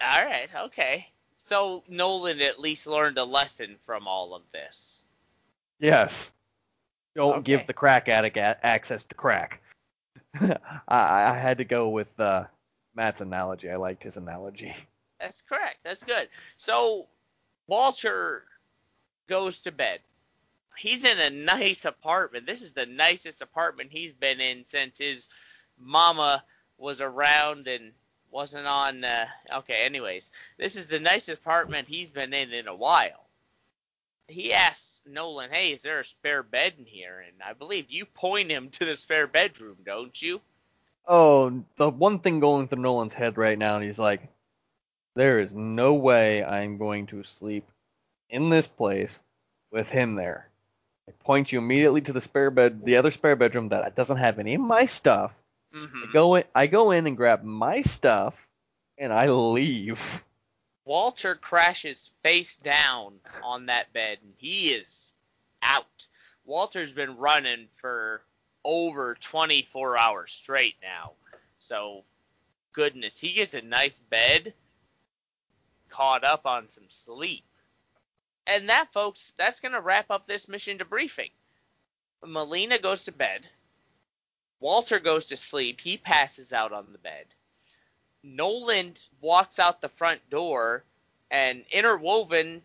[0.00, 1.08] All right, okay.
[1.36, 5.02] So Nolan at least learned a lesson from all of this.
[5.80, 6.30] Yes.
[7.14, 7.42] Don't Okay.
[7.42, 9.60] give the crack addict a- access to crack.
[10.40, 10.56] I,
[10.88, 12.44] I had to go with uh,
[12.94, 13.70] Matt's analogy.
[13.70, 14.74] I liked his analogy.
[15.20, 15.78] That's correct.
[15.82, 16.28] That's good.
[16.58, 17.06] So
[17.66, 18.44] Walter
[19.28, 20.00] goes to bed.
[20.78, 22.46] He's in a nice apartment.
[22.46, 25.28] This is the nicest apartment he's been in since his
[25.78, 26.44] mama
[26.78, 27.92] was around and
[28.30, 29.04] wasn't on.
[29.04, 33.26] Uh, okay, anyways, this is the nicest apartment he's been in in a while.
[34.28, 38.04] He asks Nolan, "Hey, is there a spare bed in here?" And I believe you
[38.06, 40.40] point him to the spare bedroom, don't you?
[41.08, 44.28] Oh, the one thing going through Nolan's head right now, and he's like,
[45.16, 47.64] there is no way I'm going to sleep
[48.28, 49.18] in this place
[49.70, 50.50] with him there.
[51.08, 54.38] I point you immediately to the spare bed, the other spare bedroom that doesn't have
[54.38, 55.32] any of my stuff.
[55.74, 56.02] Mm-hmm.
[56.08, 58.34] I go in, I go in and grab my stuff,
[58.98, 60.00] and I leave.
[60.84, 65.12] Walter crashes face down on that bed and he is
[65.60, 66.06] out.
[66.44, 68.22] Walter's been running for
[68.64, 71.12] over 24 hours straight now.
[71.58, 72.04] So,
[72.72, 74.54] goodness, he gets a nice bed,
[75.88, 77.44] caught up on some sleep.
[78.46, 81.30] And that, folks, that's going to wrap up this mission debriefing.
[82.24, 83.48] Melina goes to bed.
[84.60, 85.80] Walter goes to sleep.
[85.80, 87.26] He passes out on the bed.
[88.22, 90.84] Nolan walks out the front door,
[91.30, 92.62] and interwoven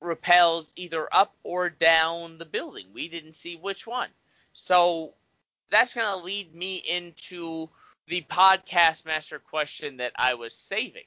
[0.00, 2.86] repels either up or down the building.
[2.92, 4.10] We didn't see which one.
[4.52, 5.14] So
[5.70, 7.68] that's going to lead me into
[8.06, 11.04] the podcast master question that I was saving.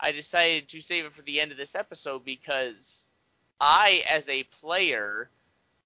[0.00, 3.07] I decided to save it for the end of this episode because
[3.60, 5.30] I, as a player,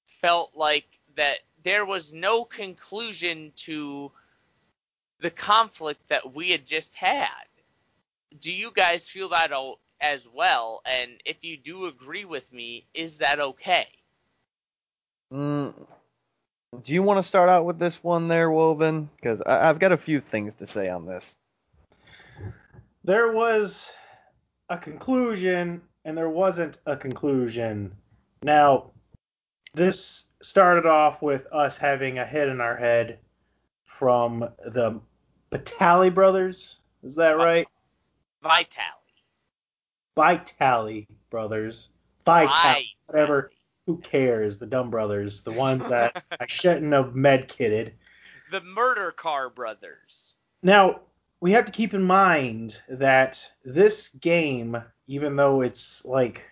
[0.06, 0.86] felt like
[1.16, 4.10] that there was no conclusion to
[5.20, 7.28] the conflict that we had just had.
[8.40, 9.52] Do you guys feel that
[10.00, 10.82] as well?
[10.84, 13.88] And if you do agree with me, is that okay?
[15.32, 15.72] Mm,
[16.82, 19.08] do you want to start out with this one there, Woven?
[19.16, 21.24] Because I've got a few things to say on this.
[23.04, 23.92] There was
[24.68, 27.94] a conclusion, and there wasn't a conclusion.
[28.42, 28.90] Now,
[29.74, 33.18] this started off with us having a hit in our head
[33.84, 35.00] from the
[35.50, 36.80] Batali brothers.
[37.02, 37.68] Is that uh, right?
[38.42, 38.86] Vitali.
[40.16, 41.90] Vitali brothers.
[42.24, 42.96] Vitali.
[43.06, 43.50] Whatever.
[43.86, 44.58] Who cares?
[44.58, 45.42] The dumb brothers.
[45.42, 47.92] The ones that I shouldn't have med kitted.
[48.50, 50.34] The murder car brothers.
[50.62, 51.00] Now,
[51.42, 56.48] we have to keep in mind that this game, even though it's like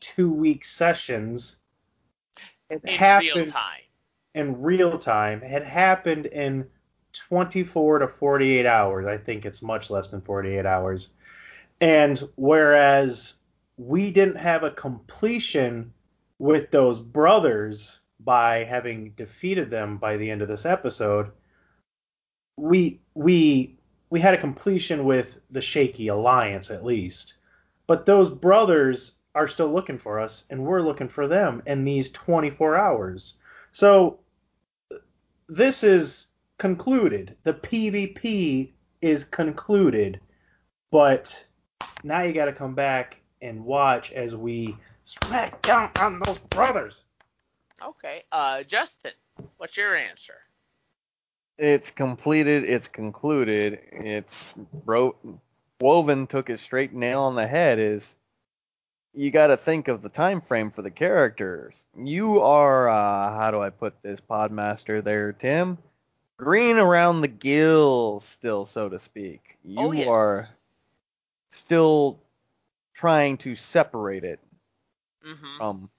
[0.00, 1.58] two week sessions,
[2.68, 3.80] it in happened real time.
[4.34, 6.66] In real time, it happened in
[7.12, 9.06] 24 to 48 hours.
[9.06, 11.14] I think it's much less than 48 hours.
[11.80, 13.34] And whereas
[13.76, 15.92] we didn't have a completion
[16.40, 21.30] with those brothers by having defeated them by the end of this episode,
[22.56, 23.77] we we
[24.10, 27.34] we had a completion with the shaky alliance at least.
[27.86, 32.10] But those brothers are still looking for us, and we're looking for them in these
[32.10, 33.34] 24 hours.
[33.70, 34.18] So
[35.48, 36.28] this is
[36.58, 37.36] concluded.
[37.44, 40.20] The PvP is concluded,
[40.90, 41.46] but
[42.02, 47.04] now you got to come back and watch as we smack down on those brothers.
[47.82, 49.12] Okay, uh, Justin,
[49.56, 50.34] what's your answer?
[51.58, 52.64] It's completed.
[52.64, 53.80] It's concluded.
[53.92, 54.34] It's
[54.84, 55.16] bro.
[55.80, 57.78] Woven took it straight nail on the head.
[57.78, 58.02] Is
[59.12, 61.74] you got to think of the time frame for the characters.
[61.96, 65.78] You are uh, how do I put this podmaster there, Tim?
[66.36, 69.58] Green around the gills, still so to speak.
[69.64, 70.06] You oh, yes.
[70.06, 70.48] are
[71.50, 72.20] still
[72.94, 74.38] trying to separate it
[75.26, 75.56] mm-hmm.
[75.56, 75.90] from.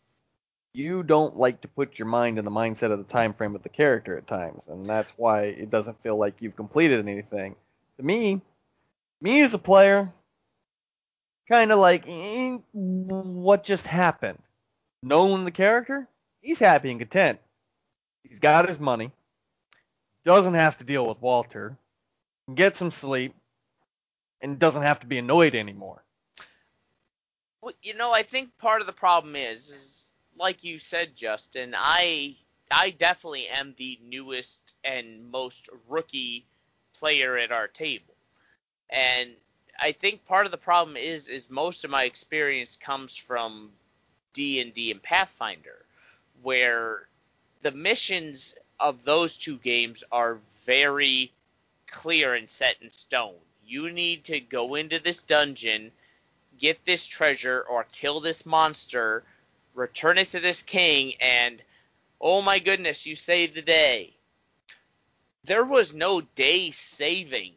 [0.79, 3.63] You don't like to put your mind in the mindset of the time frame of
[3.63, 7.57] the character at times, and that's why it doesn't feel like you've completed anything.
[7.97, 8.39] To me,
[9.19, 10.09] me as a player,
[11.49, 14.39] kind of like eh, what just happened.
[15.03, 16.07] Knowing the character,
[16.41, 17.39] he's happy and content.
[18.23, 19.11] He's got his money,
[20.23, 21.77] doesn't have to deal with Walter,
[22.55, 23.35] get some sleep,
[24.39, 26.05] and doesn't have to be annoyed anymore.
[27.61, 29.98] Well, you know, I think part of the problem is, is
[30.39, 31.75] like you said, Justin.
[31.77, 32.37] I
[32.71, 36.45] I definitely am the newest and most rookie
[36.93, 38.15] player at our table,
[38.89, 39.29] and
[39.79, 43.71] I think part of the problem is is most of my experience comes from
[44.33, 45.85] D and D and Pathfinder,
[46.41, 47.07] where
[47.61, 51.31] the missions of those two games are very
[51.87, 53.35] clear and set in stone.
[53.65, 55.91] You need to go into this dungeon,
[56.57, 59.23] get this treasure, or kill this monster,
[59.79, 61.61] return it to this king, and
[62.21, 64.13] oh my goodness, you saved the day.
[65.45, 67.53] There was no day saving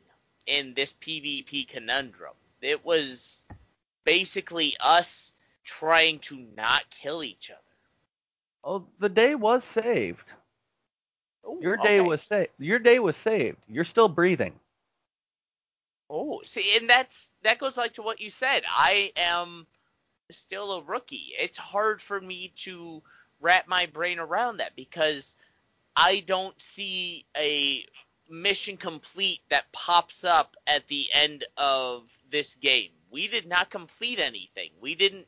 [0.46, 2.34] in this PvP conundrum.
[2.62, 3.46] It was
[4.04, 5.32] basically us
[5.64, 7.58] trying to not kill each other.
[8.64, 10.24] Oh, the day was saved.
[11.44, 12.08] Ooh, your day okay.
[12.08, 12.50] was saved.
[12.58, 13.58] Your day was saved.
[13.68, 14.54] You're still breathing.
[16.08, 18.62] Oh, see, and that's that goes like to what you said.
[18.68, 19.66] I am
[20.32, 21.32] still a rookie.
[21.38, 23.02] It's hard for me to
[23.40, 25.36] wrap my brain around that because
[25.96, 27.84] I don't see a
[28.30, 32.90] mission complete that pops up at the end of this game.
[33.10, 34.70] We did not complete anything.
[34.80, 35.26] We didn't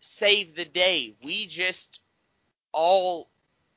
[0.00, 1.16] save the day.
[1.22, 2.00] We just
[2.72, 3.28] all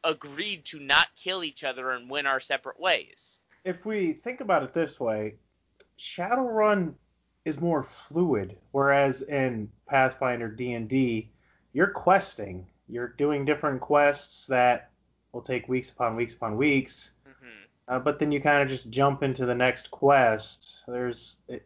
[0.03, 3.39] agreed to not kill each other and win our separate ways.
[3.63, 5.35] If we think about it this way,
[5.97, 6.95] Shadowrun
[7.45, 8.57] is more fluid.
[8.71, 11.29] Whereas in Pathfinder D&D,
[11.73, 12.67] you're questing.
[12.87, 14.91] You're doing different quests that
[15.31, 17.11] will take weeks upon weeks upon weeks.
[17.25, 17.47] hmm
[17.87, 20.83] Uh, but then you kind of just jump into the next quest.
[20.87, 21.65] There's it,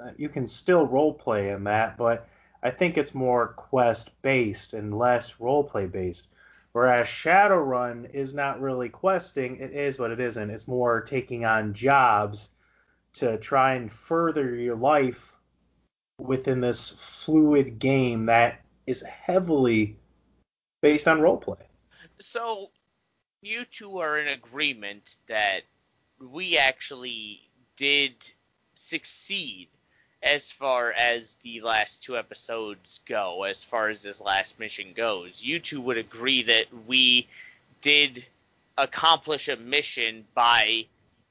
[0.00, 2.28] uh, you can still role play in that, but
[2.62, 6.28] I think it's more quest based and less role play based.
[6.72, 10.50] Whereas Shadowrun is not really questing, it is what it isn't.
[10.50, 12.50] It's more taking on jobs
[13.16, 15.36] to try and further your life
[16.18, 19.96] within this fluid game that is heavily
[20.82, 21.56] based on role play.
[22.18, 22.70] So
[23.42, 25.62] you two are in agreement that
[26.18, 27.40] we actually
[27.76, 28.14] did
[28.74, 29.68] succeed
[30.22, 35.42] as far as the last two episodes go, as far as this last mission goes.
[35.42, 37.28] You two would agree that we
[37.80, 38.24] did
[38.78, 40.86] accomplish a mission by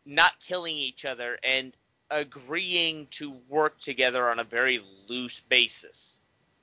[0.05, 1.73] not killing each other and
[2.11, 6.19] agreeing to work together on a very loose basis.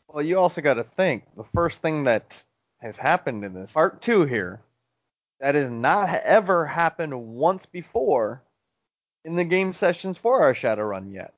[0.08, 2.34] Well, you also got to think the first thing that
[2.78, 4.60] has happened in this part two here
[5.40, 8.42] that has not ever happened once before
[9.24, 11.34] in the game sessions for our Shadowrun yet.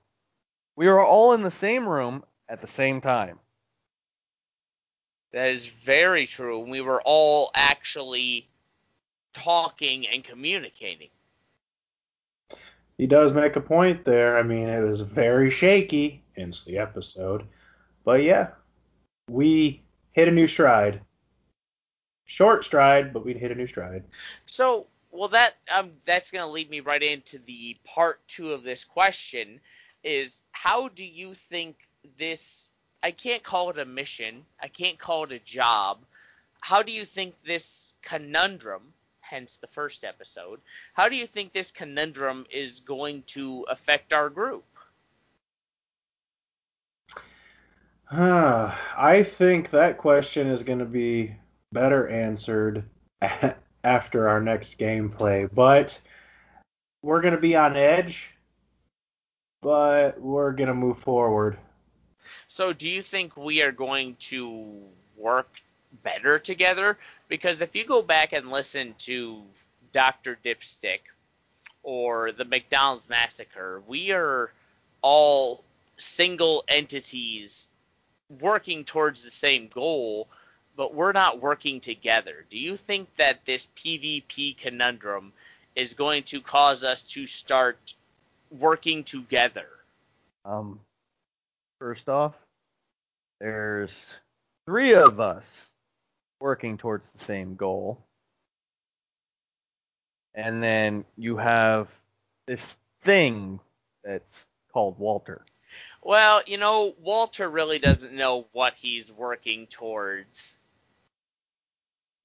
[0.77, 3.39] We were all in the same room at the same time.
[5.33, 6.61] That is very true.
[6.61, 8.49] We were all actually
[9.33, 11.09] talking and communicating.
[12.99, 14.39] He does make a point there.
[14.39, 17.45] I mean, it was very shaky, hence the episode.
[18.05, 18.51] But yeah,
[19.29, 21.01] we hit a new stride.
[22.27, 24.05] Short stride, but we hit a new stride.
[24.47, 28.63] So, well, that um, that's going to lead me right into the part two of
[28.63, 29.61] this question:
[30.03, 31.77] is how do you think
[32.19, 32.71] this?
[33.03, 34.45] I can't call it a mission.
[34.63, 35.99] I can't call it a job.
[36.61, 38.95] How do you think this conundrum,
[39.29, 40.61] hence the first episode,
[40.93, 44.65] how do you think this conundrum is going to affect our group?
[48.11, 51.37] I think that question is going to be
[51.73, 52.85] better answered
[53.85, 55.49] after our next gameplay.
[55.53, 56.01] But
[57.03, 58.35] we're going to be on edge,
[59.63, 61.59] but we're going to move forward.
[62.47, 64.81] So, do you think we are going to
[65.17, 65.61] work
[66.03, 66.99] better together?
[67.29, 69.43] Because if you go back and listen to
[69.93, 70.39] Dr.
[70.45, 71.01] Dipstick
[71.83, 74.51] or the McDonald's Massacre, we are
[75.03, 75.63] all
[75.97, 77.69] single entities
[78.41, 80.29] working towards the same goal,
[80.77, 82.45] but we're not working together.
[82.51, 85.33] Do you think that this PvP conundrum
[85.77, 87.95] is going to cause us to start
[88.51, 89.69] working together?
[90.45, 90.81] Um,
[91.79, 92.35] first off,
[93.41, 94.17] there's
[94.67, 95.64] three of us
[96.45, 97.99] working towards the same goal.
[100.35, 101.89] And then you have
[102.47, 102.63] this
[103.03, 103.61] thing
[104.05, 105.47] that's called Walter.
[106.03, 110.55] Well, you know, Walter really doesn't know what he's working towards.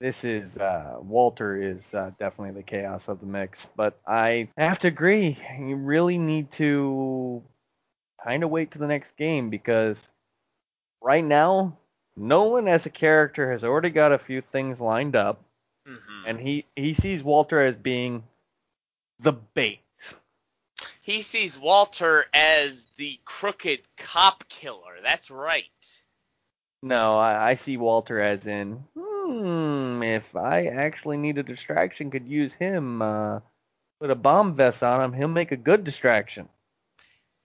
[0.02, 4.80] This is uh, Walter is uh, definitely the chaos of the mix, but I have
[4.80, 5.38] to agree.
[5.58, 7.41] You really need to
[8.22, 9.98] kind of wait to the next game because
[11.02, 11.78] right now,
[12.20, 15.41] Nolan as a character has already got a few things lined up,
[15.88, 18.24] hmm and he he sees Walter as being
[19.20, 19.80] the bait.
[21.02, 24.98] He sees Walter as the crooked cop killer.
[25.02, 25.66] That's right.
[26.84, 32.28] No, I, I see Walter as in, hmm, if I actually need a distraction, could
[32.28, 33.02] use him.
[33.02, 33.40] Uh,
[34.00, 36.48] put a bomb vest on him, he'll make a good distraction.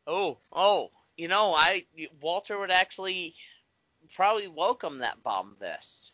[0.06, 1.84] Oh, oh, you know, I
[2.20, 3.34] Walter would actually
[4.14, 6.12] probably welcome that bomb vest.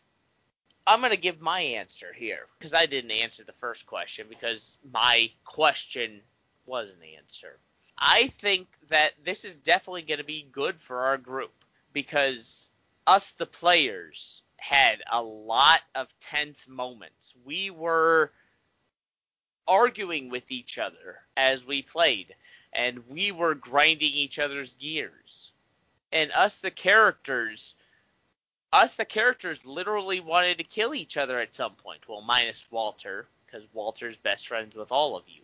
[0.87, 5.31] I'm gonna give my answer here because I didn't answer the first question because my
[5.45, 6.21] question
[6.65, 7.57] was an answer.
[7.97, 11.53] I think that this is definitely gonna be good for our group
[11.93, 12.69] because
[13.07, 17.33] us, the players, had a lot of tense moments.
[17.45, 18.31] We were
[19.67, 22.35] arguing with each other as we played
[22.73, 25.51] and we were grinding each other's gears.
[26.11, 27.75] And us, the characters,
[28.73, 32.07] us, the characters, literally wanted to kill each other at some point.
[32.07, 35.41] Well, minus Walter, because Walter's best friends with all of you.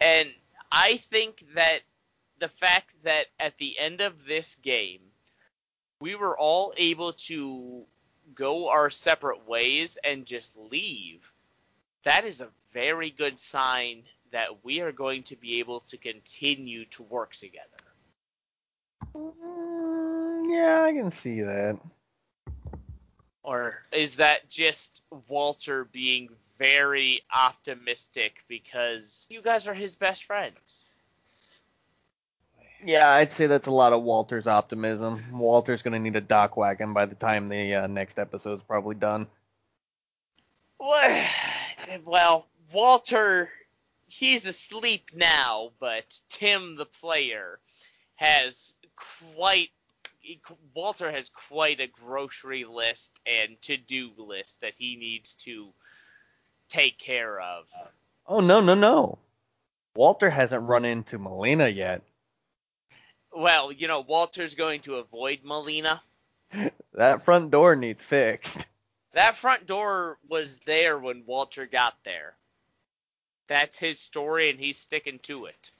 [0.00, 0.30] And
[0.70, 1.80] I think that
[2.38, 5.00] the fact that at the end of this game,
[6.00, 7.82] we were all able to
[8.34, 11.20] go our separate ways and just leave,
[12.04, 14.02] that is a very good sign
[14.32, 17.66] that we are going to be able to continue to work together.
[19.14, 21.78] Mm, yeah, I can see that.
[23.42, 30.90] Or is that just Walter being very optimistic because you guys are his best friends?
[32.84, 35.22] Yeah, I'd say that's a lot of Walter's optimism.
[35.32, 39.26] Walter's gonna need a DocWagon by the time the uh, next episode's probably done.
[42.04, 43.50] Well, Walter,
[44.06, 47.58] he's asleep now, but Tim, the player,
[48.16, 48.74] has
[49.36, 49.70] quite.
[50.74, 55.72] Walter has quite a grocery list and to-do list that he needs to
[56.68, 57.64] take care of.
[58.26, 59.18] Oh no no no!
[59.94, 62.02] Walter hasn't run into Melina yet.
[63.32, 66.02] Well, you know, Walter's going to avoid Melina.
[66.94, 68.66] That front door needs fixed.
[69.12, 72.34] That front door was there when Walter got there.
[73.46, 75.70] That's his story, and he's sticking to it.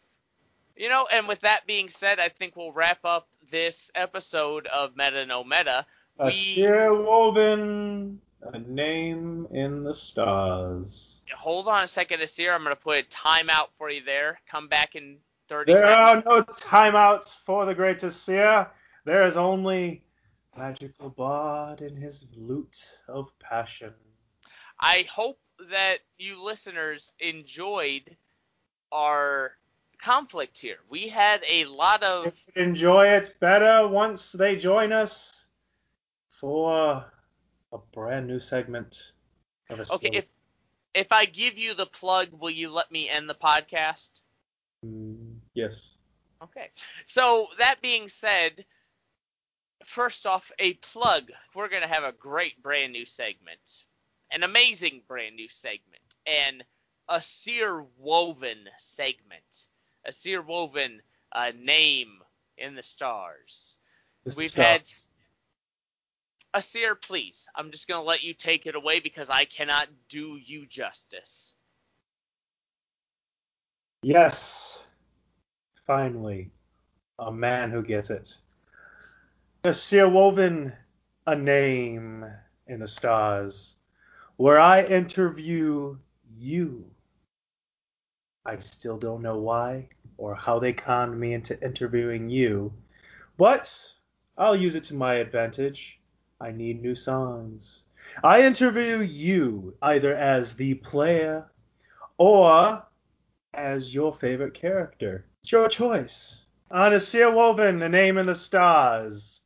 [0.77, 4.97] You know, and with that being said, I think we'll wrap up this episode of
[4.97, 5.85] Meta No Meta.
[6.19, 11.25] A We- Seer Woven, a name in the stars.
[11.37, 12.53] Hold on a second, Asir.
[12.53, 14.41] I'm going to put a timeout for you there.
[14.49, 15.19] Come back in
[15.49, 16.27] 30 There are seconds.
[16.27, 18.71] no timeouts for the great Seer.
[19.05, 20.03] There is only
[20.57, 23.95] magical bard in his lute of passion.
[24.79, 25.39] I hope
[25.71, 28.17] that you listeners enjoyed
[28.93, 29.53] our
[30.01, 30.79] conflict here.
[30.89, 35.47] We had a lot of enjoy it better once they join us
[36.31, 37.05] for
[37.73, 39.13] a brand new segment
[39.71, 40.25] of a Okay, if
[40.95, 44.11] if I give you the plug, will you let me end the podcast?
[44.85, 45.99] Mm, yes.
[46.43, 46.71] Okay.
[47.05, 48.65] So that being said,
[49.85, 51.31] first off, a plug.
[51.55, 53.85] We're gonna have a great brand new segment,
[54.31, 56.65] an amazing brand new segment, and
[57.09, 59.67] a seer woven segment,
[60.05, 61.01] a seer woven
[61.33, 62.19] uh, name
[62.57, 63.77] in the stars.
[64.25, 64.83] This We've had
[66.61, 67.49] seer, please.
[67.55, 71.55] I'm just gonna let you take it away because I cannot do you justice.
[74.03, 74.85] Yes.
[75.87, 76.51] Finally,
[77.19, 78.41] a man who gets it.
[79.63, 80.73] The Seer Woven,
[81.27, 82.25] a name
[82.67, 83.77] in the stars,
[84.37, 85.99] where I interview
[86.39, 86.91] you.
[88.45, 92.73] I still don't know why or how they conned me into interviewing you,
[93.37, 93.93] but
[94.37, 96.01] I'll use it to my advantage.
[96.41, 97.85] I need new songs.
[98.25, 101.51] I interview you either as the player
[102.17, 102.83] or
[103.53, 105.27] as your favorite character.
[105.43, 106.47] It's your choice.
[106.71, 109.43] On a Seer Woven, a name in the stars.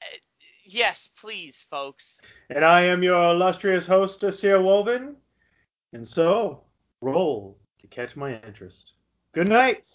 [0.00, 0.16] Uh,
[0.64, 2.20] yes, please, folks.
[2.48, 5.16] And I am your illustrious host, Asir Woven.
[5.92, 6.62] And so,
[7.00, 8.94] roll to catch my interest.
[9.32, 9.86] Good night.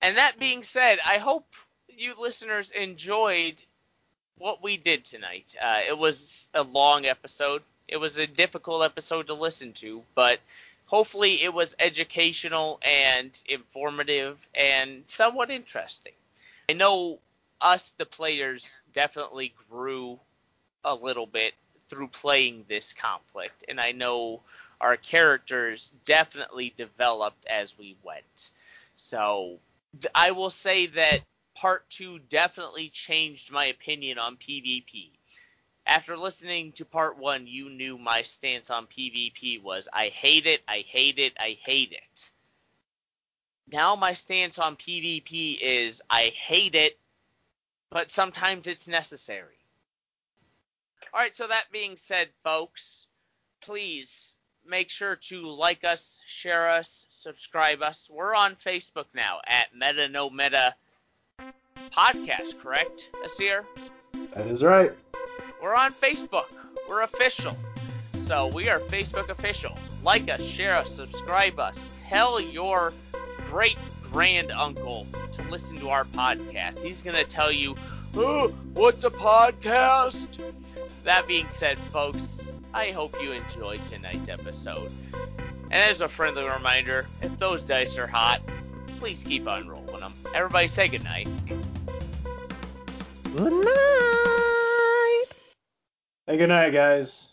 [0.00, 1.46] And that being said, I hope
[1.88, 3.62] you listeners enjoyed
[4.38, 5.54] what we did tonight.
[5.60, 7.62] Uh, it was a long episode.
[7.86, 10.40] It was a difficult episode to listen to, but
[10.86, 16.12] hopefully it was educational and informative and somewhat interesting.
[16.68, 17.18] I know
[17.60, 20.18] us, the players, definitely grew
[20.84, 21.54] a little bit
[21.88, 24.40] through playing this conflict, and I know
[24.82, 28.50] our characters definitely developed as we went.
[28.96, 29.60] So
[30.14, 31.20] I will say that
[31.54, 35.10] part two definitely changed my opinion on PvP.
[35.86, 40.62] After listening to part one, you knew my stance on PvP was I hate it,
[40.66, 42.30] I hate it, I hate it.
[43.70, 46.98] Now my stance on PvP is I hate it,
[47.90, 49.58] but sometimes it's necessary.
[51.14, 53.06] Alright, so that being said, folks,
[53.60, 54.36] please
[54.66, 58.08] make sure to like us, share us, subscribe us.
[58.12, 60.74] We're on Facebook now at Meta No Meta
[61.96, 63.64] Podcast, correct, Asir?
[64.34, 64.92] That is right.
[65.62, 66.46] We're on Facebook.
[66.88, 67.56] We're official.
[68.16, 69.76] So we are Facebook official.
[70.02, 71.86] Like us, share us, subscribe us.
[72.08, 72.92] Tell your
[73.46, 76.82] great grand uncle to listen to our podcast.
[76.82, 77.76] He's going to tell you,
[78.14, 80.38] oh, what's a podcast?
[81.04, 82.41] That being said, folks,
[82.74, 84.90] I hope you enjoyed tonight's episode.
[85.64, 88.40] And as a friendly reminder, if those dice are hot,
[88.98, 90.12] please keep on rolling them.
[90.34, 91.28] Everybody say goodnight.
[93.36, 95.24] Good night.
[96.26, 97.31] Hey, good night, guys.